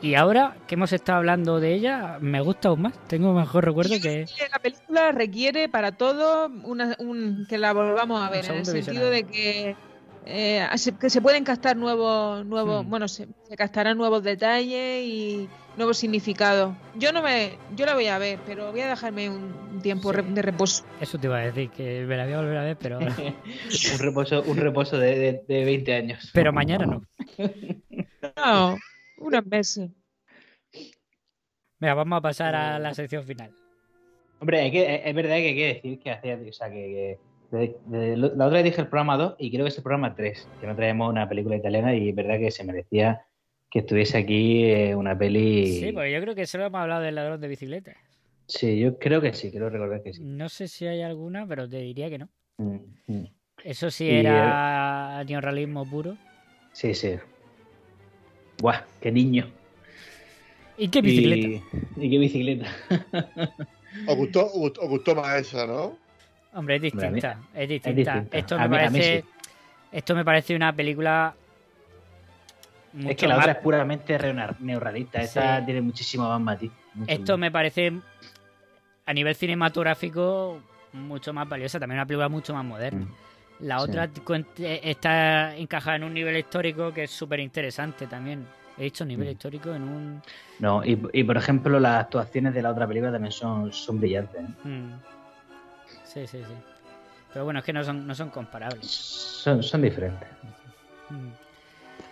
[0.00, 2.94] Y ahora que hemos estado hablando de ella, me gusta aún más.
[3.08, 4.26] Tengo mejor recuerdo que.
[4.52, 9.10] la película requiere para todo una- un, que la volvamos a ver, en el sentido
[9.10, 9.76] de que,
[10.28, 15.48] eh, se, que se pueden castar nuevos, nuevos bueno, se, se castarán nuevos detalles y
[15.76, 16.74] nuevos significados.
[16.96, 20.22] Yo no me, yo la voy a ver, pero voy a dejarme un tiempo re-
[20.22, 20.84] de reposo.
[21.00, 22.98] Eso te iba a decir, que me la voy a volver a ver, pero.
[23.92, 26.30] un reposo, un reposo de, de, de 20 años.
[26.34, 27.02] pero mañana no.
[28.36, 28.76] No,
[29.18, 29.90] unos meses.
[31.80, 33.52] Venga, vamos a pasar a la sección final.
[34.40, 37.18] Hombre, hay que, es verdad que hay que decir que hacía, o sea, que, que
[37.50, 40.14] de- de- la otra vez dije el programa 2 y creo que es el programa
[40.14, 43.22] 3, que no traemos una película italiana y es verdad que se merecía
[43.70, 45.66] que estuviese aquí eh, una peli.
[45.66, 47.96] Sí, porque yo creo que solo hemos hablado del ladrón de bicicletas.
[48.46, 50.22] Sí, yo creo que sí, creo recordar que sí.
[50.22, 52.28] No sé si hay alguna, pero te diría que no.
[52.56, 52.76] Mm,
[53.06, 53.24] mm.
[53.64, 56.16] Eso sí Y, era neorrealismo puro.
[56.72, 57.16] Sí, sí.
[58.60, 59.50] Buah, qué niño.
[60.78, 61.46] ¿Y qué bicicleta?
[61.46, 61.62] Y,
[62.06, 62.66] y qué bicicleta.
[64.06, 65.98] Os gustó, os gustó, os gustó más esa, ¿no?
[66.54, 67.38] Hombre, es Hombre, distinta.
[67.54, 68.24] es distinta.
[68.32, 69.20] Esto me mí- parece.
[69.22, 69.28] sí.
[69.92, 71.34] Esto me parece una película.
[72.92, 74.18] Mucho es que la más- otra es puramente
[74.60, 75.20] neorrealista.
[75.20, 75.64] Esta Sí.
[75.66, 76.72] tiene muchísimo más matiz.
[76.94, 77.38] mucho Esto más.
[77.40, 77.92] me parece.
[79.06, 80.60] A nivel cinematográfico.
[80.94, 81.78] Mucho más valiosa.
[81.78, 83.04] También una película mucho más moderna.
[83.04, 83.14] Mm.
[83.60, 84.08] La otra
[84.58, 88.46] eh, está encajada en un nivel histórico que es súper interesante también.
[88.78, 89.30] He dicho nivel Mm.
[89.32, 90.22] histórico en un.
[90.60, 94.40] No, y, y, por ejemplo, las actuaciones de la otra película también son, son brillantes.
[94.40, 94.68] ¿eh?
[94.68, 94.92] Mm.
[96.08, 96.54] Sí, sí, sí.
[97.32, 98.90] Pero bueno, es que no son, no son comparables.
[98.90, 100.28] Son, son diferentes.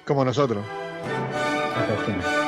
[0.04, 0.64] Como nosotros.
[1.78, 2.45] Efectivamente.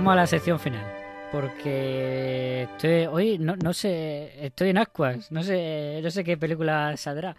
[0.00, 0.82] Vamos a la sección final.
[1.30, 6.96] Porque estoy, hoy no, no sé, estoy en ascuas, no sé, no sé qué película
[6.96, 7.36] saldrá.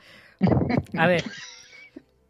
[0.96, 1.24] A ver,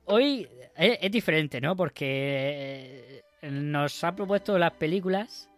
[0.06, 0.48] hoy
[0.78, 1.76] es, es diferente, ¿no?
[1.76, 5.50] Porque eh, nos ha propuesto las películas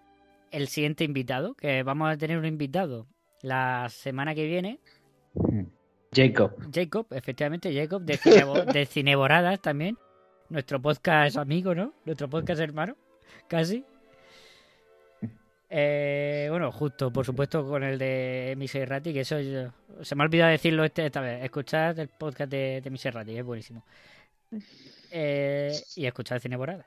[0.50, 3.06] el siguiente invitado, que vamos a tener un invitado
[3.44, 4.80] la semana que viene,
[6.12, 6.52] Jacob.
[6.74, 10.00] Jacob, efectivamente, Jacob, de, Cinebo- de Cineboradas también.
[10.50, 11.94] Nuestro podcast amigo, ¿no?
[12.06, 12.98] Nuestro podcast hermano,
[13.48, 13.86] casi.
[15.76, 19.72] Eh, bueno, justo, por supuesto, con el de Miserati, que eso yo-
[20.04, 21.44] se me ha olvidado decirlo este, esta vez.
[21.44, 23.84] Escuchad el podcast de, de Miserati, es buenísimo.
[25.12, 26.86] Eh, y escuchad Cineboradas.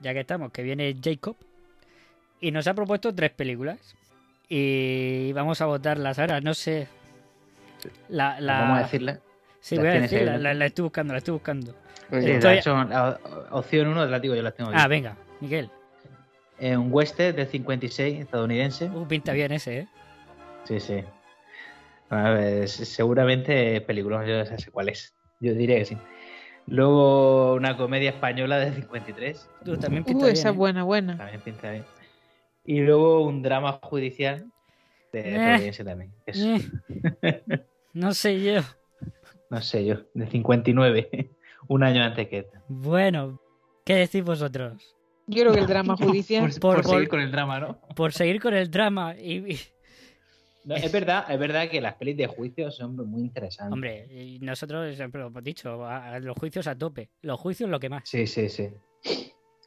[0.00, 1.36] Ya que estamos, que viene Jacob.
[2.40, 3.78] Y nos ha propuesto tres películas.
[4.48, 6.86] Y vamos a votarlas ahora, no sé.
[8.08, 8.60] La, la...
[8.60, 9.18] Vamos a decirla.
[9.60, 11.72] Sí, ¿Las voy a decirla, la, la estoy buscando, la estoy buscando.
[12.10, 13.18] Sí, Estoy- la son- la
[13.50, 14.78] opción 1 de la digo, yo las tengo aquí.
[14.80, 15.68] Ah, venga, Miguel.
[16.58, 18.86] Eh, un western del 56 estadounidense.
[18.86, 19.88] Uh, pinta bien ese, ¿eh?
[20.64, 21.04] Sí, sí.
[22.08, 25.14] A ver, se- seguramente película, yo ya sé cuál es.
[25.40, 25.96] Yo diría que sí.
[26.66, 29.48] Luego una comedia española del 53.
[29.64, 30.54] Tú también Uh, pinta esa bien.
[30.54, 30.58] ¿eh?
[30.58, 31.16] buena, buena.
[31.18, 31.84] También pinta bien.
[32.64, 34.50] Y luego un drama judicial
[35.12, 35.36] de Eh.
[35.36, 36.12] estadounidense también.
[36.26, 36.60] Eh,
[37.92, 38.62] no sé yo.
[39.50, 41.30] no sé yo, de 59.
[41.68, 42.62] un año antes que esta.
[42.68, 43.40] Bueno,
[43.84, 44.95] ¿qué decís vosotros?
[45.26, 46.50] Yo creo que el drama judicial.
[46.60, 47.80] Por, por seguir con el drama, ¿no?
[47.94, 49.14] Por seguir con el drama.
[49.18, 49.58] Y, y-
[50.64, 53.72] No, es verdad, es verdad que las pelis de juicio son muy interesantes.
[53.72, 57.10] Hombre, y nosotros siempre lo hemos dicho, a- a los juicios a tope.
[57.22, 58.02] Los juicios lo que más.
[58.08, 58.68] Sí, sí, sí.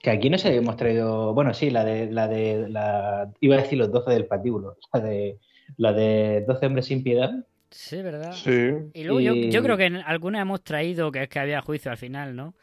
[0.02, 1.34] Que aquí no se hemos traído.
[1.34, 2.10] Bueno, sí, la de.
[2.12, 4.78] la de la Iba a decir los 12 del patíbulo.
[4.94, 5.38] La de.
[5.78, 7.32] La de 12 hombres sin piedad.
[7.70, 8.32] Sí, ¿verdad?
[8.32, 8.72] Sí.
[8.94, 11.62] Y luego yo, Y- yo creo que en alguna hemos traído que es que había
[11.62, 12.56] juicio al final, ¿no?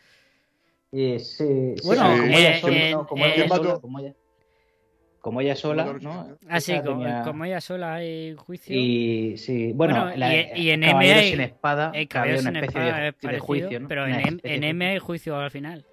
[0.92, 3.06] Y sí, sí, Bueno, como ella eh, sola, en- ¿no?
[3.06, 3.80] como en- ella ¿Quién sola, mató?
[3.80, 4.12] como ella,
[5.20, 6.36] como ella sola, mató a ¿no?
[6.48, 8.76] Así, Ah, como, tenía- como ella sola hay juicio.
[8.76, 12.40] Y sí, bueno, Bueno, la- y- y en Caballeros MA sin espada, El había caballero
[12.40, 13.88] una sin especie espada de, es de parecido, juicio, ¿no?
[13.88, 15.84] pero Una en, M- en M hay juicio al final.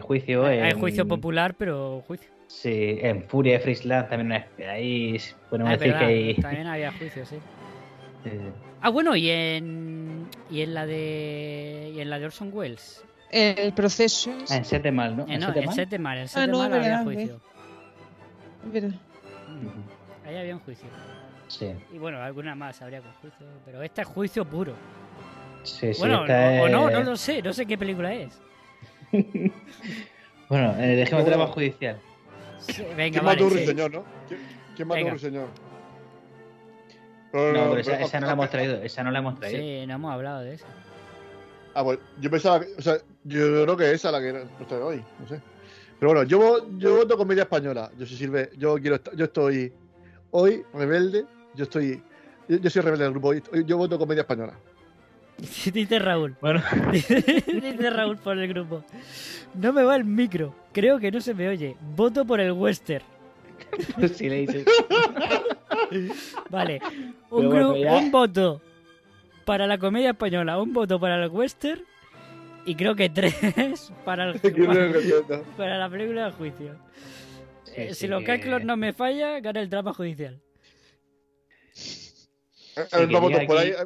[0.00, 2.30] juicio Hay en, juicio popular, pero juicio.
[2.46, 5.18] Sí, en Furia de Friesland también una ahí
[5.50, 6.34] podemos Ah, decir verdad, que hay...
[6.36, 7.36] También había juicio, sí.
[8.26, 13.04] eh, Ah, bueno, y en y en la de y en la de Orson Welles.
[13.32, 14.30] El proceso.
[14.50, 15.24] ah, en Sete Mal, ¿no?
[15.26, 15.74] Eh, no, Sete en Mal?
[15.74, 17.40] Sete Mar, en Ah, Sete no, Mar es había verdad, juicio.
[18.66, 19.00] Es verdad.
[19.48, 20.86] Mm, Ahí había un juicio.
[21.48, 24.74] Sí, Y bueno, alguna más habría con juicio, pero este es juicio puro.
[25.64, 26.00] sí, sí.
[26.00, 28.38] bueno, esta no- o no, es- no lo sé, no sé qué película es.
[30.48, 31.36] Bueno, eh, dejemos el Bueno.
[31.38, 31.98] drama judicial.
[32.58, 33.24] Sí, venga, ¿Quién vale.
[33.24, 33.56] mató a un sí.
[33.56, 34.04] ruiseñor, no?
[34.28, 34.40] ¿Quién,
[34.76, 35.48] quién mató a un ruiseñor?
[37.32, 39.58] No, pero esa, esa no la hemos traído, esa no la hemos traído.
[39.62, 40.66] Sí, no hemos hablado de eso.
[41.74, 44.68] Ah, pues yo pensaba, que- o sea, yo creo que esa es la que nos
[44.68, 45.40] trae hoy, no sé.
[45.98, 47.90] Pero bueno, yo, yo voto comedia española.
[47.98, 49.72] Yo sí sirve, yo quiero estar- yo estoy
[50.32, 51.24] hoy rebelde,
[51.54, 52.02] yo estoy
[52.48, 54.54] yo, yo soy rebelde del grupo, hoy- yo voto comedia española.
[55.72, 56.36] Dice Raúl.
[56.40, 56.60] Bueno,
[56.92, 58.84] Dice Raúl por el grupo.
[59.54, 60.54] No me va el micro.
[60.72, 61.76] Creo que no se me oye.
[61.94, 63.04] Voto por el western.
[64.14, 64.64] sí le dice.
[66.50, 66.80] Vale.
[67.30, 67.92] Un, Pero bueno, gru- ya.
[67.96, 68.60] un voto
[69.44, 71.82] para la comedia española, un voto para el western
[72.64, 73.34] y creo que tres
[74.04, 74.40] para, el,
[75.56, 76.72] para la película de juicio.
[77.74, 80.40] Eh, Sí, si sí, los que- cálculos no me fallan, gana el drama judicial.
[82.76, 83.70] Eh, que llega por aquí- ahí.
[83.70, 83.76] eh,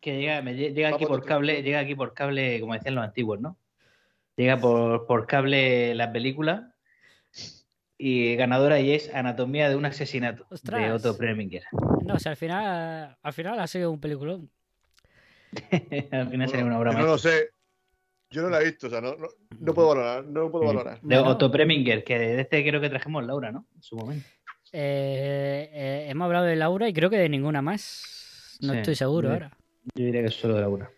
[0.00, 3.04] Que llega, me lle- llega aquí por cable, llega aquí por cable, como decían los
[3.04, 3.56] antiguos, ¿no?
[4.36, 6.74] Llega por, por cable la película
[7.96, 10.92] y ganadora y es Anatomía de un asesinato de Ostras.
[10.92, 11.64] Otto Preminger.
[12.04, 14.50] No, o sea, al final, al final ha sido un peliculón.
[16.12, 17.06] Al final sería una obra no más.
[17.06, 17.50] lo sé.
[18.30, 19.28] Yo no la he visto, o sea, no, no,
[19.58, 21.00] no puedo valorar, no puedo valorar.
[21.00, 21.30] De Bueno.
[21.30, 23.66] Otto Preminger, que de este creo que trajimos Laura, ¿no?
[23.74, 24.26] En su momento.
[24.72, 28.58] Eh, eh, hemos hablado de Laura y creo que de ninguna más.
[28.60, 29.56] No Sí, estoy seguro ahora.
[29.94, 30.90] Yo diría que es solo de Laura.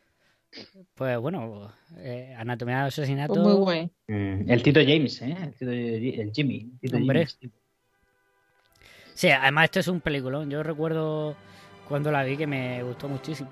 [0.97, 3.35] Pues bueno, eh, Anatomía de asesinato.
[3.35, 3.90] Pues muy guay.
[4.09, 5.36] Mm, El Tito James, ¿eh?
[5.40, 6.57] El, Tito, el Jimmy.
[6.73, 7.27] el Tito Hombre.
[7.27, 7.39] James.
[9.15, 10.51] Sí, además este es un peliculón.
[10.51, 11.36] Yo recuerdo
[11.89, 13.51] cuando la vi que me gustó muchísimo.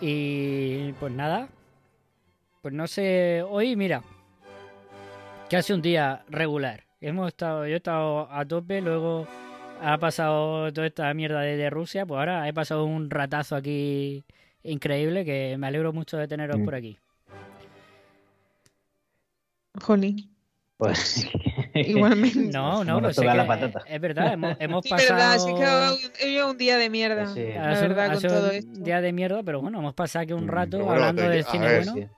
[0.00, 1.48] Y pues nada.
[2.66, 3.44] Pues no sé.
[3.48, 4.02] Hoy, mira.
[5.48, 6.82] Que hace un día regular.
[7.00, 9.24] Hemos estado, yo he estado a tope, luego
[9.80, 14.24] ha pasado toda esta mierda de, de Rusia, pues ahora he pasado un ratazo aquí
[14.64, 16.64] increíble que me alegro mucho de teneros Mm.
[16.64, 16.98] por aquí.
[19.80, 20.28] Jolín.
[20.78, 21.24] Pues,
[21.74, 22.50] Igualmente.
[22.52, 23.82] No, no, nos pues es, toca la que- patata.
[23.86, 25.14] es verdad, hemos, hemos Sí, pasado...
[25.14, 27.26] verdad, sí que hoy- hoy es un día de mierda.
[27.32, 27.44] Sí.
[27.54, 28.80] La Ha sido- verdad, ha con sido todo un esto.
[28.80, 31.28] día de mierda, pero bueno, hemos pasado aquí un Mm, rato pero bueno, hablando te-
[31.28, 31.94] del cine ver, bueno.
[31.94, 32.12] Sí.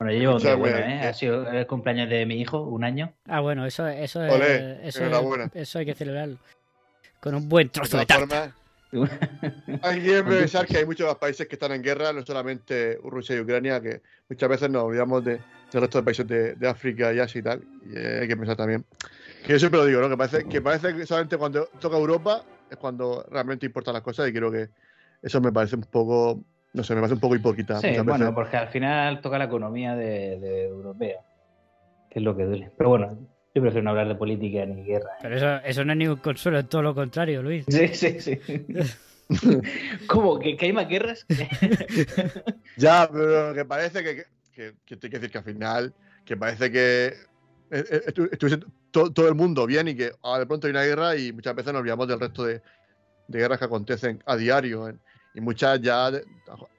[0.00, 1.06] Bueno, yo llevo un día Escúchame, bueno, ¿eh?
[1.08, 3.12] Ha sido el cumpleaños de mi hijo, un año.
[3.26, 6.38] Ah, bueno, eso, eso, es, Olé, eso, es- eso hay que celebrarlo.
[7.20, 8.26] Con un buen De trozo de tarta.
[8.26, 8.54] formas,
[9.82, 13.36] hay que pensar que hay muchos más países que están en guerra, no solamente Rusia
[13.36, 14.00] y Ucrania, que
[14.30, 15.32] muchas veces nos olvidamos de,
[15.70, 17.62] del resto de países de, de África y Asia y tal.
[17.84, 18.86] Y hay que pensar también.
[19.44, 20.08] Que yo siempre lo digo, ¿no?
[20.08, 24.30] Que parece, que parece que solamente cuando toca Europa es cuando realmente importan las cosas
[24.30, 24.70] y creo que
[25.22, 27.80] eso me parece un poco, no sé, me parece un poco hipócrita.
[27.80, 28.30] Sí, bueno, veces.
[28.34, 31.20] porque al final toca la economía de, de europea,
[32.10, 32.70] que es lo que duele.
[32.76, 33.18] Pero bueno,
[33.54, 35.10] yo prefiero no hablar de política ni guerra.
[35.14, 35.18] ¿eh?
[35.22, 37.64] Pero eso, eso no es ningún consuelo, es todo lo contrario, Luis.
[37.68, 38.38] Sí, sí, sí.
[40.06, 40.38] ¿Cómo?
[40.38, 41.26] ¿Que, que hay más guerras?
[42.76, 45.94] Ya, pero que parece que, que, que que decir que al final,
[46.24, 47.14] que parece que eh,
[47.70, 50.82] eh, estu- estuviese to- todo el mundo bien y que ahora de pronto hay una
[50.84, 52.62] guerra y muchas veces nos olvidamos del resto de,
[53.28, 55.00] de guerras que acontecen a diario en-
[55.34, 56.10] y muchas ya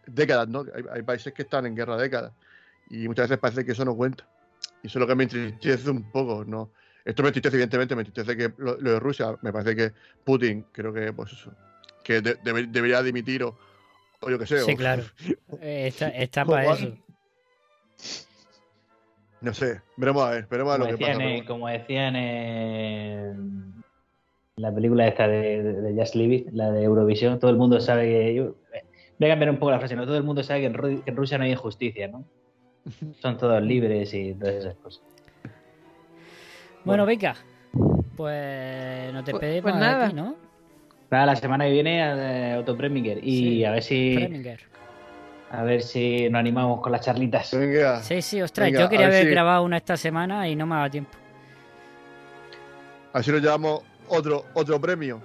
[0.05, 0.65] décadas, ¿no?
[0.75, 2.33] Hay, hay países que están en guerra décadas
[2.89, 4.25] y muchas veces parece que eso no cuenta.
[4.83, 6.71] Y eso es lo que me entristece un poco, ¿no?
[7.05, 9.91] Esto me entristece, evidentemente, me entristece que lo, lo de Rusia, me parece que
[10.23, 11.51] Putin, creo que, pues eso,
[12.03, 13.57] que de- debe- debería dimitir o,
[14.19, 14.59] o yo qué sé.
[14.61, 15.03] Sí, o- claro.
[15.61, 16.95] Eh, Está, está para eso.
[19.41, 21.17] No sé, veremos a ver, veremos a ver Como lo que pasa.
[21.17, 23.83] decían, en, como decían en
[24.57, 27.79] la película esta de, de, de Just Leave It, la de Eurovisión, todo el mundo
[27.79, 28.33] sabe que...
[28.35, 28.55] yo-
[29.19, 30.05] voy a cambiar un poco la frase, ¿no?
[30.05, 32.25] Todo el mundo sabe que en, Ru- que en Rusia no hay injusticia, ¿no?
[33.21, 35.03] Son todos libres y todas esas cosas.
[36.83, 37.35] Bueno, venga.
[38.17, 40.05] Pues nos despedimos pues de nada.
[40.07, 40.35] aquí, ¿no?
[41.11, 43.19] Nada, la semana que viene eh, Otto Preminger.
[43.23, 44.15] Y Sí, a ver si.
[44.15, 44.59] Preminger.
[45.51, 47.53] A ver si nos animamos con las charlitas.
[47.57, 48.01] Venga.
[48.01, 50.55] Sí, sí, ostras, Venga, yo a quería ver haber si- grabado una esta semana y
[50.55, 51.17] no me ha dado tiempo.
[53.13, 55.21] Así nos llevamos otro, otro premio.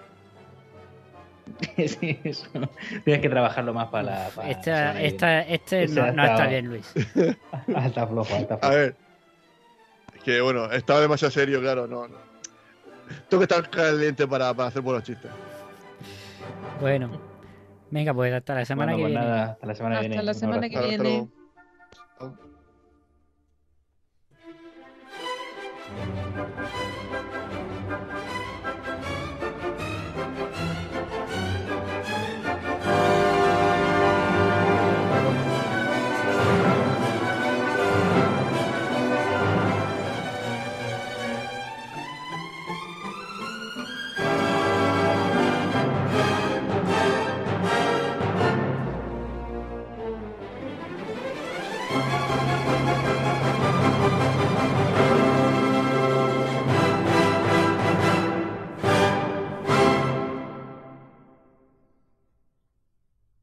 [1.76, 2.48] Tienes
[3.04, 6.92] que trabajarlo más para, para esta, esta, este no, no, está bien, Luis.
[6.96, 8.60] está flojo, está flojo.
[8.62, 8.96] A ver.
[10.16, 12.16] Es que bueno, estaba demasiado serio, claro, no, no.
[13.28, 15.30] Tengo que estar caliente para, para hacer buenos chistes.
[16.80, 17.36] Bueno.
[17.90, 19.36] Venga, pues hasta la semana bueno, que pues viene.
[19.36, 20.22] Nada, hasta la semana que viene.
[20.22, 21.28] La semana que viene.